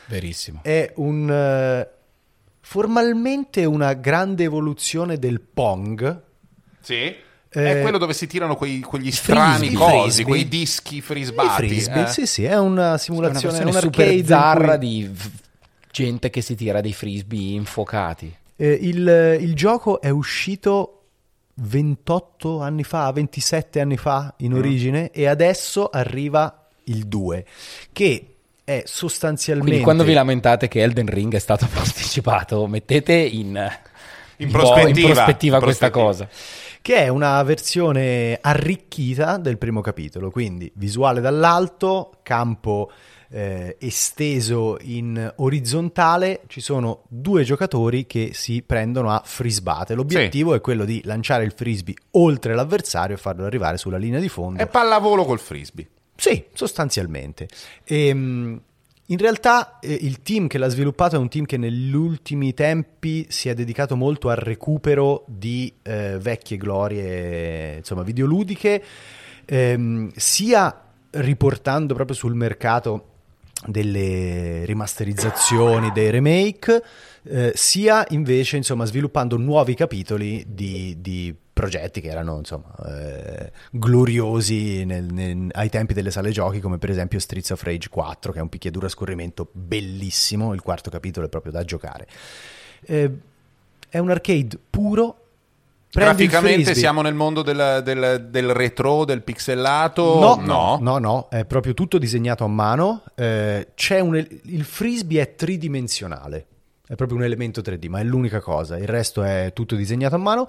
Verissimo. 0.06 0.60
È 0.62 0.92
un 0.96 1.30
eh, 1.30 1.88
formalmente 2.60 3.64
una 3.64 3.92
grande 3.92 4.42
evoluzione 4.42 5.16
del 5.16 5.40
Pong. 5.40 6.22
Sì. 6.80 7.14
Eh, 7.56 7.78
è 7.78 7.82
quello 7.82 7.98
dove 7.98 8.12
si 8.14 8.26
tirano 8.26 8.56
quei- 8.56 8.80
quegli 8.80 9.10
strani 9.12 9.66
frisbee. 9.68 9.78
cosi, 9.78 10.00
Frisbee. 10.00 10.24
quei 10.24 10.48
dischi 10.48 10.96
I 10.96 11.00
frisbati. 11.00 11.66
frisbee, 11.66 12.02
eh. 12.02 12.06
sì, 12.08 12.26
sì, 12.26 12.44
è 12.44 12.58
una 12.58 12.82
È 12.84 12.88
una 12.88 12.98
simulazione, 12.98 13.58
versione 13.60 13.76
un 13.76 13.80
super 13.92 14.24
zarra 14.26 14.76
cui- 14.78 14.88
di 14.88 15.08
v- 15.12 15.30
gente 15.92 16.30
che 16.30 16.40
si 16.40 16.54
tira 16.56 16.80
dei 16.80 16.92
frisbee 16.92 17.54
infuocati. 17.54 18.34
Eh, 18.56 18.78
il, 18.82 19.38
il 19.40 19.54
gioco 19.54 20.00
è 20.00 20.10
uscito 20.10 21.02
28 21.54 22.60
anni 22.60 22.82
fa, 22.84 23.10
27 23.12 23.80
anni 23.80 23.96
fa 23.96 24.34
in 24.38 24.54
origine 24.54 25.10
e 25.10 25.26
adesso 25.26 25.88
arriva 25.88 26.66
il 26.84 27.06
2 27.06 27.44
che 27.92 28.26
è 28.64 28.82
sostanzialmente 28.86 29.68
Quindi 29.70 29.84
quando 29.84 30.04
vi 30.04 30.14
lamentate 30.14 30.68
che 30.68 30.82
Elden 30.82 31.06
Ring 31.06 31.34
è 31.34 31.38
stato 31.38 31.66
posticipato, 31.72 32.66
mettete 32.66 33.12
in, 33.14 33.56
In 34.38 34.50
prospettiva. 34.50 35.08
in 35.08 35.12
prospettiva 35.14 35.56
In 35.58 35.62
questa 35.62 35.90
prospettiva. 35.90 36.26
cosa. 36.26 36.28
Che 36.84 36.96
è 36.96 37.08
una 37.08 37.42
versione 37.44 38.38
arricchita 38.38 39.38
del 39.38 39.56
primo 39.56 39.80
capitolo, 39.80 40.30
quindi 40.30 40.70
visuale 40.74 41.22
dall'alto, 41.22 42.18
campo 42.22 42.92
eh, 43.30 43.78
esteso 43.80 44.76
in 44.82 45.32
orizzontale, 45.36 46.42
ci 46.46 46.60
sono 46.60 47.04
due 47.08 47.42
giocatori 47.42 48.04
che 48.04 48.32
si 48.34 48.60
prendono 48.60 49.08
a 49.08 49.22
frisbate. 49.24 49.94
L'obiettivo 49.94 50.52
è 50.52 50.60
quello 50.60 50.84
di 50.84 51.00
lanciare 51.04 51.44
il 51.44 51.52
frisbee 51.52 51.94
oltre 52.10 52.54
l'avversario 52.54 53.14
e 53.14 53.18
farlo 53.18 53.46
arrivare 53.46 53.78
sulla 53.78 53.96
linea 53.96 54.20
di 54.20 54.28
fondo. 54.28 54.60
È 54.60 54.66
pallavolo 54.66 55.24
col 55.24 55.40
frisbee. 55.40 55.88
Sì, 56.14 56.44
sostanzialmente. 56.52 57.48
Ehm, 57.84 58.60
in 59.06 59.18
realtà 59.18 59.78
eh, 59.80 59.92
il 59.92 60.22
team 60.22 60.46
che 60.46 60.56
l'ha 60.56 60.68
sviluppato 60.68 61.16
è 61.16 61.18
un 61.18 61.28
team 61.28 61.44
che 61.44 61.58
negli 61.58 61.94
ultimi 61.94 62.54
tempi 62.54 63.26
si 63.28 63.48
è 63.48 63.54
dedicato 63.54 63.96
molto 63.96 64.30
al 64.30 64.36
recupero 64.36 65.24
di 65.26 65.72
eh, 65.82 66.18
vecchie 66.18 66.56
glorie, 66.56 67.76
insomma, 67.76 68.02
videoludiche, 68.02 68.82
ehm, 69.44 70.10
sia 70.14 70.82
riportando 71.10 71.94
proprio 71.94 72.16
sul 72.16 72.34
mercato 72.34 73.08
delle 73.66 74.64
rimasterizzazioni, 74.64 75.92
dei 75.92 76.10
remake, 76.10 76.82
eh, 77.24 77.52
sia 77.54 78.04
invece 78.10 78.56
insomma 78.56 78.84
sviluppando 78.84 79.36
nuovi 79.36 79.74
capitoli 79.74 80.44
di, 80.48 80.96
di 81.00 81.34
progetti 81.54 82.00
che 82.00 82.08
erano 82.08 82.36
insomma 82.38 82.74
eh, 82.86 83.52
gloriosi 83.70 84.84
nel- 84.84 85.10
nel- 85.10 85.48
ai 85.52 85.70
tempi 85.70 85.94
delle 85.94 86.10
sale 86.10 86.30
giochi 86.32 86.58
come 86.60 86.78
per 86.78 86.90
esempio 86.90 87.18
Streets 87.20 87.50
of 87.50 87.62
Rage 87.62 87.88
4 87.88 88.32
che 88.32 88.38
è 88.40 88.42
un 88.42 88.48
picchiaduro 88.48 88.86
a 88.86 88.88
scorrimento 88.90 89.48
bellissimo 89.52 90.52
il 90.52 90.60
quarto 90.62 90.90
capitolo 90.90 91.26
è 91.26 91.28
proprio 91.28 91.52
da 91.52 91.64
giocare 91.64 92.06
Eh, 92.86 93.10
è 93.88 93.98
un 93.98 94.10
arcade 94.10 94.58
puro 94.68 95.18
frisbee. 96.64 96.74
siamo 96.74 97.02
nel 97.02 97.14
mondo 97.14 97.42
del, 97.42 97.80
del- 97.84 98.26
del 98.28 98.52
retro, 98.52 99.04
del 99.04 99.22
pixelato? 99.22 100.18
No, 100.18 100.34
no, 100.44 100.78
no, 100.80 100.98
no, 100.98 101.28
è 101.30 101.44
proprio 101.44 101.72
tutto 101.72 101.98
disegnato 101.98 102.42
a 102.42 102.48
mano. 102.48 103.04
eh, 103.14 103.68
c'è 103.76 104.00
un, 104.00 104.16
il 104.16 104.64
frisbee 104.64 105.22
è 105.22 105.34
tridimensionale, 105.36 106.46
è 106.86 106.94
proprio 106.96 107.16
un 107.18 107.24
elemento 107.24 107.60
3D, 107.60 107.88
ma 107.88 108.00
è 108.00 108.04
l'unica 108.04 108.40
cosa. 108.40 108.76
Il 108.78 108.86
resto 108.88 109.22
è 109.22 109.50
tutto 109.54 109.74
disegnato 109.74 110.14
a 110.14 110.18
mano. 110.18 110.48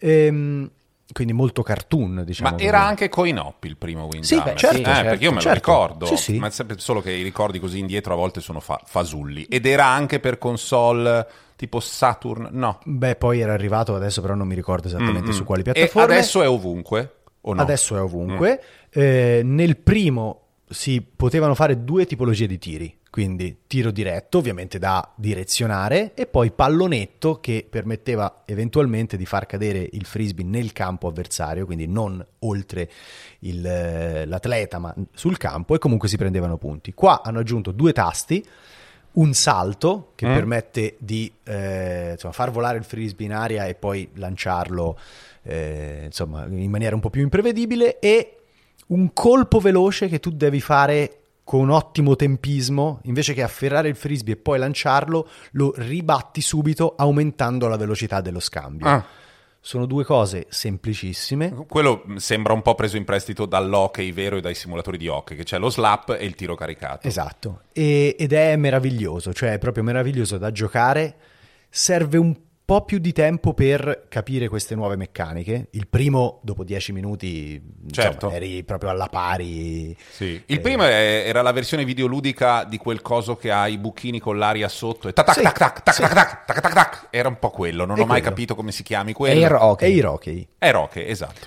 ehm, 0.00 0.70
quindi 1.12 1.34
molto 1.34 1.62
cartoon, 1.62 2.22
diciamo. 2.24 2.48
Ma 2.50 2.54
così. 2.56 2.66
era 2.66 2.82
anche 2.82 3.10
coin-op 3.10 3.62
il 3.64 3.76
primo 3.76 4.04
Windjammers? 4.10 4.26
Sì, 4.26 4.36
beh, 4.40 4.56
certo, 4.56 4.76
Eh, 4.78 4.84
certo, 4.84 5.08
perché 5.10 5.24
io 5.24 5.28
me 5.30 5.36
lo 5.36 5.42
certo. 5.42 5.58
ricordo, 5.58 6.06
Sì, 6.06 6.16
sì. 6.16 6.38
ma 6.38 6.46
è 6.46 6.50
sempre 6.50 6.78
solo 6.78 7.02
che 7.02 7.12
i 7.12 7.22
ricordi 7.22 7.58
così 7.60 7.78
indietro 7.78 8.14
a 8.14 8.16
volte 8.16 8.40
sono 8.40 8.58
fa- 8.60 8.80
fasulli. 8.86 9.44
Ed 9.44 9.66
era 9.66 9.84
anche 9.84 10.18
per 10.18 10.38
console 10.38 11.26
tipo 11.56 11.78
Saturn? 11.78 12.48
No. 12.52 12.78
Beh, 12.84 13.16
poi 13.16 13.40
era 13.40 13.52
arrivato, 13.52 13.94
adesso 13.94 14.22
però 14.22 14.34
non 14.34 14.46
mi 14.48 14.54
ricordo 14.54 14.88
esattamente 14.88 15.28
Mm, 15.30 15.34
su 15.34 15.42
mm. 15.42 15.46
quali 15.46 15.60
E 15.60 15.64
piattaforme. 15.72 16.14
adesso 16.14 16.42
è 16.42 16.48
ovunque? 16.48 17.14
O 17.42 17.52
no? 17.52 17.60
Adesso 17.60 17.96
è 17.96 18.00
ovunque. 18.00 18.62
Eh, 18.90 19.42
nel 19.44 19.76
primo 19.76 20.43
si 20.68 21.02
potevano 21.02 21.54
fare 21.54 21.84
due 21.84 22.06
tipologie 22.06 22.46
di 22.46 22.58
tiri, 22.58 22.98
quindi 23.10 23.58
tiro 23.66 23.90
diretto, 23.90 24.38
ovviamente 24.38 24.78
da 24.78 25.12
direzionare, 25.14 26.14
e 26.14 26.26
poi 26.26 26.50
pallonetto 26.50 27.38
che 27.40 27.66
permetteva 27.68 28.42
eventualmente 28.46 29.16
di 29.16 29.26
far 29.26 29.46
cadere 29.46 29.88
il 29.92 30.04
frisbee 30.04 30.44
nel 30.44 30.72
campo 30.72 31.08
avversario, 31.08 31.66
quindi 31.66 31.86
non 31.86 32.24
oltre 32.40 32.90
il, 33.40 33.64
eh, 33.64 34.26
l'atleta, 34.26 34.78
ma 34.78 34.94
sul 35.12 35.36
campo, 35.36 35.74
e 35.74 35.78
comunque 35.78 36.08
si 36.08 36.16
prendevano 36.16 36.56
punti. 36.56 36.92
Qua 36.94 37.22
hanno 37.22 37.38
aggiunto 37.40 37.70
due 37.70 37.92
tasti. 37.92 38.44
Un 39.14 39.32
salto 39.32 40.10
che 40.16 40.26
Mm. 40.26 40.34
permette 40.34 40.96
di 40.98 41.32
eh, 41.44 42.10
insomma, 42.14 42.32
far 42.32 42.50
volare 42.50 42.78
il 42.78 42.84
frisbee 42.84 43.26
in 43.26 43.32
aria 43.32 43.64
e 43.66 43.76
poi 43.76 44.08
lanciarlo 44.14 44.98
eh, 45.44 46.00
insomma, 46.06 46.46
in 46.46 46.68
maniera 46.68 46.96
un 46.96 47.00
po' 47.00 47.10
più 47.10 47.22
imprevedibile 47.22 48.00
e 48.00 48.38
un 48.88 49.12
colpo 49.12 49.58
veloce 49.60 50.08
che 50.08 50.20
tu 50.20 50.30
devi 50.30 50.60
fare 50.60 51.18
con 51.44 51.68
ottimo 51.68 52.16
tempismo, 52.16 53.00
invece 53.04 53.34
che 53.34 53.42
afferrare 53.42 53.88
il 53.88 53.96
frisbee 53.96 54.34
e 54.34 54.36
poi 54.38 54.58
lanciarlo, 54.58 55.28
lo 55.52 55.72
ribatti 55.76 56.40
subito 56.40 56.94
aumentando 56.96 57.68
la 57.68 57.76
velocità 57.76 58.20
dello 58.22 58.40
scambio. 58.40 58.86
Ah, 58.86 59.04
Sono 59.60 59.84
due 59.86 60.04
cose 60.04 60.46
semplicissime. 60.48 61.52
quello 61.68 62.04
sembra 62.16 62.52
un 62.54 62.62
po' 62.62 62.74
preso 62.74 62.96
in 62.96 63.04
prestito 63.04 63.44
dall'hockey 63.46 64.12
vero 64.12 64.36
e 64.36 64.40
dai 64.40 64.54
simulatori 64.54 64.96
di 64.98 65.08
hockey, 65.08 65.36
che 65.36 65.44
c'è 65.44 65.58
lo 65.58 65.68
slap 65.70 66.16
e 66.18 66.24
il 66.24 66.34
tiro 66.34 66.54
caricato. 66.54 67.06
Esatto, 67.06 67.62
E- 67.72 68.16
ed 68.18 68.32
è 68.32 68.56
meraviglioso, 68.56 69.32
cioè 69.34 69.52
è 69.52 69.58
proprio 69.58 69.82
meraviglioso 69.84 70.38
da 70.38 70.50
giocare. 70.50 71.16
Serve 71.68 72.16
un 72.18 72.34
po' 72.64 72.84
più 72.84 72.98
di 72.98 73.12
tempo 73.12 73.52
per 73.52 74.06
capire 74.08 74.48
queste 74.48 74.74
nuove 74.74 74.96
meccaniche. 74.96 75.68
Il 75.72 75.86
primo, 75.86 76.40
dopo 76.42 76.64
10 76.64 76.92
minuti, 76.92 77.54
insomma, 77.84 78.08
Certo. 78.10 78.30
eri 78.30 78.62
proprio 78.64 78.88
alla 78.90 79.08
pari. 79.08 79.94
Sì. 80.10 80.42
Il 80.46 80.60
primo 80.60 80.82
è- 80.84 81.24
era 81.26 81.42
la 81.42 81.52
versione 81.52 81.84
videoludica 81.84 82.64
di 82.64 82.78
quel 82.78 83.02
coso 83.02 83.36
che 83.36 83.50
ha 83.50 83.68
i 83.68 83.76
buchini 83.76 84.18
con 84.18 84.38
l'aria 84.38 84.68
sotto 84.68 85.08
e 85.08 85.12
tac 85.12 85.26
tac 85.26 85.34
Sì, 85.36 85.42
tac 85.42 85.58
tac 85.58 85.82
tac 85.82 85.94
sì. 85.94 86.00
tac 86.02 86.12
tac 86.14 86.44
tac 86.46 86.60
tac 86.60 86.72
tac. 86.72 87.06
Era 87.10 87.28
un 87.28 87.38
po' 87.38 87.50
quello, 87.50 87.84
non 87.84 87.98
È 87.98 88.00
ho 88.02 88.06
mai 88.06 88.20
quello. 88.20 88.34
capito 88.34 88.54
come 88.54 88.72
si 88.72 88.82
chiami 88.82 89.12
quello. 89.12 89.40
Air 89.40 89.54
hockey. 89.54 89.92
Air 89.94 90.06
hockey. 90.06 90.48
Era 90.58 90.80
ok, 90.80 90.96
esatto. 90.96 91.46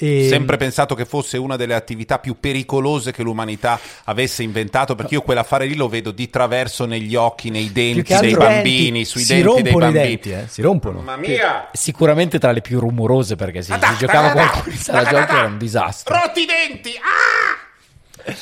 E- 0.00 0.28
Sempre 0.28 0.56
pensato 0.56 0.94
che 0.94 1.04
fosse 1.04 1.38
una 1.38 1.56
delle 1.56 1.74
attività 1.74 2.20
più 2.20 2.38
pericolose 2.38 3.10
che 3.10 3.24
l'umanità 3.24 3.80
avesse 4.04 4.44
inventato, 4.44 4.94
perché 4.94 5.14
io 5.14 5.22
quell'affare 5.22 5.66
lì 5.66 5.74
lo 5.74 5.88
vedo 5.88 6.12
di 6.12 6.30
traverso 6.30 6.84
negli 6.84 7.16
occhi, 7.16 7.50
nei 7.50 7.72
denti 7.72 8.02
che 8.02 8.18
dei 8.20 8.34
bambini, 8.34 8.90
denti, 8.92 9.04
sui 9.04 9.22
si 9.22 9.34
denti 9.42 9.62
dei 9.62 9.72
rompono 9.72 9.88
i 9.88 9.92
bambini. 9.92 10.06
denti, 10.14 10.30
eh, 10.30 10.44
si 10.48 10.62
rompono. 10.62 11.00
Mamma 11.00 11.16
mia! 11.16 11.68
Sicuramente 11.72 12.38
tra 12.38 12.52
le 12.52 12.60
più 12.60 12.78
rumorose 12.78 13.34
perché 13.34 13.60
se 13.62 13.74
si 13.74 13.96
giocava 13.98 14.30
qualcuno 14.30 14.72
in 14.72 14.78
sala 14.78 15.02
giochi 15.02 15.32
era 15.34 15.46
un 15.46 15.58
disastro. 15.58 16.14
Rotti 16.14 16.40
i 16.42 16.46
denti! 16.46 16.90
Ah! 16.96 18.36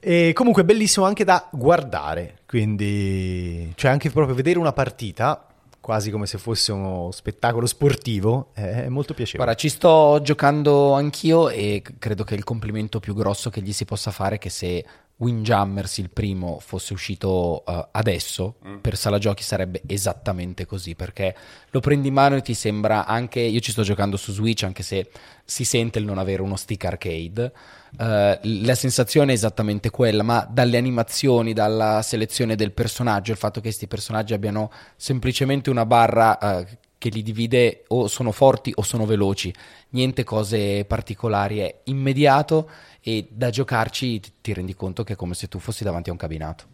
E 0.00 0.32
comunque 0.32 0.62
è 0.62 0.64
bellissimo 0.64 1.06
anche 1.06 1.24
da 1.24 1.48
guardare, 1.50 2.40
quindi 2.46 3.72
cioè 3.74 3.90
anche 3.90 4.10
proprio 4.10 4.34
vedere 4.34 4.58
una 4.58 4.72
partita, 4.72 5.47
quasi 5.88 6.10
come 6.10 6.26
se 6.26 6.36
fosse 6.36 6.70
uno 6.70 7.08
spettacolo 7.12 7.64
sportivo, 7.64 8.50
è 8.52 8.88
molto 8.88 9.14
piacevole. 9.14 9.44
Guarda, 9.44 9.54
ci 9.54 9.70
sto 9.70 10.20
giocando 10.22 10.92
anch'io 10.92 11.48
e 11.48 11.82
credo 11.98 12.24
che 12.24 12.34
il 12.34 12.44
complimento 12.44 13.00
più 13.00 13.14
grosso 13.14 13.48
che 13.48 13.62
gli 13.62 13.72
si 13.72 13.86
possa 13.86 14.10
fare 14.10 14.34
è 14.34 14.38
che 14.38 14.50
se 14.50 14.84
Windjammers 15.16 15.96
il 15.96 16.10
primo 16.10 16.58
fosse 16.60 16.92
uscito 16.92 17.64
eh, 17.66 17.88
adesso 17.92 18.56
per 18.82 18.98
sala 18.98 19.16
giochi 19.16 19.42
sarebbe 19.42 19.80
esattamente 19.86 20.66
così 20.66 20.94
perché 20.94 21.34
lo 21.70 21.80
prendi 21.80 22.08
in 22.08 22.14
mano 22.14 22.36
e 22.36 22.42
ti 22.42 22.52
sembra 22.52 23.06
anche 23.06 23.40
io 23.40 23.58
ci 23.58 23.72
sto 23.72 23.82
giocando 23.82 24.16
su 24.16 24.30
Switch 24.30 24.62
anche 24.64 24.82
se 24.82 25.10
si 25.44 25.64
sente 25.64 25.98
il 25.98 26.04
non 26.04 26.18
avere 26.18 26.42
uno 26.42 26.54
stick 26.54 26.84
arcade 26.84 27.52
eh, 27.98 28.40
la 28.42 28.74
sensazione 28.74 29.32
è 29.32 29.34
esattamente 29.34 29.90
quella 29.90 30.22
ma 30.22 30.46
dalle 30.50 30.76
animazioni 30.76 31.52
dalla 31.52 32.02
selezione 32.02 32.56
del 32.56 32.72
personaggio 32.72 33.32
il 33.32 33.38
fatto 33.38 33.60
che 33.60 33.68
questi 33.68 33.86
personaggi 33.86 34.34
abbiano 34.34 34.70
semplicemente 34.96 35.70
una 35.70 35.86
barra 35.86 36.38
eh, 36.38 36.78
che 36.98 37.08
li 37.10 37.22
divide 37.22 37.84
o 37.88 38.08
sono 38.08 38.32
forti 38.32 38.72
o 38.74 38.82
sono 38.82 39.06
veloci, 39.06 39.54
niente 39.90 40.24
cose 40.24 40.84
particolari, 40.84 41.58
è 41.58 41.80
immediato 41.84 42.68
e 43.00 43.28
da 43.30 43.50
giocarci 43.50 44.20
ti, 44.20 44.32
ti 44.42 44.52
rendi 44.52 44.74
conto 44.74 45.04
che 45.04 45.12
è 45.12 45.16
come 45.16 45.34
se 45.34 45.48
tu 45.48 45.60
fossi 45.60 45.84
davanti 45.84 46.08
a 46.10 46.12
un 46.12 46.18
cabinato. 46.18 46.64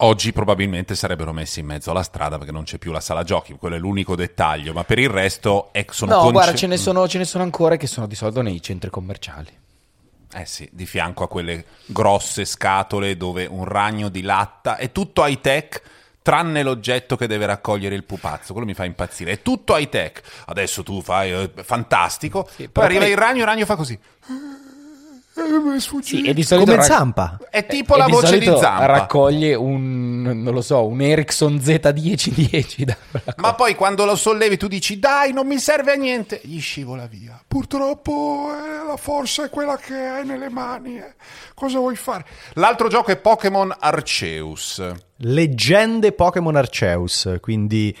Oggi 0.00 0.32
probabilmente 0.32 0.94
sarebbero 0.94 1.32
messi 1.32 1.60
in 1.60 1.66
mezzo 1.66 1.90
alla 1.90 2.02
strada 2.02 2.36
perché 2.36 2.52
non 2.52 2.64
c'è 2.64 2.78
più 2.78 2.92
la 2.92 3.00
sala 3.00 3.24
giochi, 3.24 3.54
quello 3.54 3.76
è 3.76 3.78
l'unico 3.78 4.14
dettaglio, 4.14 4.72
ma 4.72 4.84
per 4.84 4.98
il 4.98 5.08
resto 5.08 5.72
è, 5.72 5.84
sono 5.90 6.12
no, 6.12 6.18
conce- 6.18 6.32
guarda, 6.32 6.54
ce 6.54 6.66
ne, 6.66 6.76
sono, 6.76 7.08
ce 7.08 7.18
ne 7.18 7.24
sono 7.24 7.42
ancora 7.42 7.76
che 7.76 7.88
sono 7.88 8.06
di 8.06 8.14
solito 8.14 8.40
nei 8.42 8.60
centri 8.62 8.90
commerciali. 8.90 9.57
Eh 10.32 10.44
sì, 10.44 10.68
di 10.72 10.84
fianco 10.86 11.24
a 11.24 11.28
quelle 11.28 11.64
grosse 11.86 12.44
scatole 12.44 13.16
dove 13.16 13.46
un 13.46 13.64
ragno 13.64 14.08
di 14.10 14.22
latta 14.22 14.76
è 14.76 14.92
tutto 14.92 15.24
high 15.24 15.40
tech, 15.40 15.80
tranne 16.20 16.62
l'oggetto 16.62 17.16
che 17.16 17.26
deve 17.26 17.46
raccogliere 17.46 17.94
il 17.94 18.04
pupazzo, 18.04 18.52
quello 18.52 18.66
mi 18.68 18.74
fa 18.74 18.84
impazzire. 18.84 19.32
È 19.32 19.42
tutto 19.42 19.76
high 19.76 19.88
tech. 19.88 20.20
Adesso 20.46 20.82
tu 20.82 21.00
fai 21.00 21.32
eh, 21.32 21.50
fantastico, 21.62 22.46
Sì, 22.54 22.68
poi 22.68 22.84
arriva 22.84 23.00
poi- 23.00 23.10
il 23.10 23.16
ragno, 23.16 23.38
il 23.38 23.46
ragno 23.46 23.64
fa 23.64 23.76
così. 23.76 23.94
Eh, 23.94 23.98
mi 24.28 24.30
è 24.30 24.34
sfuggito. 24.34 25.27
Sì, 26.02 26.22
e 26.22 26.34
di 26.34 26.42
solito 26.42 26.70
Come 26.70 26.76
rac- 26.82 26.90
Zampa. 26.90 27.38
È 27.50 27.66
tipo 27.66 27.94
e 27.94 27.98
la 27.98 28.04
di 28.06 28.12
voce 28.12 28.38
di 28.38 28.44
solito 28.44 28.60
Zampa. 28.60 28.86
raccoglie 28.86 29.54
un, 29.54 30.22
non 30.22 30.52
lo 30.54 30.60
so, 30.60 30.86
un 30.86 31.00
Ericsson 31.00 31.56
Z1010 31.56 32.82
da 32.84 32.96
quella 33.10 33.34
Ma 33.36 33.54
poi 33.54 33.74
quando 33.74 34.04
lo 34.04 34.16
sollevi 34.16 34.56
tu 34.56 34.68
dici 34.68 34.98
dai 34.98 35.32
non 35.32 35.46
mi 35.46 35.58
serve 35.58 35.92
a 35.92 35.96
niente, 35.96 36.40
gli 36.44 36.60
scivola 36.60 37.06
via. 37.06 37.40
Purtroppo 37.46 38.48
eh, 38.52 38.86
la 38.86 38.96
forza 38.96 39.44
è 39.44 39.50
quella 39.50 39.76
che 39.76 39.94
hai 39.94 40.24
nelle 40.26 40.48
mani. 40.48 40.98
eh. 40.98 41.14
Cosa 41.54 41.78
vuoi 41.78 41.96
fare? 41.96 42.24
L'altro 42.54 42.88
gioco 42.88 43.10
è 43.10 43.16
Pokémon 43.16 43.74
Arceus. 43.78 44.82
Leggende 45.18 46.12
Pokémon 46.12 46.54
Arceus, 46.56 47.36
quindi 47.40 47.96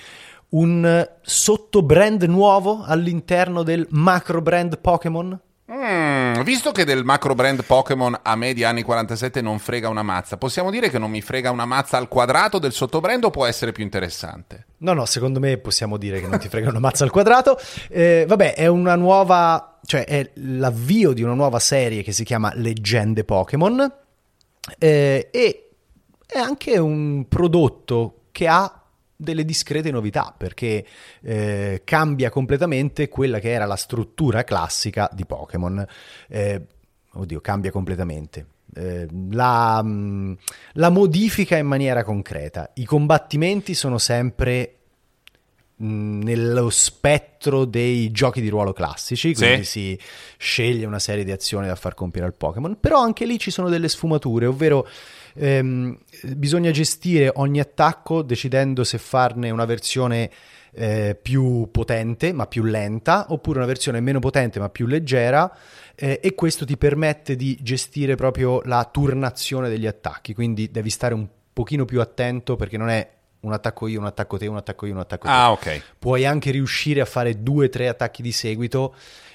un 0.50 1.06
sottobrand 1.20 2.22
nuovo 2.24 2.82
all'interno 2.86 3.62
del 3.62 3.86
macro 3.90 4.40
brand 4.40 4.78
Pokémon. 4.78 5.38
Mm, 5.70 6.40
visto 6.44 6.72
che 6.72 6.84
del 6.84 7.04
macro 7.04 7.34
brand 7.34 7.62
Pokémon 7.62 8.18
a 8.22 8.36
me 8.36 8.54
di 8.54 8.64
anni 8.64 8.82
47 8.82 9.42
non 9.42 9.58
frega 9.58 9.90
una 9.90 10.02
mazza, 10.02 10.38
possiamo 10.38 10.70
dire 10.70 10.88
che 10.88 10.98
non 10.98 11.10
mi 11.10 11.20
frega 11.20 11.50
una 11.50 11.66
mazza 11.66 11.98
al 11.98 12.08
quadrato 12.08 12.58
del 12.58 12.72
sottobrand 12.72 13.24
o 13.24 13.30
può 13.30 13.44
essere 13.44 13.72
più 13.72 13.82
interessante? 13.84 14.64
No, 14.78 14.94
no, 14.94 15.04
secondo 15.04 15.40
me 15.40 15.58
possiamo 15.58 15.98
dire 15.98 16.20
che 16.20 16.26
non 16.26 16.38
ti 16.38 16.48
frega 16.48 16.70
una 16.70 16.78
mazza 16.78 17.04
al 17.04 17.10
quadrato. 17.10 17.58
Eh, 17.90 18.24
vabbè, 18.26 18.54
è 18.54 18.66
una 18.66 18.94
nuova, 18.94 19.78
cioè 19.84 20.06
è 20.06 20.30
l'avvio 20.34 21.12
di 21.12 21.22
una 21.22 21.34
nuova 21.34 21.58
serie 21.58 22.02
che 22.02 22.12
si 22.12 22.24
chiama 22.24 22.50
Leggende 22.54 23.24
Pokémon 23.24 23.92
eh, 24.78 25.28
e 25.30 25.68
è 26.26 26.38
anche 26.38 26.78
un 26.78 27.26
prodotto 27.28 28.20
che 28.32 28.48
ha 28.48 28.77
delle 29.20 29.44
discrete 29.44 29.90
novità 29.90 30.32
perché 30.36 30.86
eh, 31.22 31.82
cambia 31.84 32.30
completamente 32.30 33.08
quella 33.08 33.40
che 33.40 33.50
era 33.50 33.66
la 33.66 33.74
struttura 33.74 34.44
classica 34.44 35.10
di 35.12 35.26
Pokémon. 35.26 35.84
Eh, 36.28 36.62
oddio, 37.12 37.40
cambia 37.40 37.72
completamente. 37.72 38.46
Eh, 38.74 39.08
la, 39.30 39.82
mh, 39.82 40.36
la 40.74 40.90
modifica 40.90 41.56
in 41.56 41.66
maniera 41.66 42.04
concreta. 42.04 42.70
I 42.74 42.84
combattimenti 42.84 43.74
sono 43.74 43.98
sempre 43.98 44.76
mh, 45.74 46.22
nello 46.22 46.70
spettro 46.70 47.64
dei 47.64 48.12
giochi 48.12 48.40
di 48.40 48.48
ruolo 48.48 48.72
classici, 48.72 49.34
quindi 49.34 49.64
si 49.64 49.98
sceglie 50.36 50.86
una 50.86 51.00
serie 51.00 51.24
di 51.24 51.32
azioni 51.32 51.66
da 51.66 51.74
far 51.74 51.94
compiere 51.94 52.28
al 52.28 52.34
Pokémon, 52.34 52.78
però 52.78 53.00
anche 53.00 53.26
lì 53.26 53.36
ci 53.36 53.50
sono 53.50 53.68
delle 53.68 53.88
sfumature, 53.88 54.46
ovvero 54.46 54.86
ehm, 55.34 55.98
bisogna 56.34 56.70
gestire 56.70 57.30
ogni 57.34 57.60
attacco 57.60 58.22
decidendo 58.22 58.84
se 58.84 58.98
farne 58.98 59.50
una 59.50 59.64
versione 59.64 60.30
eh, 60.72 61.16
più 61.20 61.68
potente 61.70 62.32
ma 62.32 62.46
più 62.46 62.62
lenta 62.62 63.26
oppure 63.30 63.58
una 63.58 63.66
versione 63.66 64.00
meno 64.00 64.18
potente 64.18 64.58
ma 64.58 64.68
più 64.68 64.86
leggera 64.86 65.50
eh, 65.94 66.20
e 66.22 66.34
questo 66.34 66.64
ti 66.64 66.76
permette 66.76 67.34
di 67.34 67.58
gestire 67.60 68.14
proprio 68.14 68.62
la 68.62 68.88
turnazione 68.90 69.68
degli 69.68 69.86
attacchi, 69.86 70.32
quindi 70.32 70.70
devi 70.70 70.90
stare 70.90 71.12
un 71.12 71.26
pochino 71.52 71.84
più 71.84 72.00
attento 72.00 72.54
perché 72.54 72.76
non 72.76 72.88
è 72.88 73.16
un 73.40 73.52
attacco 73.52 73.86
io, 73.86 74.00
un 74.00 74.06
attacco 74.06 74.36
te, 74.36 74.46
un 74.46 74.56
attacco 74.56 74.86
io, 74.86 74.92
un 74.92 74.98
attacco 74.98 75.26
te. 75.26 75.32
Ah, 75.32 75.50
ok. 75.52 75.82
Puoi 75.98 76.26
anche 76.26 76.50
riuscire 76.50 77.00
a 77.00 77.04
fare 77.04 77.42
due 77.42 77.66
o 77.66 77.68
tre 77.68 77.88
attacchi 77.88 78.22
di 78.22 78.32
seguito. 78.32 78.94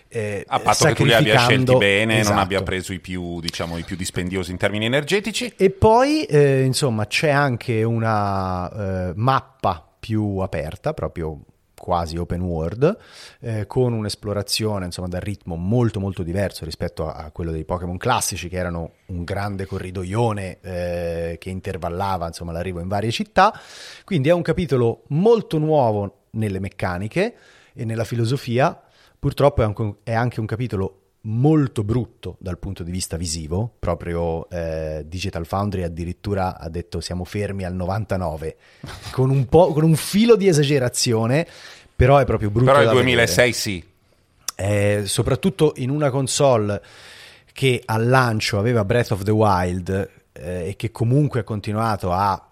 eh, 0.10 0.44
A 0.48 0.60
patto 0.60 0.86
che 0.86 0.94
tu 0.94 1.06
li 1.06 1.14
abbia 1.14 1.40
scelti 1.40 1.76
bene, 1.76 2.14
non 2.14 2.22
Esatto. 2.22 2.40
abbia 2.40 2.62
preso 2.62 2.94
i 2.94 3.00
più, 3.00 3.40
diciamo, 3.40 3.78
i 3.78 3.84
più 3.84 3.96
dispendiosi 3.96 4.52
in 4.52 4.58
termini 4.58 4.86
energetici. 4.86 5.54
E 5.58 5.70
poi, 5.72 6.24
eh, 6.26 6.62
insomma, 6.64 7.08
c'è 7.08 7.30
anche 7.30 7.82
una 7.84 9.10
eh, 9.10 9.14
mappa 9.16 9.88
più 10.00 10.38
aperta, 10.40 10.94
proprio 10.94 11.40
quasi 11.84 12.16
open 12.16 12.40
world, 12.40 12.98
eh, 13.42 13.68
con 13.68 13.92
un'esplorazione, 13.92 14.86
insomma, 14.86 15.10
dal 15.10 15.20
ritmo 15.20 15.58
molto 15.58 16.00
molto 16.00 16.24
diverso 16.24 16.64
rispetto 16.64 17.10
a, 17.10 17.26
a 17.26 17.32
quello 17.32 17.52
dei 17.52 17.66
Pokémon 17.66 17.98
classici, 17.98 18.48
che 18.48 18.56
erano 18.56 18.92
un 19.08 19.26
grande 19.26 19.66
corridoione 19.66 20.60
eh, 20.62 21.36
che 21.38 21.50
intervallava, 21.50 22.28
insomma, 22.28 22.54
l'arrivo 22.54 22.80
in 22.80 22.88
varie 22.88 23.12
città. 23.12 23.54
Quindi 24.06 24.30
è 24.30 24.32
un 24.32 24.42
capitolo 24.42 25.04
molto 25.10 25.58
nuovo 25.58 26.28
nelle 26.32 26.60
meccaniche 26.62 27.36
e 27.74 27.84
nella 27.84 28.06
filosofia. 28.06 28.82
Purtroppo 29.20 29.62
è 29.62 29.66
anche 29.66 29.82
un, 29.82 29.96
è 30.04 30.14
anche 30.14 30.40
un 30.40 30.46
capitolo 30.46 31.03
molto 31.26 31.84
brutto 31.84 32.36
dal 32.40 32.58
punto 32.58 32.84
di 32.84 32.92
vista 32.92 33.16
visivo, 33.18 33.72
proprio 33.80 34.50
eh, 34.50 35.04
Digital 35.08 35.46
Foundry 35.46 35.84
addirittura 35.84 36.58
ha 36.58 36.70
detto 36.70 37.00
siamo 37.00 37.24
fermi 37.24 37.64
al 37.64 37.74
99, 37.74 38.58
con 39.12 39.30
un, 39.30 39.46
po', 39.48 39.72
con 39.74 39.84
un 39.84 39.96
filo 39.96 40.36
di 40.36 40.48
esagerazione, 40.48 41.48
però 41.96 42.18
è 42.18 42.26
proprio 42.26 42.50
brutto 42.50 42.66
Però 42.66 42.82
il 42.82 42.88
da 42.88 42.94
2006 42.94 43.36
vedere. 43.36 43.54
sì. 43.54 43.92
Eh, 44.56 45.04
soprattutto 45.06 45.74
in 45.78 45.90
una 45.90 46.12
console 46.12 46.82
che 47.54 47.82
al 47.86 48.08
lancio 48.08 48.60
aveva 48.60 48.86
Breath 48.86 49.12
of 49.12 49.24
the 49.24 49.32
Wild 49.32 50.10
eh, 50.34 50.68
e 50.70 50.76
che 50.76 50.92
comunque 50.92 51.40
ha 51.40 51.44
continuato 51.44 52.12
a 52.12 52.50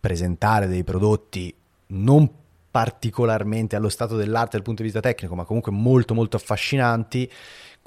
presentare 0.00 0.66
dei 0.66 0.84
prodotti 0.84 1.54
non 1.88 2.28
particolarmente 2.70 3.76
allo 3.76 3.88
stato 3.88 4.16
dell'arte 4.16 4.50
dal 4.52 4.62
punto 4.62 4.82
di 4.82 4.88
vista 4.88 5.00
tecnico, 5.00 5.34
ma 5.34 5.44
comunque 5.44 5.72
molto 5.72 6.14
molto 6.14 6.36
affascinanti, 6.36 7.30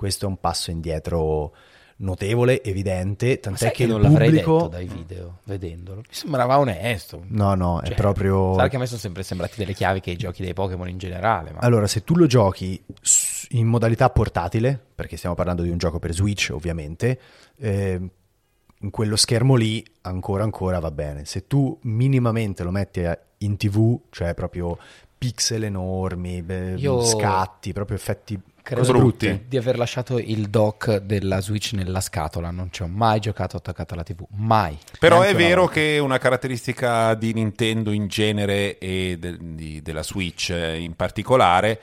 questo 0.01 0.25
è 0.25 0.27
un 0.27 0.37
passo 0.37 0.71
indietro 0.71 1.53
notevole, 1.97 2.63
evidente, 2.63 3.39
tant'è 3.39 3.67
che 3.67 3.83
che 3.83 3.85
non 3.85 4.01
l'avrei 4.01 4.29
pubblico... 4.29 4.55
detto 4.55 4.67
dai 4.69 4.87
video, 4.87 5.37
vedendolo. 5.43 5.97
Mi 5.99 6.05
sembrava 6.09 6.57
onesto. 6.57 7.23
No, 7.27 7.53
no, 7.53 7.81
è 7.81 7.89
Cioè, 7.89 7.95
proprio... 7.95 8.55
Sai 8.55 8.67
che 8.67 8.77
a 8.77 8.79
me 8.79 8.87
sono 8.87 8.99
sempre 8.99 9.21
sembrati 9.21 9.57
delle 9.57 9.75
chiavi 9.75 9.99
che 9.99 10.09
i 10.09 10.15
giochi 10.15 10.41
dei 10.41 10.55
Pokémon 10.55 10.89
in 10.89 10.97
generale. 10.97 11.51
Ma... 11.51 11.59
Allora, 11.59 11.85
se 11.85 12.03
tu 12.03 12.15
lo 12.15 12.25
giochi 12.25 12.83
in 13.49 13.67
modalità 13.67 14.09
portatile, 14.09 14.83
perché 14.95 15.17
stiamo 15.17 15.35
parlando 15.35 15.61
di 15.61 15.69
un 15.69 15.77
gioco 15.77 15.99
per 15.99 16.15
Switch, 16.15 16.49
ovviamente, 16.51 17.19
eh, 17.57 18.01
in 18.79 18.89
quello 18.89 19.15
schermo 19.15 19.53
lì 19.53 19.85
ancora 20.01 20.41
ancora 20.41 20.79
va 20.79 20.89
bene. 20.89 21.25
Se 21.25 21.45
tu 21.45 21.77
minimamente 21.83 22.63
lo 22.63 22.71
metti 22.71 23.03
in 23.37 23.55
TV, 23.55 23.99
cioè 24.09 24.33
proprio 24.33 24.79
pixel 25.21 25.65
enormi, 25.65 26.41
beh, 26.41 26.73
Io- 26.77 27.03
scatti, 27.03 27.73
proprio 27.73 27.95
effetti 27.95 28.39
Credo 28.63 28.82
cose 28.82 28.91
brutte. 28.93 29.43
di 29.47 29.58
aver 29.58 29.78
lasciato 29.78 30.17
il 30.17 30.50
dock 30.50 30.97
della 30.97 31.41
Switch 31.41 31.74
nella 31.74 32.00
scatola. 32.02 32.52
Non 32.52 32.69
ci 32.71 32.82
ho 32.84 32.88
mai 32.88 33.19
giocato 33.19 33.58
attaccato 33.58 33.93
alla 33.93 34.04
TV. 34.04 34.24
Mai. 34.36 34.78
Però 35.00 35.19
Neanche 35.21 35.34
è 35.38 35.39
vero 35.47 35.62
volta. 35.62 35.74
che 35.76 35.97
una 36.00 36.17
caratteristica 36.17 37.13
di 37.15 37.34
Nintendo 37.34 37.91
in 37.91 38.08
genere 38.08 38.78
e 38.78 39.17
de- 39.19 39.38
di- 39.39 39.82
della 39.82 40.04
Switch 40.04 40.50
eh, 40.52 40.78
in 40.80 40.95
particolare 40.95 41.80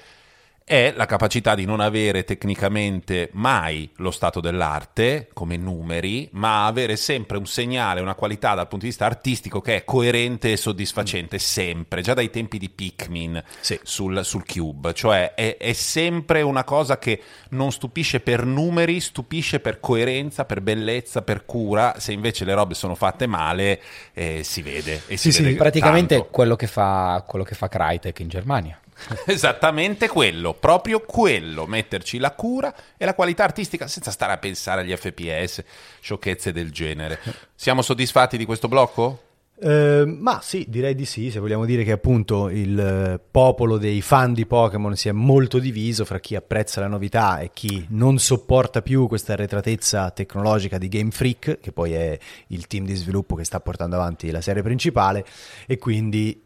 è 0.68 0.92
la 0.94 1.06
capacità 1.06 1.54
di 1.54 1.64
non 1.64 1.80
avere 1.80 2.24
tecnicamente 2.24 3.30
mai 3.32 3.90
lo 3.96 4.10
stato 4.10 4.40
dell'arte 4.40 5.28
come 5.32 5.56
numeri, 5.56 6.28
ma 6.32 6.66
avere 6.66 6.96
sempre 6.96 7.38
un 7.38 7.46
segnale, 7.46 8.02
una 8.02 8.14
qualità 8.14 8.54
dal 8.54 8.68
punto 8.68 8.84
di 8.84 8.90
vista 8.90 9.06
artistico 9.06 9.62
che 9.62 9.76
è 9.76 9.84
coerente 9.84 10.52
e 10.52 10.58
soddisfacente 10.58 11.38
sempre, 11.38 12.02
già 12.02 12.12
dai 12.12 12.28
tempi 12.28 12.58
di 12.58 12.68
Pikmin 12.68 13.42
Sì. 13.60 13.80
sul, 13.82 14.22
sul 14.24 14.44
Cube, 14.44 14.92
cioè 14.92 15.32
è, 15.34 15.56
è 15.56 15.72
sempre 15.72 16.42
una 16.42 16.64
cosa 16.64 16.98
che 16.98 17.22
non 17.50 17.72
stupisce 17.72 18.20
per 18.20 18.44
numeri, 18.44 19.00
stupisce 19.00 19.60
per 19.60 19.80
coerenza, 19.80 20.44
per 20.44 20.60
bellezza, 20.60 21.22
per 21.22 21.46
cura, 21.46 21.94
se 21.98 22.12
invece 22.12 22.44
le 22.44 22.52
robe 22.52 22.74
sono 22.74 22.94
fatte 22.94 23.26
male 23.26 23.80
eh, 24.12 24.42
si 24.44 24.60
vede. 24.60 25.04
E 25.06 25.16
Sì, 25.16 25.32
si 25.32 25.32
sì, 25.32 25.42
vede 25.44 25.56
Praticamente 25.56 26.14
tanto. 26.16 26.30
quello 26.30 26.56
che, 26.56 26.66
fa, 26.66 27.24
quello 27.26 27.44
che 27.44 27.54
fa 27.54 27.68
Crytek 27.68 28.20
in 28.20 28.28
Germania. 28.28 28.78
Esattamente 29.26 30.08
quello, 30.08 30.54
proprio 30.54 31.00
quello, 31.00 31.66
metterci 31.66 32.18
la 32.18 32.32
cura 32.32 32.74
e 32.96 33.04
la 33.04 33.14
qualità 33.14 33.44
artistica 33.44 33.86
senza 33.86 34.10
stare 34.10 34.32
a 34.32 34.38
pensare 34.38 34.80
agli 34.80 34.94
FPS, 34.94 35.62
sciocchezze 36.00 36.52
del 36.52 36.70
genere. 36.70 37.18
Siamo 37.54 37.82
soddisfatti 37.82 38.36
di 38.36 38.44
questo 38.44 38.68
blocco? 38.68 39.22
Eh, 39.60 40.04
ma 40.06 40.38
sì, 40.40 40.66
direi 40.68 40.94
di 40.94 41.04
sì, 41.04 41.32
se 41.32 41.40
vogliamo 41.40 41.64
dire 41.64 41.82
che 41.82 41.90
appunto 41.90 42.48
il 42.48 42.78
eh, 42.78 43.20
popolo 43.30 43.76
dei 43.76 44.00
fan 44.02 44.32
di 44.32 44.46
Pokémon 44.46 44.94
si 44.94 45.08
è 45.08 45.12
molto 45.12 45.58
diviso 45.58 46.04
fra 46.04 46.20
chi 46.20 46.36
apprezza 46.36 46.80
la 46.80 46.86
novità 46.86 47.40
e 47.40 47.50
chi 47.52 47.84
non 47.90 48.18
sopporta 48.18 48.82
più 48.82 49.08
questa 49.08 49.32
arretratezza 49.32 50.10
tecnologica 50.10 50.78
di 50.78 50.88
Game 50.88 51.10
Freak, 51.10 51.58
che 51.60 51.72
poi 51.72 51.92
è 51.92 52.16
il 52.48 52.68
team 52.68 52.84
di 52.84 52.94
sviluppo 52.94 53.34
che 53.34 53.42
sta 53.42 53.58
portando 53.58 53.96
avanti 53.96 54.30
la 54.30 54.40
serie 54.40 54.62
principale, 54.62 55.24
e 55.66 55.76
quindi 55.76 56.40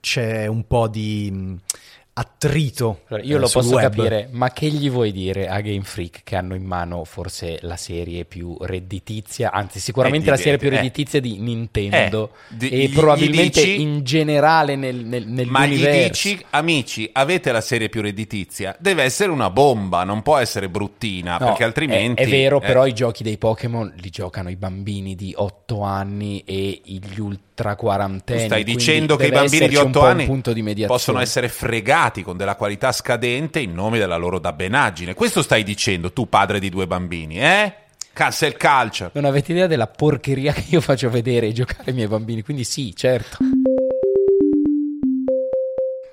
c'è 0.00 0.46
un 0.46 0.66
po' 0.66 0.86
di 0.88 1.30
mh, 1.32 1.56
attrito. 2.12 3.02
Allora, 3.08 3.24
io 3.26 3.36
eh, 3.36 3.38
lo 3.40 3.46
sul 3.46 3.62
posso 3.62 3.74
web. 3.76 3.82
capire, 3.94 4.28
ma 4.32 4.50
che 4.50 4.66
gli 4.68 4.90
vuoi 4.90 5.10
dire 5.10 5.48
a 5.48 5.60
Game 5.60 5.82
Freak 5.84 6.20
che 6.22 6.36
hanno 6.36 6.54
in 6.54 6.64
mano 6.64 7.04
forse 7.04 7.58
la 7.62 7.76
serie 7.76 8.24
più 8.26 8.56
redditizia, 8.60 9.50
anzi 9.52 9.80
sicuramente 9.80 10.26
Eh, 10.26 10.30
la 10.30 10.36
serie 10.36 10.58
più 10.58 10.68
eh. 10.68 10.72
redditizia 10.72 11.18
di 11.20 11.38
Nintendo 11.38 12.32
Eh, 12.50 12.54
di- 12.56 12.68
e 12.68 12.86
gli- 12.88 12.92
probabilmente 12.94 13.60
gli 13.62 13.64
dici- 13.64 13.80
in 13.80 14.04
generale 14.04 14.76
nel, 14.76 14.96
nel, 14.96 15.26
Ma 15.46 15.64
gli 15.66 15.70
nell'universo. 15.80 16.08
dici, 16.28 16.44
amici, 16.50 17.08
avete 17.12 17.52
la 17.52 17.60
serie 17.62 17.88
più 17.88 18.02
redditizia? 18.02 18.76
Deve 18.78 19.02
essere 19.04 19.30
una 19.30 19.48
bomba, 19.48 20.04
non 20.04 20.20
può 20.22 20.36
essere 20.36 20.68
bruttina, 20.68 21.38
No, 21.38 21.46
perché 21.46 21.64
altrimenti... 21.64 22.20
È, 22.22 22.26
è 22.26 22.28
vero, 22.28 22.60
eh, 22.60 22.66
però 22.66 22.84
i 22.86 22.92
giochi 22.92 23.22
dei 23.22 23.38
Pokémon 23.38 23.94
li 23.96 24.10
giocano 24.10 24.50
i 24.50 24.56
bambini 24.56 25.14
di 25.14 25.32
8 25.34 25.80
anni 25.82 26.42
e 26.44 26.82
gli 26.84 27.18
Tu 27.62 27.76
quarantenni. 27.76 28.44
stai 28.46 28.64
dicendo 28.64 29.16
che 29.16 29.26
i 29.26 29.30
bambini 29.30 29.68
di 29.68 29.74
esserci 29.74 29.76
un 29.76 29.88
8 29.88 29.98
po' 29.98 30.04
un 30.04 30.10
anni 30.10 30.26
punto 30.26 30.52
di 30.52 30.86
possono 30.86 31.20
essere 31.20 31.48
fregati 31.48 32.22
con 32.22 32.36
della 32.36 32.56
qualità 32.56 32.92
scadente 32.92 33.60
in 33.60 33.74
nome 33.74 33.98
della 33.98 34.16
loro 34.16 34.38
dabbenaggine. 34.38 35.14
Questo 35.14 35.42
stai 35.42 35.62
dicendo 35.62 36.12
tu, 36.12 36.28
padre 36.28 36.58
di 36.58 36.68
due 36.68 36.86
bambini, 36.86 37.40
eh? 37.40 37.74
Cancel 38.12 38.56
culture. 38.56 39.10
Non 39.14 39.24
avete 39.24 39.52
idea 39.52 39.66
della 39.66 39.86
porcheria 39.86 40.52
che 40.52 40.64
io 40.68 40.80
faccio 40.80 41.08
vedere 41.10 41.48
e 41.48 41.52
giocare 41.52 41.84
ai 41.86 41.92
miei 41.94 42.08
bambini, 42.08 42.42
quindi 42.42 42.64
sì, 42.64 42.94
certo. 42.94 43.38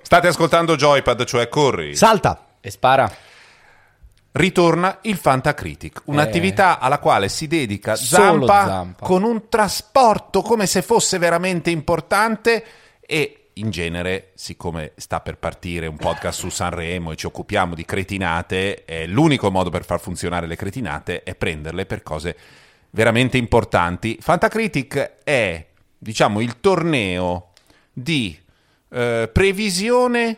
State 0.01 0.27
ascoltando 0.27 0.75
Joypad, 0.75 1.25
cioè 1.25 1.49
corri. 1.49 1.95
Salta. 1.95 2.45
E 2.61 2.71
spara. 2.71 3.11
Ritorna 4.37 4.99
il 5.01 5.17
Fantacritic, 5.17 6.03
un'attività 6.05 6.77
alla 6.77 6.99
quale 6.99 7.27
si 7.27 7.47
dedica 7.47 7.95
Zampa, 7.95 8.65
Zampa. 8.67 9.03
con 9.03 9.23
un 9.23 9.49
trasporto 9.49 10.43
come 10.43 10.67
se 10.67 10.83
fosse 10.83 11.17
veramente 11.17 11.71
importante 11.71 12.63
e 13.01 13.49
in 13.53 13.71
genere, 13.71 14.33
siccome 14.35 14.91
sta 14.95 15.21
per 15.21 15.39
partire 15.39 15.87
un 15.87 15.97
podcast 15.97 16.37
su 16.37 16.49
Sanremo 16.49 17.13
e 17.13 17.15
ci 17.15 17.25
occupiamo 17.25 17.73
di 17.73 17.83
cretinate, 17.83 18.85
eh, 18.85 19.07
l'unico 19.07 19.49
modo 19.49 19.71
per 19.71 19.83
far 19.83 19.99
funzionare 19.99 20.45
le 20.45 20.55
cretinate 20.55 21.23
è 21.23 21.33
prenderle 21.33 21.87
per 21.87 22.03
cose 22.03 22.37
veramente 22.91 23.39
importanti. 23.39 24.19
Fantacritic 24.21 25.23
è, 25.23 25.65
diciamo, 25.97 26.41
il 26.41 26.59
torneo 26.59 27.53
di 27.91 28.39
eh, 28.89 29.31
previsione 29.33 30.37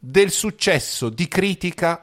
del 0.00 0.32
successo 0.32 1.10
di 1.10 1.28
critica 1.28 2.02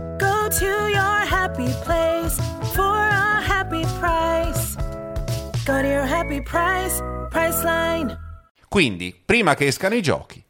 Go 0.21 0.47
to 0.49 0.65
your 0.65 1.25
happy 1.25 1.73
place 1.83 2.35
for 2.75 2.95
a 2.95 3.41
happy 3.41 3.81
price. 3.99 4.75
Go 5.65 5.81
to 5.81 5.87
your 5.87 6.05
happy 6.05 6.43
price, 6.43 7.01
Priceline. 7.31 8.15
Quindi, 8.67 9.19
prima 9.25 9.55
che 9.55 9.65
escano 9.65 9.95
i 9.95 10.01
giochi, 10.03 10.43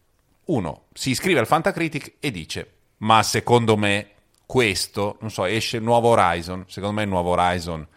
uno 0.47 0.87
si 0.91 1.11
iscrive 1.11 1.39
al 1.39 1.47
Fantacritic 1.47 2.15
e 2.19 2.31
dice: 2.31 2.71
Ma 2.97 3.23
secondo 3.23 3.77
me 3.77 4.09
questo, 4.45 5.17
non 5.21 5.31
so, 5.31 5.45
esce 5.45 5.77
il 5.77 5.83
nuovo 5.83 6.09
Horizon. 6.09 6.65
Secondo 6.67 6.95
me 6.97 7.03
il 7.03 7.09
nuovo 7.09 7.29
Horizon. 7.29 7.87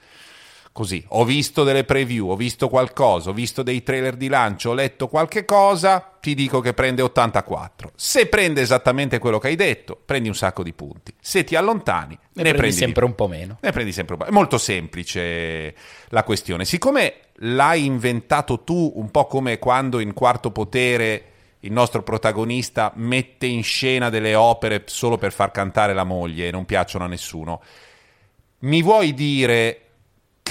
Così, 0.75 1.05
ho 1.11 1.25
visto 1.25 1.63
delle 1.63 1.85
preview, 1.85 2.31
ho 2.31 2.35
visto 2.35 2.69
qualcosa, 2.69 3.31
ho 3.31 3.33
visto 3.33 3.63
dei 3.63 3.85
trailer 3.85 4.17
di 4.17 4.27
lancio, 4.27 4.71
ho 4.71 4.75
letto 4.75 5.07
qualche 5.07 5.45
cosa, 5.45 6.17
ti 6.21 6.35
dico 6.35 6.59
che 6.59 6.75
prende 6.75 7.01
84. 7.01 7.93
Se 7.95 8.27
prende 8.27 8.61
esattamente 8.61 9.21
quello 9.21 9.39
che 9.39 9.47
hai 9.47 9.55
detto, 9.55 9.97
prendi 10.05 10.27
un 10.27 10.35
sacco 10.35 10.65
di 10.65 10.73
punti. 10.73 11.15
Se 11.21 11.45
ti 11.45 11.55
allontani, 11.55 12.19
Ne, 12.33 12.43
ne, 12.43 12.55
prendi 12.55 12.75
di 12.75 12.81
sempre 12.81 13.05
un 13.05 13.15
po' 13.15 13.29
meno. 13.29 13.59
Ne 13.61 13.71
prendi 13.71 13.93
sempre 13.93 14.15
un 14.15 14.21
po'. 14.23 14.27
È 14.27 14.33
molto 14.33 14.59
semplice 14.59 15.77
la 16.09 16.25
questione. 16.25 16.65
Siccome 16.65 17.19
l'hai 17.35 17.85
inventato 17.85 18.65
tu, 18.65 18.95
un 18.97 19.13
po' 19.13 19.29
come 19.29 19.61
quando 19.61 20.01
in 20.01 20.13
Quarto 20.13 20.51
Potere 20.51 21.25
il 21.61 21.71
nostro 21.71 22.03
protagonista 22.03 22.91
mette 22.97 23.47
in 23.47 23.63
scena 23.63 24.11
delle 24.11 24.35
opere 24.35 24.83
solo 24.87 25.19
per 25.19 25.31
far 25.31 25.53
cantare 25.53 25.95
la 25.95 26.03
moglie 26.03 26.49
e 26.49 26.51
non 26.51 26.65
piacciono 26.65 27.05
a 27.05 27.07
nessuno, 27.07 27.63
mi 28.59 28.83
vuoi 28.83 29.15
dire 29.15 29.84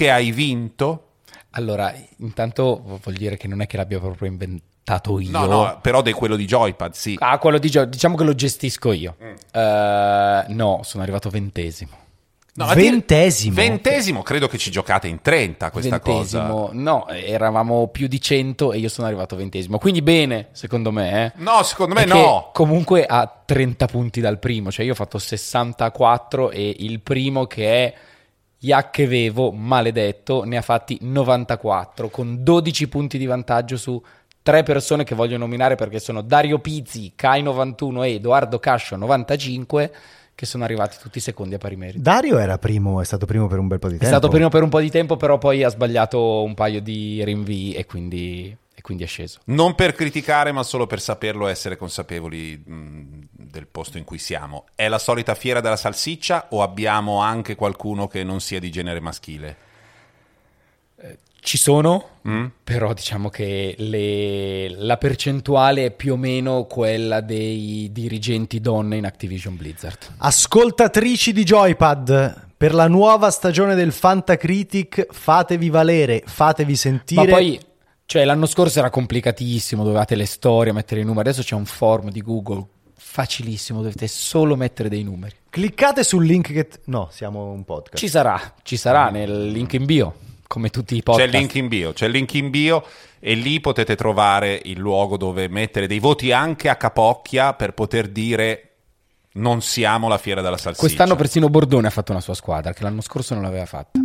che 0.03 0.11
hai 0.11 0.31
vinto? 0.31 1.07
Allora, 1.51 1.93
intanto 2.17 2.81
vuol 2.83 3.15
dire 3.15 3.37
che 3.37 3.47
non 3.47 3.61
è 3.61 3.67
che 3.67 3.77
l'abbia 3.77 3.99
proprio 3.99 4.27
inventato 4.29 5.17
io. 5.19 5.31
No, 5.31 5.45
no, 5.45 5.79
però 5.81 6.01
di 6.01 6.11
quello 6.11 6.35
di 6.35 6.45
Joypad, 6.45 6.91
sì. 6.93 7.15
Ah, 7.19 7.37
quello 7.37 7.57
di 7.57 7.69
gio- 7.69 7.85
diciamo 7.85 8.17
che 8.17 8.23
lo 8.23 8.35
gestisco 8.35 8.91
io. 8.91 9.15
Eh, 9.19 10.45
no, 10.47 10.81
sono 10.83 11.03
arrivato 11.03 11.29
ventesimo. 11.29 12.01
No, 12.55 12.67
Ventesimo. 12.67 13.55
Ventesimo, 13.55 14.21
credo 14.21 14.47
che 14.47 14.59
ci 14.59 14.69
giocate 14.69 15.07
in 15.07 15.21
30 15.21 15.71
questa 15.71 15.99
ventesimo. 16.03 16.43
cosa. 16.67 16.69
No, 16.73 17.07
eravamo 17.07 17.87
più 17.87 18.05
di 18.07 18.21
100 18.21 18.73
e 18.73 18.77
io 18.77 18.89
sono 18.89 19.07
arrivato 19.07 19.35
ventesimo. 19.35 19.79
Quindi 19.79 20.03
bene, 20.03 20.49
secondo 20.51 20.91
me. 20.91 21.25
Eh. 21.25 21.31
No, 21.41 21.63
secondo 21.63 21.95
me 21.95 22.03
Perché 22.03 22.19
no. 22.19 22.51
Comunque 22.53 23.05
a 23.07 23.27
30 23.43 23.87
punti 23.87 24.21
dal 24.21 24.37
primo, 24.37 24.71
cioè 24.71 24.85
io 24.85 24.91
ho 24.91 24.95
fatto 24.95 25.17
64 25.17 26.51
e 26.51 26.75
il 26.79 26.99
primo 26.99 27.47
che 27.47 27.65
è 27.85 27.93
Iacchevevo, 28.63 29.51
maledetto, 29.51 30.45
ne 30.45 30.55
ha 30.55 30.61
fatti 30.61 30.97
94 31.01 32.09
con 32.09 32.43
12 32.43 32.87
punti 32.87 33.17
di 33.17 33.25
vantaggio 33.25 33.75
su 33.75 34.01
tre 34.41 34.63
persone 34.63 35.03
che 35.03 35.15
voglio 35.15 35.37
nominare 35.37 35.75
perché 35.75 35.99
sono 35.99 36.21
Dario 36.21 36.59
Pizzi, 36.59 37.11
Kai 37.13 37.41
91 37.41 38.03
e 38.03 38.13
Edoardo 38.13 38.59
Cascio 38.59 38.95
95 38.95 39.93
che 40.35 40.45
sono 40.45 40.63
arrivati 40.63 40.97
tutti 41.01 41.19
secondi 41.19 41.55
a 41.55 41.57
pari 41.57 41.75
merito. 41.75 41.99
Dario 42.01 42.37
era 42.37 42.57
primo, 42.57 43.01
è 43.01 43.05
stato 43.05 43.25
primo 43.25 43.47
per 43.47 43.59
un 43.59 43.67
bel 43.67 43.79
po' 43.79 43.87
di 43.87 43.95
È 43.95 43.99
tempo. 43.99 44.15
stato 44.15 44.29
primo 44.31 44.49
per 44.49 44.63
un 44.63 44.69
po' 44.69 44.79
di 44.79 44.89
tempo, 44.89 45.15
però 45.17 45.37
poi 45.37 45.63
ha 45.63 45.69
sbagliato 45.69 46.43
un 46.43 46.53
paio 46.53 46.81
di 46.81 47.23
rinvii 47.23 47.73
e 47.73 47.85
quindi, 47.85 48.55
e 48.73 48.81
quindi 48.81 49.03
è 49.03 49.07
sceso. 49.07 49.39
Non 49.45 49.75
per 49.75 49.93
criticare, 49.93 50.51
ma 50.51 50.63
solo 50.63 50.87
per 50.87 50.99
saperlo 51.01 51.47
essere 51.47 51.77
consapevoli 51.77 52.57
mh, 52.65 53.19
del 53.31 53.67
posto 53.67 53.97
in 53.97 54.03
cui 54.03 54.17
siamo. 54.17 54.65
È 54.75 54.87
la 54.87 54.97
solita 54.99 55.35
fiera 55.35 55.61
della 55.61 55.75
salsiccia 55.75 56.47
o 56.49 56.61
abbiamo 56.63 57.19
anche 57.19 57.55
qualcuno 57.55 58.07
che 58.07 58.23
non 58.23 58.39
sia 58.41 58.59
di 58.59 58.71
genere 58.71 58.99
maschile? 58.99 59.57
Ci 61.43 61.57
sono, 61.57 62.07
Mm? 62.25 62.45
però 62.63 62.93
diciamo 62.93 63.27
che 63.29 63.75
le- 63.77 64.69
la 64.77 64.95
percentuale 64.95 65.87
è 65.87 65.91
più 65.91 66.13
o 66.13 66.15
meno 66.15 66.63
quella 66.67 67.19
dei 67.19 67.89
dirigenti 67.91 68.61
donne 68.61 68.95
in 68.95 69.05
Activision 69.05 69.57
Blizzard. 69.57 69.97
Ascoltatrici 70.19 71.33
di 71.33 71.43
Joypad, 71.43 72.51
per 72.55 72.73
la 72.73 72.87
nuova 72.87 73.29
stagione 73.29 73.75
del 73.75 73.91
Fantacritic 73.91 75.07
fatevi 75.11 75.69
valere, 75.69 76.23
fatevi 76.25 76.75
sentire. 76.77 77.25
Ma 77.25 77.27
poi, 77.29 77.59
cioè, 78.05 78.23
l'anno 78.23 78.45
scorso 78.45 78.79
era 78.79 78.89
complicatissimo, 78.89 79.83
dovevate 79.83 80.15
le 80.15 80.25
storie, 80.25 80.71
mettere 80.71 81.01
i 81.01 81.03
numeri. 81.03 81.27
Adesso 81.27 81.43
c'è 81.43 81.55
un 81.55 81.65
form 81.65 82.09
di 82.09 82.21
Google 82.21 82.65
facilissimo, 82.95 83.81
dovete 83.81 84.07
solo 84.07 84.55
mettere 84.55 84.87
dei 84.87 85.03
numeri. 85.03 85.35
Cliccate 85.49 86.03
sul 86.05 86.25
link 86.25 86.53
che... 86.53 86.69
No, 86.85 87.09
siamo 87.11 87.51
un 87.51 87.65
podcast. 87.65 87.97
Ci 88.01 88.07
sarà, 88.09 88.39
ci 88.63 88.77
sarà 88.77 89.09
nel 89.09 89.49
link 89.51 89.73
in 89.73 89.83
bio, 89.85 90.15
come 90.53 90.69
tutti 90.69 90.93
i 90.93 90.97
C'è 90.97 91.03
podcast. 91.03 91.33
il 91.33 91.39
link 91.39 91.55
in 91.55 91.67
bio, 91.67 91.93
c'è 91.93 92.05
il 92.05 92.11
link 92.11 92.31
in 92.35 92.51
bio 92.51 92.85
e 93.19 93.33
lì 93.33 93.59
potete 93.59 93.95
trovare 93.95 94.61
il 94.65 94.77
luogo 94.77 95.17
dove 95.17 95.47
mettere 95.47 95.87
dei 95.87 95.97
voti 95.97 96.31
anche 96.31 96.69
a 96.69 96.75
capocchia 96.75 97.55
per 97.55 97.73
poter 97.73 98.07
dire 98.07 98.69
non 99.33 99.63
siamo 99.63 100.07
la 100.07 100.19
fiera 100.19 100.41
della 100.41 100.57
salsiccia. 100.57 100.85
Quest'anno 100.85 101.15
persino 101.15 101.49
Bordone 101.49 101.87
ha 101.87 101.89
fatto 101.89 102.11
una 102.11 102.21
sua 102.21 102.35
squadra, 102.35 102.71
che 102.71 102.83
l'anno 102.83 103.01
scorso 103.01 103.33
non 103.33 103.41
l'aveva 103.41 103.65
fatta. 103.65 103.99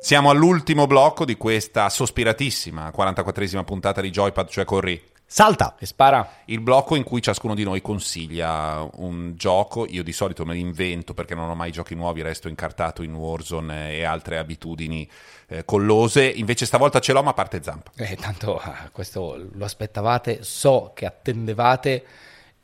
Siamo 0.00 0.30
all'ultimo 0.30 0.86
blocco 0.86 1.26
di 1.26 1.36
questa 1.36 1.90
sospiratissima 1.90 2.90
44esima 2.96 3.62
puntata 3.62 4.00
di 4.00 4.08
Joypad, 4.08 4.48
cioè 4.48 4.64
Corri. 4.64 4.98
Salta. 5.32 5.76
E 5.78 5.86
spara. 5.86 6.40
Il 6.44 6.60
blocco 6.60 6.94
in 6.94 7.04
cui 7.04 7.22
ciascuno 7.22 7.54
di 7.54 7.64
noi 7.64 7.80
consiglia 7.80 8.86
un 8.96 9.32
gioco, 9.34 9.86
io 9.88 10.02
di 10.02 10.12
solito 10.12 10.44
me 10.44 10.52
li 10.52 10.60
invento 10.60 11.14
perché 11.14 11.34
non 11.34 11.48
ho 11.48 11.54
mai 11.54 11.72
giochi 11.72 11.94
nuovi, 11.94 12.20
resto 12.20 12.48
incartato 12.48 13.02
in 13.02 13.14
Warzone 13.14 13.92
e 13.92 14.04
altre 14.04 14.36
abitudini 14.36 15.08
eh, 15.46 15.64
collose, 15.64 16.22
invece 16.26 16.66
stavolta 16.66 17.00
ce 17.00 17.14
l'ho 17.14 17.22
ma 17.22 17.32
parte 17.32 17.62
zampa. 17.62 17.92
Eh, 17.96 18.14
tanto 18.16 18.58
ah, 18.58 18.90
questo 18.92 19.48
lo 19.54 19.64
aspettavate, 19.64 20.42
so 20.42 20.90
che 20.94 21.06
attendevate 21.06 22.04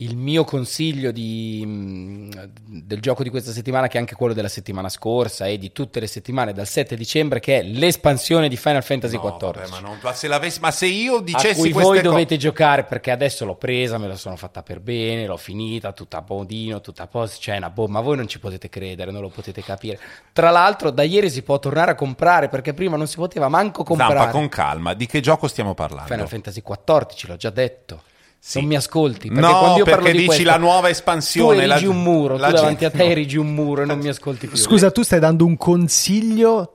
il 0.00 0.16
mio 0.16 0.44
consiglio 0.44 1.10
di, 1.10 1.64
mh, 1.66 2.50
del 2.84 3.00
gioco 3.00 3.24
di 3.24 3.30
questa 3.30 3.50
settimana, 3.50 3.88
che 3.88 3.96
è 3.96 4.00
anche 4.00 4.14
quello 4.14 4.32
della 4.32 4.48
settimana 4.48 4.88
scorsa 4.88 5.46
e 5.46 5.58
di 5.58 5.72
tutte 5.72 5.98
le 5.98 6.06
settimane 6.06 6.52
dal 6.52 6.68
7 6.68 6.94
dicembre, 6.94 7.40
che 7.40 7.58
è 7.58 7.62
l'espansione 7.64 8.48
di 8.48 8.56
Final 8.56 8.84
Fantasy 8.84 9.16
No, 9.16 9.22
XIV. 9.36 9.54
vabbè, 9.54 9.68
ma, 9.70 9.80
non- 9.80 9.98
ma 10.00 10.12
se 10.12 10.28
l'avessi- 10.28 10.60
ma 10.60 10.70
se 10.70 10.86
io 10.86 11.16
a 11.16 11.22
dicessi 11.22 11.58
cui 11.60 11.72
queste 11.72 11.90
voi 11.92 12.00
co- 12.02 12.08
dovete 12.10 12.36
giocare 12.36 12.84
perché 12.84 13.10
adesso 13.10 13.44
l'ho 13.44 13.56
presa, 13.56 13.98
me 13.98 14.06
la 14.06 14.14
sono 14.16 14.36
fatta 14.36 14.62
per 14.62 14.78
bene, 14.78 15.26
l'ho 15.26 15.36
finita, 15.36 15.90
tutta 15.92 16.18
a 16.18 16.22
bodino, 16.22 16.80
tutta 16.80 17.02
a 17.02 17.06
posto, 17.08 17.38
c'è 17.40 17.56
una 17.56 17.70
bomba, 17.70 17.98
ma 17.98 18.00
voi 18.00 18.16
non 18.16 18.28
ci 18.28 18.38
potete 18.38 18.68
credere, 18.68 19.10
non 19.10 19.20
lo 19.20 19.30
potete 19.30 19.64
capire. 19.64 19.98
Tra 20.32 20.50
l'altro 20.50 20.90
da 20.90 21.02
ieri 21.02 21.28
si 21.28 21.42
può 21.42 21.58
tornare 21.58 21.90
a 21.90 21.94
comprare 21.96 22.48
perché 22.48 22.72
prima 22.72 22.96
non 22.96 23.08
si 23.08 23.16
poteva 23.16 23.48
manco 23.48 23.82
comprare. 23.82 24.14
Zampa 24.14 24.30
con 24.30 24.48
calma, 24.48 24.94
di 24.94 25.06
che 25.06 25.18
gioco 25.18 25.48
stiamo 25.48 25.74
parlando? 25.74 26.06
Final 26.12 26.28
Fantasy 26.28 26.62
XIV, 26.62 27.26
l'ho 27.30 27.36
già 27.36 27.50
detto. 27.50 28.02
Sì. 28.40 28.60
Non 28.60 28.68
mi 28.68 28.76
ascolti. 28.76 29.28
Perché 29.28 29.40
No, 29.42 29.58
quando 29.58 29.78
io 29.78 29.84
parlo 29.84 29.96
perché 30.04 30.12
di 30.12 30.18
dici 30.18 30.26
questo, 30.26 30.44
la 30.44 30.56
nuova 30.56 30.88
espansione, 30.88 31.56
Tu 31.66 31.70
erigi 31.70 31.84
la- 31.84 31.90
un 31.90 32.02
muro, 32.02 32.36
la 32.36 32.46
tu 32.48 32.54
davanti 32.54 32.84
a 32.84 32.90
te 32.90 32.96
no. 33.04 33.10
erigi 33.10 33.36
un 33.36 33.52
muro 33.54 33.82
e 33.82 33.84
non 33.84 33.98
mi 33.98 34.08
ascolti 34.08 34.46
più. 34.46 34.56
Scusa, 34.56 34.90
tu 34.90 35.02
stai 35.02 35.18
dando 35.20 35.44
un 35.44 35.56
consiglio 35.56 36.72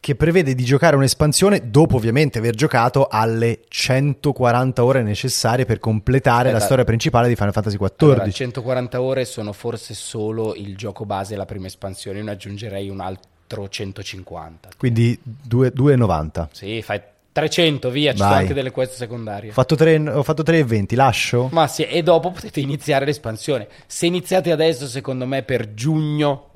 che 0.00 0.14
prevede 0.14 0.54
di 0.54 0.64
giocare 0.64 0.94
un'espansione 0.94 1.68
dopo 1.70 1.96
ovviamente 1.96 2.38
aver 2.38 2.54
giocato 2.54 3.08
alle 3.10 3.62
140 3.68 4.84
ore 4.84 5.02
necessarie 5.02 5.64
per 5.64 5.80
completare 5.80 6.44
la 6.44 6.48
Aspetta. 6.50 6.64
storia 6.64 6.84
principale 6.84 7.26
di 7.28 7.34
Final 7.34 7.52
Fantasy 7.52 7.76
XIV. 7.76 7.92
Allora, 8.12 8.30
140 8.30 9.00
ore 9.02 9.24
sono 9.24 9.52
forse 9.52 9.94
solo 9.94 10.54
il 10.54 10.76
gioco 10.76 11.04
base 11.04 11.34
e 11.34 11.36
la 11.36 11.44
prima 11.46 11.66
espansione, 11.66 12.18
io 12.18 12.24
ne 12.24 12.30
aggiungerei 12.30 12.88
un 12.88 13.00
altro 13.00 13.68
150. 13.68 14.68
Quindi 14.78 15.18
due- 15.22 15.72
2,90. 15.72 16.48
Sì, 16.52 16.80
fai 16.82 17.00
300, 17.36 17.90
via, 17.90 18.12
ci 18.12 18.18
sono 18.18 18.32
anche 18.32 18.54
delle 18.54 18.70
quest 18.70 18.94
secondarie. 18.94 19.50
Ho 19.50 19.52
fatto, 19.52 19.74
tre- 19.74 19.98
ho 20.08 20.22
fatto 20.22 20.42
3,20, 20.42 20.94
lascio? 20.94 21.48
Ma 21.52 21.66
sì, 21.66 21.82
e 21.84 22.02
dopo 22.02 22.30
potete 22.30 22.60
iniziare 22.60 23.04
l'espansione. 23.04 23.68
Se 23.86 24.06
iniziate 24.06 24.50
adesso, 24.50 24.86
secondo 24.86 25.26
me, 25.26 25.42
per 25.42 25.74
giugno 25.74 26.50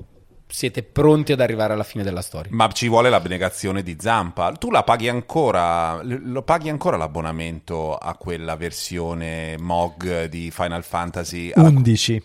siete 0.47 0.81
pronti 0.81 1.33
ad 1.33 1.39
arrivare 1.39 1.73
alla 1.73 1.83
fine 1.83 2.03
della 2.03 2.23
storia. 2.23 2.49
Ma 2.53 2.67
ci 2.71 2.87
vuole 2.89 3.11
l'abnegazione 3.11 3.83
di 3.83 3.95
Zampa. 3.99 4.53
Tu 4.53 4.71
la 4.71 4.81
paghi 4.81 5.07
ancora, 5.07 6.01
lo 6.03 6.41
paghi 6.41 6.69
ancora 6.69 6.97
l'abbonamento 6.97 7.95
a 7.95 8.15
quella 8.15 8.55
versione 8.55 9.55
MOG 9.59 10.25
di 10.25 10.49
Final 10.49 10.83
Fantasy? 10.83 11.51
Alla- 11.53 11.67
11. 11.69 12.23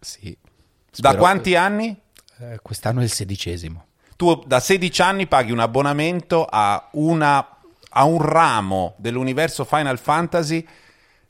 Sì. 0.00 0.36
da 0.42 1.10
Spero- 1.10 1.18
quanti 1.18 1.54
anni? 1.54 1.96
eh, 2.40 2.58
quest'anno 2.60 2.98
è 3.00 3.04
il 3.04 3.12
sedicesimo. 3.12 3.84
Tu 4.16 4.42
da 4.44 4.58
16 4.60 5.02
anni 5.02 5.26
paghi 5.28 5.52
un 5.52 5.60
abbonamento 5.60 6.44
a, 6.48 6.88
una, 6.92 7.51
a 7.92 8.04
un 8.04 8.20
ramo 8.20 8.94
dell'universo 8.98 9.64
Final 9.64 9.98
Fantasy 9.98 10.66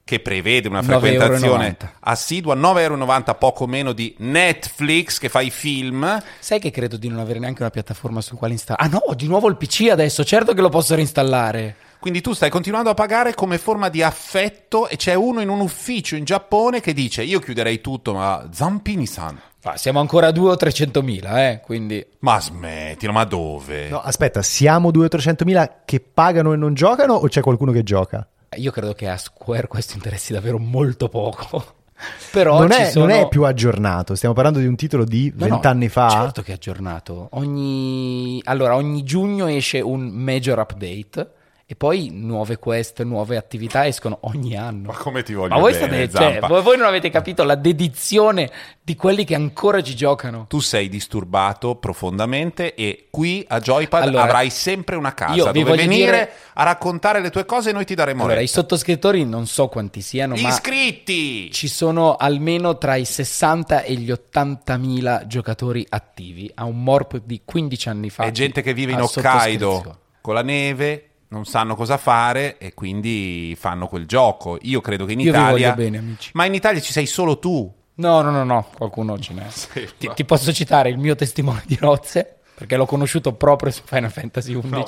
che 0.05 0.21
prevede 0.21 0.69
una 0.69 0.81
9,90 0.81 0.85
frequentazione 0.85 1.77
assidua, 2.01 2.57
9,90 2.57 3.39
poco 3.39 3.67
meno 3.67 3.93
di 3.93 4.15
Netflix 4.19 5.19
che 5.19 5.29
fa 5.29 5.41
i 5.41 5.51
film. 5.51 6.23
Sai 6.39 6.59
che 6.59 6.71
credo 6.71 6.97
di 6.97 7.09
non 7.09 7.21
avere 7.21 7.39
neanche 7.39 7.63
una 7.63 7.71
piattaforma 7.71 8.21
sul 8.21 8.37
quale 8.37 8.55
installare. 8.55 8.89
Ah 8.89 8.91
no, 8.91 8.99
ho 8.99 9.15
di 9.15 9.27
nuovo 9.27 9.49
il 9.49 9.57
PC 9.57 9.89
adesso, 9.91 10.25
certo 10.25 10.55
che 10.55 10.61
lo 10.61 10.69
posso 10.69 10.95
reinstallare. 10.95 11.77
Quindi 12.01 12.21
tu 12.21 12.33
stai 12.33 12.51
continuando 12.51 12.91
a 12.91 12.95
pagare 12.95 13.33
come 13.33 13.59
forma 13.59 13.89
di 13.89 14.03
affetto 14.03 14.89
e 14.89 14.97
c'è 14.97 15.15
uno 15.15 15.41
in 15.41 15.49
un 15.49 15.61
ufficio 15.61 16.17
in 16.17 16.25
Giappone 16.25 16.81
che 16.81 16.93
dice 16.93 17.23
io 17.23 17.39
chiuderei 17.39 17.81
tutto 17.81 18.13
ma 18.13 18.49
Zampini-san, 18.51 19.41
siamo 19.77 20.01
ancora 20.01 20.29
a 20.29 20.33
2 20.33 20.51
o 20.51 20.57
300 20.57 21.03
mila, 21.03 21.49
eh, 21.49 21.61
quindi... 21.61 22.05
ma 22.21 22.41
smettila, 22.41 23.13
ma 23.13 23.25
dove? 23.25 23.89
No, 23.89 24.01
aspetta, 24.01 24.43
siamo 24.43 24.91
200-300 24.91 25.45
mila 25.45 25.83
che 25.85 26.01
pagano 26.01 26.53
e 26.53 26.57
non 26.57 26.75
giocano 26.75 27.15
o 27.15 27.29
c'è 27.29 27.41
qualcuno 27.41 27.71
che 27.71 27.83
gioca? 27.83 28.27
Io 28.57 28.71
credo 28.71 28.93
che 28.93 29.09
a 29.09 29.17
Square 29.17 29.69
questo 29.69 29.95
interessi 29.95 30.33
davvero 30.33 30.59
molto 30.59 31.09
poco. 31.09 31.81
Però 32.33 32.59
non, 32.59 32.71
ci 32.73 32.81
è, 32.81 32.91
sono... 32.91 33.07
non 33.07 33.17
è 33.17 33.29
più 33.29 33.45
aggiornato, 33.45 34.17
stiamo 34.17 34.35
parlando 34.35 34.59
di 34.59 34.67
un 34.67 34.75
titolo 34.75 35.05
di 35.05 35.33
No, 35.37 35.47
no, 35.47 35.51
20 35.53 35.67
anni 35.69 35.89
fa. 35.89 36.09
Certo 36.11 36.43
che 36.43 36.51
è 36.51 36.55
aggiornato. 36.55 37.29
Ogni... 37.33 38.41
Allora, 38.45 38.75
ogni 38.75 39.05
giugno 39.05 39.47
esce 39.47 39.81
un 39.81 40.09
major 40.09 40.59
update 40.59 41.31
e 41.73 41.75
poi 41.75 42.11
nuove 42.13 42.59
quest, 42.59 43.03
nuove 43.03 43.39
attività 43.39 43.87
escono 43.87 44.19
ogni 44.25 44.59
anno. 44.59 44.89
Ma 44.89 44.95
come 44.99 45.23
ti 45.23 45.33
voglio 45.33 45.55
Ma 45.55 45.59
voi, 45.59 45.73
bene, 45.73 46.07
state, 46.07 46.41
cioè, 46.41 46.61
voi, 46.61 46.77
non 46.77 46.85
avete 46.85 47.09
capito 47.09 47.45
la 47.45 47.55
dedizione 47.55 48.51
di 48.83 48.95
quelli 48.95 49.25
che 49.25 49.35
ancora 49.35 49.83
ci 49.83 49.97
giocano. 49.97 50.45
Tu 50.51 50.61
sei 50.61 50.91
disturbato 50.91 51.77
profondamente 51.77 52.75
e 52.75 53.07
qui 53.11 53.43
a 53.49 53.59
Joypad 53.59 54.03
Allora, 54.03 54.25
avrai 54.25 54.51
sempre 54.51 54.97
una 54.97 55.15
casa 55.15 55.51
dove 55.51 55.75
venire 55.75 56.11
dire- 56.11 56.33
a 56.53 56.65
raccontare 56.65 57.23
le 57.23 57.31
tue 57.31 57.47
cose 57.47 57.71
e 57.71 57.73
noi 57.73 57.87
ti 57.87 57.95
daremo 57.95 58.25
Allora, 58.25 58.41
i 58.41 58.45
retta. 58.45 58.61
sottoscrittori 58.61 59.25
non 59.25 59.47
so 59.47 59.69
quanti 59.69 60.03
siano, 60.03 60.35
ma 60.37 60.49
Iscritti! 60.51 61.51
ci 61.53 61.69
sono 61.69 62.17
almeno 62.17 62.77
tra 62.77 62.97
i 62.97 63.07
60 63.07 63.81
e 63.81 63.95
gli 63.95 64.11
80 64.11 64.77
mila 64.77 65.27
giocatori 65.27 65.87
attivi 65.89 66.51
a 66.55 66.65
un 66.65 66.83
morp 66.83 67.23
di 67.25 67.41
15 67.43 67.89
anni 67.89 68.11
fa. 68.11 68.25
È 68.25 68.31
gente 68.31 68.61
che 68.61 68.75
vive 68.75 68.93
in 68.93 69.01
Hokkaido 69.01 70.01
con 70.21 70.35
la 70.35 70.43
neve, 70.43 71.12
non 71.33 71.47
sanno 71.47 71.75
cosa 71.75 71.97
fare 71.97 72.59
e 72.59 72.75
quindi 72.75 73.57
fanno 73.59 73.89
quel 73.89 74.07
gioco. 74.07 74.59
Io 74.61 74.83
credo 74.83 75.07
che 75.07 75.15
in 75.15 75.21
Io 75.21 75.31
Italia... 75.31 75.73
bene, 75.73 75.97
amici. 75.97 76.31
Ma 76.35 76.45
in 76.45 76.53
Italia 76.53 76.81
ci 76.81 76.93
sei 76.93 77.07
solo 77.07 77.39
tu. 77.39 77.73
No, 77.95 78.21
no, 78.21 78.31
no, 78.31 78.45
no, 78.45 78.69
qualcuno 78.77 79.19
ce 79.19 79.33
n'è. 79.33 79.47
ti, 79.97 80.11
ti 80.15 80.25
posso 80.27 80.53
citare 80.53 80.91
il 80.91 80.99
mio 80.99 81.15
testimone 81.15 81.63
di 81.65 81.79
nozze, 81.81 82.41
perché 82.55 82.77
l'ho 82.77 82.85
conosciuto 82.85 83.33
proprio 83.33 83.71
su 83.71 83.81
Final 83.85 84.11
Fantasy 84.11 84.59
XI. 84.59 84.85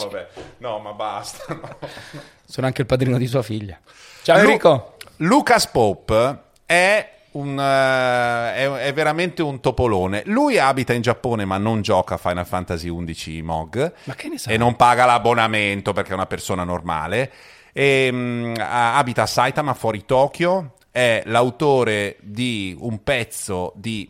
no, 0.59 0.79
ma 0.81 0.93
basta. 0.93 1.79
Sono 2.45 2.67
anche 2.67 2.83
il 2.83 2.87
padrino 2.87 3.17
di 3.17 3.27
sua 3.27 3.43
figlia. 3.43 3.79
Ciao 4.23 4.37
Enrico. 4.37 4.97
Lucas 5.19 5.67
Pope 5.69 6.41
è, 6.67 7.11
un, 7.35 7.59
eh, 7.59 8.55
è, 8.55 8.71
è 8.71 8.93
veramente 8.93 9.43
un 9.43 9.61
topolone. 9.61 10.23
Lui 10.27 10.59
abita 10.59 10.93
in 10.93 11.03
Giappone 11.03 11.45
ma 11.45 11.59
non 11.59 11.83
gioca 11.83 12.15
a 12.15 12.19
Final 12.19 12.47
Fantasy 12.47 13.05
XI 13.05 13.43
MOG 13.43 13.93
Ma 14.05 14.15
che 14.15 14.29
ne 14.29 14.39
sai? 14.39 14.55
e 14.55 14.57
non 14.57 14.77
paga 14.77 15.05
l'abbonamento 15.05 15.93
perché 15.93 16.11
è 16.11 16.15
una 16.15 16.27
persona 16.27 16.65
normale. 16.65 17.31
E, 17.73 18.53
a- 18.59 18.97
abita 18.97 19.23
a 19.23 19.27
Saitama 19.27 19.75
fuori 19.75 20.05
Tokyo, 20.05 20.75
è 20.91 21.23
l'autore 21.27 22.17
di 22.21 22.77
un 22.79 23.03
pezzo 23.03 23.73
di 23.77 24.09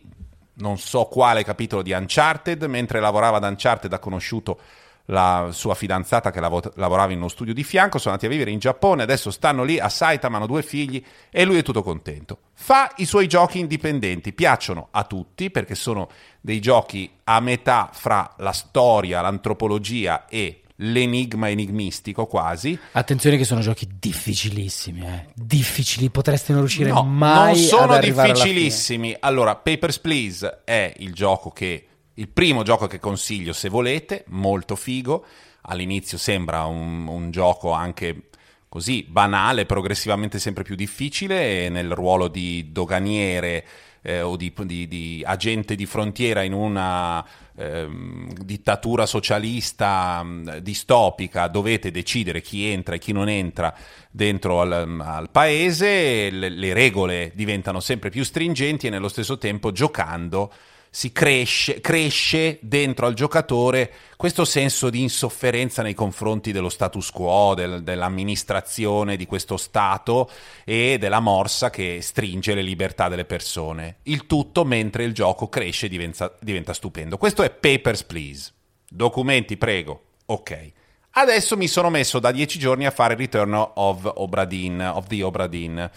non 0.57 0.77
so 0.77 1.05
quale 1.05 1.43
capitolo 1.43 1.81
di 1.81 1.91
Uncharted, 1.91 2.63
mentre 2.63 2.99
lavorava 2.99 3.37
ad 3.37 3.43
Uncharted 3.43 3.91
ha 3.91 3.99
conosciuto 3.99 4.59
la 5.05 5.49
sua 5.51 5.75
fidanzata 5.75 6.31
che 6.31 6.39
lavo- 6.39 6.71
lavorava 6.75 7.11
in 7.11 7.19
uno 7.19 7.27
studio 7.27 7.53
di 7.53 7.63
fianco, 7.63 7.97
sono 7.99 8.15
andati 8.15 8.25
a 8.31 8.33
vivere 8.35 8.51
in 8.51 8.59
Giappone, 8.59 9.03
adesso 9.03 9.29
stanno 9.31 9.63
lì 9.63 9.79
a 9.79 9.89
Saitama, 9.89 10.37
hanno 10.37 10.47
due 10.47 10.63
figli 10.63 11.03
e 11.29 11.45
lui 11.45 11.57
è 11.57 11.63
tutto 11.63 11.83
contento. 11.83 12.39
Fa 12.53 12.91
i 12.97 13.05
suoi 13.05 13.27
giochi 13.27 13.59
indipendenti, 13.59 14.33
piacciono 14.33 14.87
a 14.91 15.03
tutti 15.03 15.51
perché 15.51 15.75
sono 15.75 16.09
dei 16.41 16.59
giochi 16.59 17.11
a 17.25 17.39
metà 17.39 17.89
fra 17.93 18.33
la 18.37 18.51
storia, 18.51 19.21
l'antropologia 19.21 20.25
e 20.27 20.61
l'enigma 20.79 21.49
enigmistico 21.49 22.25
quasi. 22.25 22.77
Attenzione 22.93 23.37
che 23.37 23.45
sono 23.45 23.61
giochi 23.61 23.87
difficilissimi, 23.99 25.05
eh. 25.05 25.25
Difficili, 25.33 26.09
potreste 26.09 26.51
non 26.51 26.61
riuscire 26.61 26.89
No, 26.89 27.03
mai 27.03 27.53
non 27.53 27.63
sono 27.63 27.83
ad 27.83 27.91
arrivare 27.93 28.31
alla 28.31 28.39
fine. 28.39 28.53
difficilissimi. 28.53 29.15
Allora, 29.19 29.55
Papers, 29.55 29.99
Please 29.99 30.61
è 30.65 30.93
il 30.97 31.13
gioco 31.13 31.49
che 31.51 31.87
il 32.15 32.27
primo 32.29 32.63
gioco 32.63 32.87
che 32.87 32.99
consiglio 32.99 33.53
se 33.53 33.69
volete, 33.69 34.23
molto 34.27 34.75
figo. 34.75 35.25
All'inizio 35.67 36.17
sembra 36.17 36.65
un, 36.65 37.07
un 37.07 37.31
gioco 37.31 37.71
anche 37.71 38.29
così 38.69 39.05
banale, 39.07 39.65
progressivamente 39.65 40.37
sempre 40.37 40.63
più 40.63 40.75
difficile 40.75 41.69
nel 41.69 41.91
ruolo 41.91 42.27
di 42.27 42.71
doganiere 42.71 43.65
eh, 44.01 44.21
o 44.21 44.35
di, 44.35 44.53
di- 44.63 44.87
di 44.87 45.23
agente 45.25 45.75
di 45.75 45.85
frontiera 45.87 46.43
in 46.43 46.53
una 46.53 47.25
ehm, 47.55 48.33
dittatura 48.33 49.05
socialista 49.05 50.21
mh, 50.21 50.57
distopica 50.59 51.47
dovete 51.47 51.89
decidere 51.89 52.41
chi 52.41 52.69
entra 52.69 52.95
e 52.95 52.99
chi 52.99 53.13
non 53.13 53.29
entra 53.29 53.73
dentro 54.11 54.61
al, 54.61 55.01
al 55.01 55.29
paese, 55.31 56.29
le, 56.29 56.49
le 56.49 56.73
regole 56.73 57.31
diventano 57.33 57.79
sempre 57.79 58.09
più 58.09 58.23
stringenti 58.23 58.87
e 58.87 58.89
nello 58.91 59.07
stesso 59.07 59.37
tempo 59.37 59.71
giocando 59.71 60.53
si 60.95 61.11
cresce, 61.11 61.81
cresce 61.81 62.57
dentro 62.61 63.05
al 63.05 63.15
giocatore 63.15 63.91
questo 64.15 64.45
senso 64.45 64.89
di 64.89 65.01
insofferenza 65.01 65.81
nei 65.81 65.93
confronti 65.93 66.53
dello 66.53 66.69
status 66.69 67.11
quo, 67.11 67.53
del- 67.53 67.83
dell'amministrazione 67.83 69.17
di 69.17 69.25
questo 69.25 69.57
Stato 69.57 70.29
e 70.63 70.95
della 70.97 71.19
morsa 71.19 71.69
che 71.69 71.99
stringe 72.01 72.53
le 72.53 72.61
libertà 72.61 73.09
delle 73.09 73.25
persone. 73.25 73.97
Il 74.03 74.25
tutto 74.25 74.63
mentre 74.63 75.03
il 75.03 75.13
gioco 75.13 75.49
cresce 75.49 75.87
e 75.87 75.89
diventa, 75.89 76.33
diventa 76.39 76.71
stupendo. 76.71 77.17
Questo 77.17 77.43
è 77.43 77.49
Papers, 77.49 78.05
Please. 78.05 78.53
Documenti, 78.89 79.57
prego. 79.57 80.01
Ok. 80.27 80.71
Adesso 81.09 81.57
mi 81.57 81.67
sono 81.67 81.89
messo 81.89 82.19
da 82.19 82.31
dieci 82.31 82.57
giorni 82.57 82.85
a 82.85 82.91
fare 82.91 83.15
Return 83.15 83.53
of 83.53 84.09
Obradin, 84.15 84.79
of 84.95 85.07
the 85.07 85.23
Obradin 85.23 85.91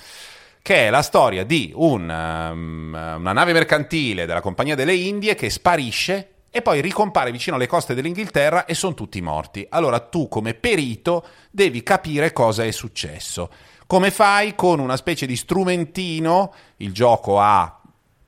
che 0.62 0.86
è 0.86 0.90
la 0.90 1.02
storia 1.02 1.44
di 1.44 1.72
un, 1.74 2.02
um, 2.02 3.16
una 3.18 3.32
nave 3.32 3.52
mercantile 3.52 4.26
della 4.26 4.40
Compagnia 4.40 4.74
delle 4.74 4.94
Indie 4.94 5.34
che 5.34 5.50
sparisce 5.50 6.32
e 6.50 6.62
poi 6.62 6.80
ricompare 6.80 7.30
vicino 7.30 7.56
alle 7.56 7.66
coste 7.66 7.94
dell'Inghilterra 7.94 8.64
e 8.64 8.74
sono 8.74 8.94
tutti 8.94 9.20
morti. 9.20 9.66
Allora 9.70 10.00
tu 10.00 10.28
come 10.28 10.54
perito 10.54 11.26
devi 11.50 11.82
capire 11.82 12.32
cosa 12.32 12.64
è 12.64 12.70
successo. 12.70 13.50
Come 13.86 14.10
fai 14.10 14.54
con 14.54 14.80
una 14.80 14.96
specie 14.96 15.26
di 15.26 15.36
strumentino, 15.36 16.52
il 16.78 16.92
gioco 16.92 17.40
ha 17.40 17.80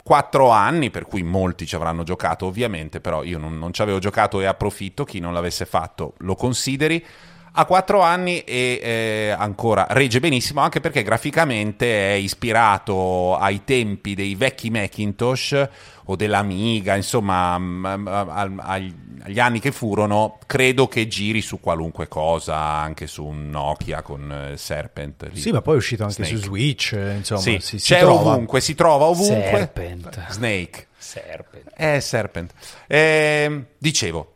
quattro 0.03 0.49
anni, 0.49 0.91
per 0.91 1.07
cui 1.07 1.23
molti 1.23 1.67
ci 1.67 1.75
avranno 1.75 2.03
giocato 2.03 2.47
ovviamente, 2.47 3.01
però 3.01 3.23
io 3.23 3.39
non, 3.39 3.59
non 3.59 3.73
ci 3.73 3.83
avevo 3.83 3.99
giocato 3.99 4.41
e 4.41 4.47
approfitto, 4.47 5.05
chi 5.05 5.21
non 5.21 5.33
l'avesse 5.33 5.67
fatto 5.67 6.15
lo 6.19 6.35
consideri. 6.35 7.05
Ha 7.53 7.65
quattro 7.65 8.01
anni 8.01 8.41
e 8.45 8.81
eh, 8.83 9.35
ancora 9.37 9.87
regge 9.91 10.21
benissimo, 10.21 10.61
anche 10.61 10.81
perché 10.81 11.03
graficamente 11.03 12.13
è 12.13 12.15
ispirato 12.15 13.37
ai 13.37 13.63
tempi 13.65 14.15
dei 14.15 14.35
vecchi 14.37 14.71
Macintosh 14.71 15.69
o 16.05 16.17
dell'Amiga, 16.17 16.95
insomma, 16.97 17.59
mm, 17.59 17.87
mm, 17.87 18.59
agli, 18.61 19.39
anni 19.41 19.61
che 19.61 19.73
furono, 19.73 20.39
credo 20.47 20.87
che 20.89 21.07
giri 21.09 21.41
su 21.41 21.61
qualunque 21.61 22.09
cosa, 22.09 22.57
anche 22.57 23.07
su 23.07 23.25
un 23.25 23.51
Nokia 23.51 24.03
con 24.03 24.51
eh, 24.53 24.57
Serpent. 24.57 25.29
lì. 25.33 25.41
Sì, 25.41 25.51
ma 25.51 25.61
poi 25.61 25.75
è 25.75 25.79
uscito 25.79 26.03
anche 26.05 26.25
Snake. 26.25 26.37
su 26.37 26.43
Switch, 26.43 26.93
eh, 26.93 27.15
insomma, 27.17 27.41
Sì, 27.41 27.59
si, 27.61 27.79
si 27.79 27.93
c'è 27.93 28.01
trova. 28.01 28.31
ovunque, 28.33 28.61
si 28.61 28.75
trova 28.75 29.05
ovunque. 29.07 29.51
Serpent. 29.51 30.27
Snake. 30.31 30.87
Serpent. 30.97 31.73
Eh, 31.77 32.01
Serpent. 32.01 32.53
Ehm, 32.87 33.67
dicevo, 33.79 34.35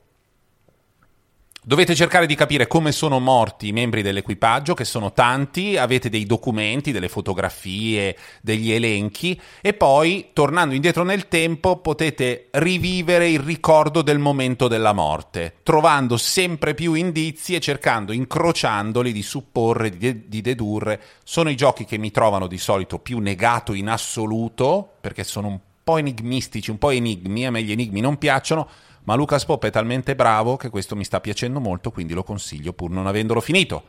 Dovete 1.67 1.95
cercare 1.95 2.27
di 2.27 2.35
capire 2.35 2.67
come 2.67 2.93
sono 2.93 3.19
morti 3.21 3.69
i 3.69 3.73
membri 3.73 4.03
dell'equipaggio, 4.03 4.75
che 4.75 4.85
sono 4.85 5.15
tanti, 5.15 5.79
avete 5.79 6.11
dei 6.11 6.27
documenti, 6.27 6.93
delle 6.93 7.09
fotografie, 7.09 8.19
degli 8.43 8.71
elenchi 8.71 9.41
e 9.63 9.73
poi, 9.73 10.29
tornando 10.35 10.75
indietro 10.75 11.05
nel 11.05 11.27
tempo, 11.27 11.79
potete 11.79 12.49
rivivere 12.51 13.31
il 13.31 13.39
ricordo 13.39 14.03
del 14.03 14.19
momento 14.19 14.69
della 14.69 14.93
morte, 14.93 15.55
trovando 15.63 16.19
sempre 16.19 16.75
più 16.75 16.93
indizi 16.93 17.55
e 17.55 17.61
cercando, 17.61 18.13
incrociandoli, 18.13 19.11
di 19.11 19.23
supporre, 19.23 19.89
di, 19.89 19.97
de- 19.97 20.29
di 20.29 20.43
dedurre. 20.43 21.01
Sono 21.25 21.49
i 21.49 21.57
giochi 21.57 21.87
che 21.87 21.97
mi 21.97 22.11
trovano 22.11 22.47
di 22.47 22.59
solito 22.59 22.99
più 22.99 23.21
negato 23.21 23.73
in 23.73 23.89
assoluto, 23.89 24.97
perché 25.01 25.25
sono 25.25 25.49
un 25.49 25.59
po' 25.83 25.97
enigmistici, 25.97 26.71
un 26.71 26.77
po' 26.77 26.91
enigmi, 26.91 27.47
a 27.47 27.51
me 27.51 27.63
gli 27.63 27.73
enigmi 27.73 28.01
non 28.01 28.19
piacciono, 28.19 28.69
ma 29.05 29.15
Lucas 29.15 29.45
Pop 29.45 29.65
è 29.65 29.71
talmente 29.71 30.15
bravo 30.15 30.57
che 30.57 30.71
questo 30.71 30.97
mi 30.97 31.05
sta 31.05 31.21
piacendo 31.21 31.61
molto, 31.61 31.91
quindi 31.91 32.15
lo 32.15 32.23
consiglio 32.23 32.73
pur 32.73 32.91
non 32.91 33.07
avendolo 33.07 33.41
finito. 33.41 33.85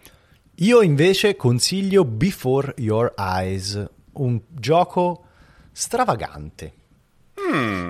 Io 0.59 0.81
invece 0.81 1.35
consiglio 1.35 2.05
Before 2.05 2.73
Your 2.77 3.13
Eyes, 3.17 3.83
un 4.13 4.39
gioco 4.47 5.25
stravagante. 5.71 6.73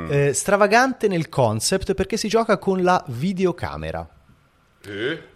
Eh, 0.09 0.33
stravagante 0.33 1.07
nel 1.07 1.29
concept 1.29 1.93
perché 1.93 2.17
si 2.17 2.27
gioca 2.27 2.57
con 2.57 2.81
la 2.81 3.03
videocamera. 3.07 4.09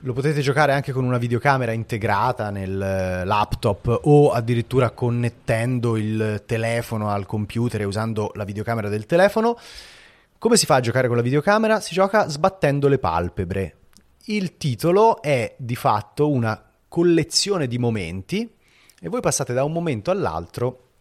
Lo 0.01 0.13
potete 0.13 0.41
giocare 0.41 0.73
anche 0.73 0.91
con 0.91 1.03
una 1.03 1.17
videocamera 1.17 1.71
integrata 1.71 2.51
nel 2.51 2.79
eh, 2.79 3.25
laptop 3.25 4.01
o 4.03 4.31
addirittura 4.31 4.91
connettendo 4.91 5.97
il 5.97 6.43
telefono 6.45 7.09
al 7.09 7.25
computer 7.25 7.81
e 7.81 7.85
usando 7.85 8.31
la 8.35 8.43
videocamera 8.43 8.89
del 8.89 9.05
telefono. 9.07 9.57
Come 10.39 10.55
si 10.55 10.65
fa 10.65 10.75
a 10.75 10.79
giocare 10.79 11.07
con 11.07 11.17
la 11.17 11.21
videocamera? 11.21 11.81
Si 11.81 11.93
gioca 11.93 12.29
sbattendo 12.29 12.87
le 12.87 12.97
palpebre. 12.97 13.75
Il 14.27 14.55
titolo 14.55 15.21
è 15.21 15.53
di 15.57 15.75
fatto 15.75 16.29
una 16.29 16.63
collezione 16.87 17.67
di 17.67 17.77
momenti 17.77 18.49
e 19.01 19.09
voi 19.09 19.19
passate 19.19 19.51
da 19.51 19.65
un 19.65 19.73
momento 19.73 20.11
all'altro 20.11 20.91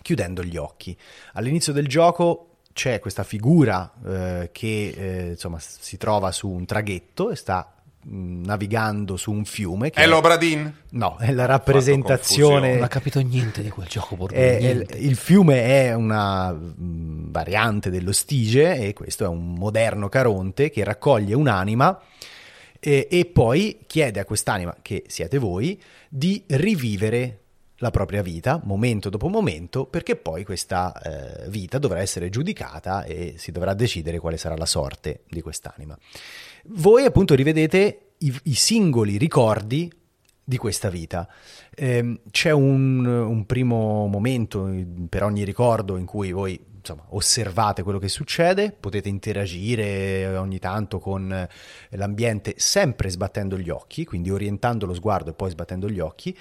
chiudendo 0.00 0.42
gli 0.42 0.56
occhi. 0.56 0.96
All'inizio 1.34 1.74
del 1.74 1.86
gioco 1.86 2.60
c'è 2.72 2.98
questa 2.98 3.24
figura 3.24 3.92
eh, 4.06 4.48
che 4.52 4.94
eh, 4.96 5.28
insomma 5.32 5.58
si 5.60 5.98
trova 5.98 6.32
su 6.32 6.48
un 6.48 6.64
traghetto 6.64 7.28
e 7.28 7.36
sta 7.36 7.77
navigando 8.04 9.16
su 9.16 9.32
un 9.32 9.44
fiume. 9.44 9.90
Che 9.90 10.00
È 10.00 10.06
l'Obradin? 10.06 10.72
No, 10.90 11.16
è 11.18 11.32
la 11.32 11.46
rappresentazione. 11.46 12.74
Non 12.74 12.84
ha 12.84 12.88
capito 12.88 13.20
niente 13.20 13.62
di 13.62 13.70
quel 13.70 13.86
gioco, 13.88 14.16
Borbone, 14.16 14.58
è- 14.58 14.96
il 14.96 15.16
fiume 15.16 15.62
è 15.64 15.94
una 15.94 16.52
mh, 16.52 17.30
variante 17.30 17.90
dello 17.90 18.12
Stige 18.12 18.76
e 18.76 18.92
questo 18.92 19.24
è 19.24 19.28
un 19.28 19.54
moderno 19.54 20.08
Caronte 20.08 20.70
che 20.70 20.84
raccoglie 20.84 21.34
un'anima 21.34 22.00
e, 22.80 23.08
e 23.10 23.24
poi 23.26 23.80
chiede 23.86 24.20
a 24.20 24.24
quest'anima, 24.24 24.76
che 24.80 25.04
siete 25.08 25.38
voi, 25.38 25.80
di 26.08 26.42
rivivere 26.46 27.40
la 27.80 27.90
propria 27.90 28.22
vita, 28.22 28.60
momento 28.64 29.08
dopo 29.08 29.28
momento, 29.28 29.86
perché 29.86 30.16
poi 30.16 30.44
questa 30.44 30.92
eh, 31.00 31.48
vita 31.48 31.78
dovrà 31.78 32.00
essere 32.00 32.28
giudicata 32.28 33.04
e 33.04 33.34
si 33.36 33.52
dovrà 33.52 33.72
decidere 33.74 34.18
quale 34.18 34.36
sarà 34.36 34.56
la 34.56 34.66
sorte 34.66 35.20
di 35.28 35.40
quest'anima. 35.40 35.96
Voi 36.70 37.04
appunto 37.04 37.34
rivedete 37.34 38.12
i, 38.18 38.40
i 38.44 38.54
singoli 38.54 39.16
ricordi 39.16 39.90
di 40.44 40.56
questa 40.58 40.90
vita. 40.90 41.26
Ehm, 41.74 42.20
c'è 42.30 42.50
un, 42.50 43.06
un 43.06 43.46
primo 43.46 44.06
momento 44.06 44.66
in- 44.66 45.08
per 45.08 45.22
ogni 45.22 45.44
ricordo 45.44 45.96
in 45.96 46.04
cui 46.04 46.30
voi 46.30 46.60
insomma, 46.76 47.04
osservate 47.08 47.82
quello 47.82 47.98
che 47.98 48.08
succede, 48.08 48.72
potete 48.78 49.08
interagire 49.08 50.36
ogni 50.36 50.58
tanto 50.58 50.98
con 50.98 51.32
eh, 51.32 51.48
l'ambiente 51.96 52.54
sempre 52.58 53.08
sbattendo 53.08 53.56
gli 53.56 53.70
occhi, 53.70 54.04
quindi 54.04 54.30
orientando 54.30 54.84
lo 54.84 54.94
sguardo 54.94 55.30
e 55.30 55.34
poi 55.34 55.48
sbattendo 55.50 55.88
gli 55.88 56.00
occhi. 56.00 56.36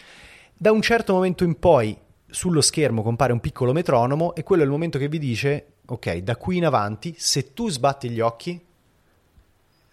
Da 0.54 0.74
un 0.74 0.82
certo 0.82 1.14
momento 1.14 1.46
in 1.46 1.58
poi 1.58 1.98
sullo 2.26 2.60
schermo 2.60 3.02
compare 3.02 3.32
un 3.32 3.40
piccolo 3.40 3.72
metronomo 3.72 4.36
e 4.36 4.44
quello 4.44 4.64
è 4.64 4.66
il 4.66 4.72
momento 4.72 4.98
che 4.98 5.08
vi 5.08 5.20
dice, 5.20 5.76
ok, 5.86 6.18
da 6.18 6.36
qui 6.36 6.58
in 6.58 6.66
avanti, 6.66 7.16
se 7.18 7.54
tu 7.54 7.70
sbatti 7.70 8.10
gli 8.10 8.20
occhi, 8.20 8.66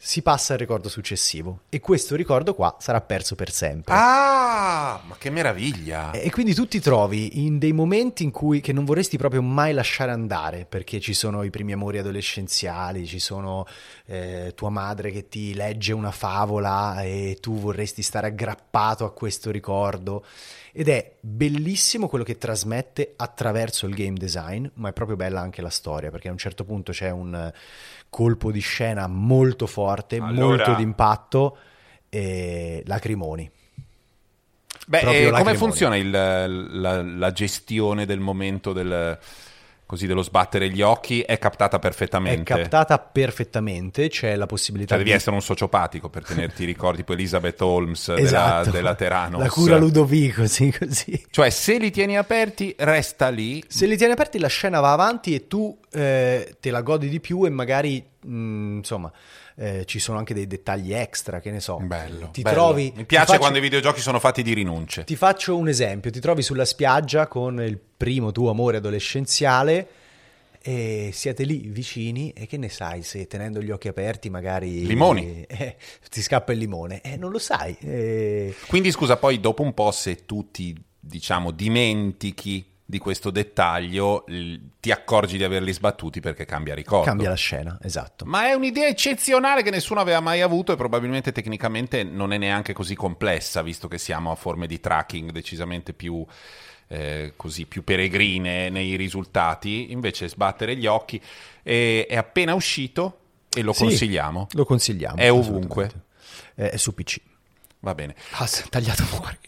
si 0.07 0.20
passa 0.20 0.52
al 0.52 0.59
ricordo 0.59 0.90
successivo 0.90 1.61
e 1.70 1.80
questo 1.80 2.14
ricordo 2.14 2.55
qua 2.55 2.76
sarà 2.78 3.00
perso 3.00 3.36
per 3.36 3.50
sempre. 3.50 3.94
Ah, 3.96 5.00
ma 5.02 5.16
che 5.16 5.30
meraviglia! 5.30 6.11
E 6.11 6.30
quindi 6.30 6.52
tu 6.52 6.68
ti 6.68 6.78
trovi 6.78 7.42
in 7.46 7.59
dei 7.59 7.72
momenti 7.72 8.22
in 8.22 8.30
cui 8.30 8.61
che 8.61 8.74
non 8.74 8.84
vorresti 8.84 9.16
proprio 9.16 9.40
mai 9.40 9.72
lasciare 9.72 10.11
andare, 10.11 10.66
perché 10.66 11.00
ci 11.00 11.14
sono 11.14 11.42
i 11.42 11.48
primi 11.48 11.72
amori 11.72 11.96
adolescenziali, 11.96 13.07
ci 13.07 13.18
sono 13.18 13.66
eh, 14.05 14.52
tua 14.55 14.68
madre 14.68 15.11
che 15.11 15.26
ti 15.28 15.55
legge 15.55 15.94
una 15.94 16.11
favola 16.11 17.02
e 17.02 17.38
tu 17.40 17.59
vorresti 17.59 18.02
stare 18.02 18.26
aggrappato 18.26 19.07
a 19.07 19.12
questo 19.12 19.50
ricordo. 19.50 20.22
Ed 20.76 20.88
è 20.88 21.14
bellissimo 21.20 22.09
quello 22.09 22.24
che 22.24 22.36
trasmette 22.36 23.14
attraverso 23.16 23.86
il 23.86 23.94
game 23.94 24.18
design, 24.18 24.66
ma 24.74 24.88
è 24.88 24.92
proprio 24.92 25.16
bella 25.16 25.40
anche 25.40 25.62
la 25.62 25.70
storia, 25.70 26.11
perché 26.11 26.28
a 26.28 26.32
un 26.32 26.36
certo 26.36 26.64
punto 26.64 26.90
c'è 26.90 27.11
un 27.11 27.52
colpo 28.15 28.53
di 28.53 28.61
scena 28.61 29.09
molto 29.09 29.67
forte, 29.67 30.19
Allora- 30.19 30.47
molto 30.47 30.75
d'impatto 30.75 31.59
e 32.09 32.81
lacrimoni. 32.87 33.51
Beh, 34.87 35.31
come 35.33 35.57
funziona 35.57 35.97
il- 35.97 36.11
la, 36.11 37.03
la 37.03 37.33
gestione 37.33 38.07
del 38.07 38.21
momento 38.21 38.73
del, 38.73 39.19
così, 39.95 40.07
dello 40.07 40.22
sbattere 40.22 40.68
gli 40.68 40.82
occhi? 40.82 41.20
È 41.20 41.38
captata 41.38 41.78
perfettamente. 41.78 42.55
È 42.55 42.57
captata 42.57 42.99
perfettamente, 42.99 44.09
c'è 44.09 44.36
la 44.36 44.47
possibilità 44.47 44.90
Cioè, 44.90 44.99
devi 44.99 45.11
di... 45.11 45.16
essere 45.16 45.34
un 45.34 45.42
sociopatico 45.42 46.09
per 46.09 46.24
tenerti 46.24 46.62
i 46.62 46.66
ricordi, 46.66 46.99
tipo 46.99 47.12
Elizabeth 47.12 47.61
Holmes 47.62 48.09
Esatto. 48.09 48.64
della, 48.64 48.70
della 48.70 48.95
Teranos. 48.95 49.40
La 49.40 49.49
cura 49.49 49.76
Ludovico, 49.76 50.47
sì, 50.49 50.74
così. 50.76 51.24
Cioè, 51.30 51.51
se 51.51 51.78
li 51.78 51.90
tieni 51.90 52.16
aperti, 52.16 52.74
resta 52.78 53.28
lì. 53.28 53.62
Se 53.66 53.86
li 53.86 53.97
tieni 53.97 54.12
aperti 54.12 54.38
la 54.38 54.49
scena 54.49 54.80
va 54.80 54.92
avanti 54.92 55.34
e 55.34 55.47
tu 55.47 55.76
eh, 55.92 56.57
te 56.61 56.70
la 56.70 56.82
godi 56.82 57.09
di 57.09 57.20
più 57.20 57.45
e 57.45 57.51
magari, 57.51 58.05
mh, 58.20 58.76
insomma, 58.76 59.11
eh, 59.57 59.84
ci 59.84 59.98
sono 59.98 60.18
anche 60.18 60.34
dei 60.34 60.46
dettagli 60.46 60.92
extra, 60.92 61.40
che 61.40 61.50
ne 61.50 61.61
so. 61.61 61.76
Bello. 61.78 62.30
Ti 62.32 62.42
bello. 62.42 62.57
trovi... 62.57 62.92
Mi 62.94 63.05
piace 63.05 63.26
faccio- 63.26 63.38
quando 63.38 63.59
i 63.59 63.61
videogiochi 63.61 64.00
sono 64.00 64.18
fatti 64.18 64.42
di 64.42 64.52
rinunce. 64.52 65.05
Ti 65.05 65.16
faccio 65.16 65.57
un 65.57 65.68
esempio, 65.68 66.11
ti 66.11 66.20
trovi 66.20 66.42
sulla 66.42 66.64
spiaggia 66.64 67.26
con 67.26 67.61
il 67.62 67.78
primo 67.96 68.32
tuo 68.32 68.50
amore 68.50 68.78
adolescenziale 68.78 69.88
e 70.61 71.11
siete 71.12 71.44
lì 71.44 71.68
vicini 71.68 72.30
e 72.30 72.46
che 72.46 72.57
ne 72.57 72.68
sai 72.68 73.02
se 73.02 73.26
tenendo 73.26 73.61
gli 73.62 73.70
occhi 73.70 73.88
aperti 73.88 74.30
magari... 74.30 74.86
Limoni. 74.86 75.44
eh, 75.46 75.76
ti 76.11 76.22
scappa 76.22 76.52
il 76.52 76.59
limone, 76.59 77.00
eh, 77.02 77.16
non 77.16 77.30
lo 77.30 77.38
sai. 77.38 77.76
eh, 77.80 78.55
Quindi, 78.66 78.90
scusa, 78.90 79.16
poi 79.16 79.40
dopo 79.40 79.62
un 79.62 79.74
po', 79.74 79.92
se 79.92 80.24
tu 80.24 80.50
ti, 80.50 80.74
diciamo, 80.98 81.50
dimentichi 81.50 82.72
di 82.87 82.99
questo 82.99 83.30
dettaglio, 83.30 84.24
ti 84.78 84.91
accorgi 84.91 85.39
di 85.39 85.45
averli 85.45 85.72
sbattuti 85.72 86.20
perché 86.20 86.45
cambia 86.45 86.74
ricordo. 86.74 87.07
cambia 87.07 87.30
la 87.30 87.35
scena, 87.35 87.78
esatto. 87.82 88.26
Ma 88.26 88.47
è 88.47 88.53
un'idea 88.53 88.87
eccezionale 88.89 89.62
che 89.62 89.70
nessuno 89.70 90.01
aveva 90.01 90.20
mai 90.20 90.43
avuto 90.43 90.72
e 90.72 90.76
probabilmente 90.76 91.32
tecnicamente 91.32 92.03
non 92.05 92.32
è 92.32 92.37
neanche 92.39 92.74
così 92.74 92.95
complessa, 92.95 93.62
visto 93.62 93.89
che 93.89 93.97
siamo 93.97 94.30
a 94.30 94.35
forme 94.35 94.66
di 94.66 94.80
tracking 94.80 95.30
decisamente 95.30 95.95
più, 95.95 96.24
eh, 96.89 97.32
così, 97.37 97.64
più 97.64 97.85
peregrine 97.85 98.68
nei 98.68 98.97
risultati. 98.97 99.91
Invece 99.91 100.28
sbattere 100.28 100.76
gli 100.76 100.87
occhi 100.87 101.20
è, 101.62 102.07
è 102.07 102.16
appena 102.16 102.53
uscito 102.55 103.20
e 103.51 103.62
lo 103.62 103.72
Sì, 103.72 103.85
consigliamo. 103.85 104.49
Lo 104.53 104.64
consigliamo. 104.66 105.16
È 105.16 105.32
ovunque. 105.32 105.91
Eh, 106.55 106.70
È 106.70 106.76
su 106.76 106.93
PC. 106.95 107.18
Va 107.80 107.95
bene. 107.95 108.14
Ah, 108.32 108.45
è 108.45 108.68
tagliato 108.68 109.05
fuori. 109.05 109.39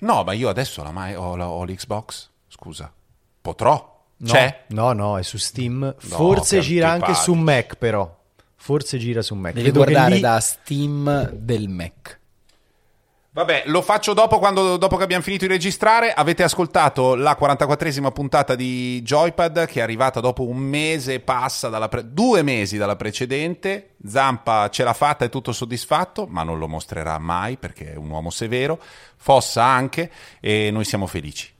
No, 0.00 0.24
ma 0.24 0.32
io 0.32 0.48
adesso 0.50 0.82
ho, 0.82 1.36
la- 1.36 1.48
ho 1.48 1.64
l'Xbox. 1.64 2.28
Scusa. 2.54 2.92
Potrò? 3.40 4.00
No, 4.18 4.30
C'è? 4.30 4.64
No, 4.68 4.92
no, 4.92 5.18
è 5.18 5.22
su 5.22 5.38
Steam. 5.38 5.94
Forse 5.98 6.56
che 6.58 6.62
gira 6.62 6.90
anche 6.90 7.14
su 7.14 7.32
Mac, 7.32 7.76
però. 7.76 8.14
Forse 8.56 8.98
gira 8.98 9.22
su 9.22 9.34
Mac. 9.34 9.54
Devi 9.54 9.70
che 9.70 9.76
guardare 9.76 10.14
lì- 10.16 10.20
da 10.20 10.38
Steam 10.38 11.30
del 11.32 11.68
Mac. 11.68 12.20
Vabbè, 13.34 13.62
lo 13.66 13.80
faccio 13.80 14.12
dopo, 14.12 14.38
quando, 14.38 14.76
dopo 14.76 14.98
che 14.98 15.04
abbiamo 15.04 15.22
finito 15.22 15.46
di 15.46 15.52
registrare. 15.52 16.12
Avete 16.12 16.42
ascoltato 16.42 17.14
la 17.14 17.34
44esima 17.40 18.12
puntata 18.12 18.54
di 18.54 19.00
Joypad 19.02 19.64
che 19.64 19.80
è 19.80 19.82
arrivata 19.82 20.20
dopo 20.20 20.46
un 20.46 20.58
mese 20.58 21.14
e 21.14 21.20
passa, 21.20 21.70
dalla 21.70 21.88
pre- 21.88 22.12
due 22.12 22.42
mesi 22.42 22.76
dalla 22.76 22.96
precedente. 22.96 23.94
Zampa 24.06 24.68
ce 24.68 24.84
l'ha 24.84 24.92
fatta, 24.92 25.24
è 25.24 25.30
tutto 25.30 25.52
soddisfatto, 25.52 26.26
ma 26.28 26.42
non 26.42 26.58
lo 26.58 26.68
mostrerà 26.68 27.16
mai 27.18 27.56
perché 27.56 27.94
è 27.94 27.96
un 27.96 28.10
uomo 28.10 28.28
severo. 28.28 28.78
Fossa 29.16 29.64
anche 29.64 30.12
e 30.38 30.70
noi 30.70 30.84
siamo 30.84 31.06
felici. 31.06 31.50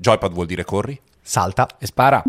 Joypad 0.00 0.32
vuol 0.32 0.46
dire 0.46 0.64
corri? 0.64 1.00
Salta. 1.20 1.66
E 1.78 1.86
spara. 1.86 2.22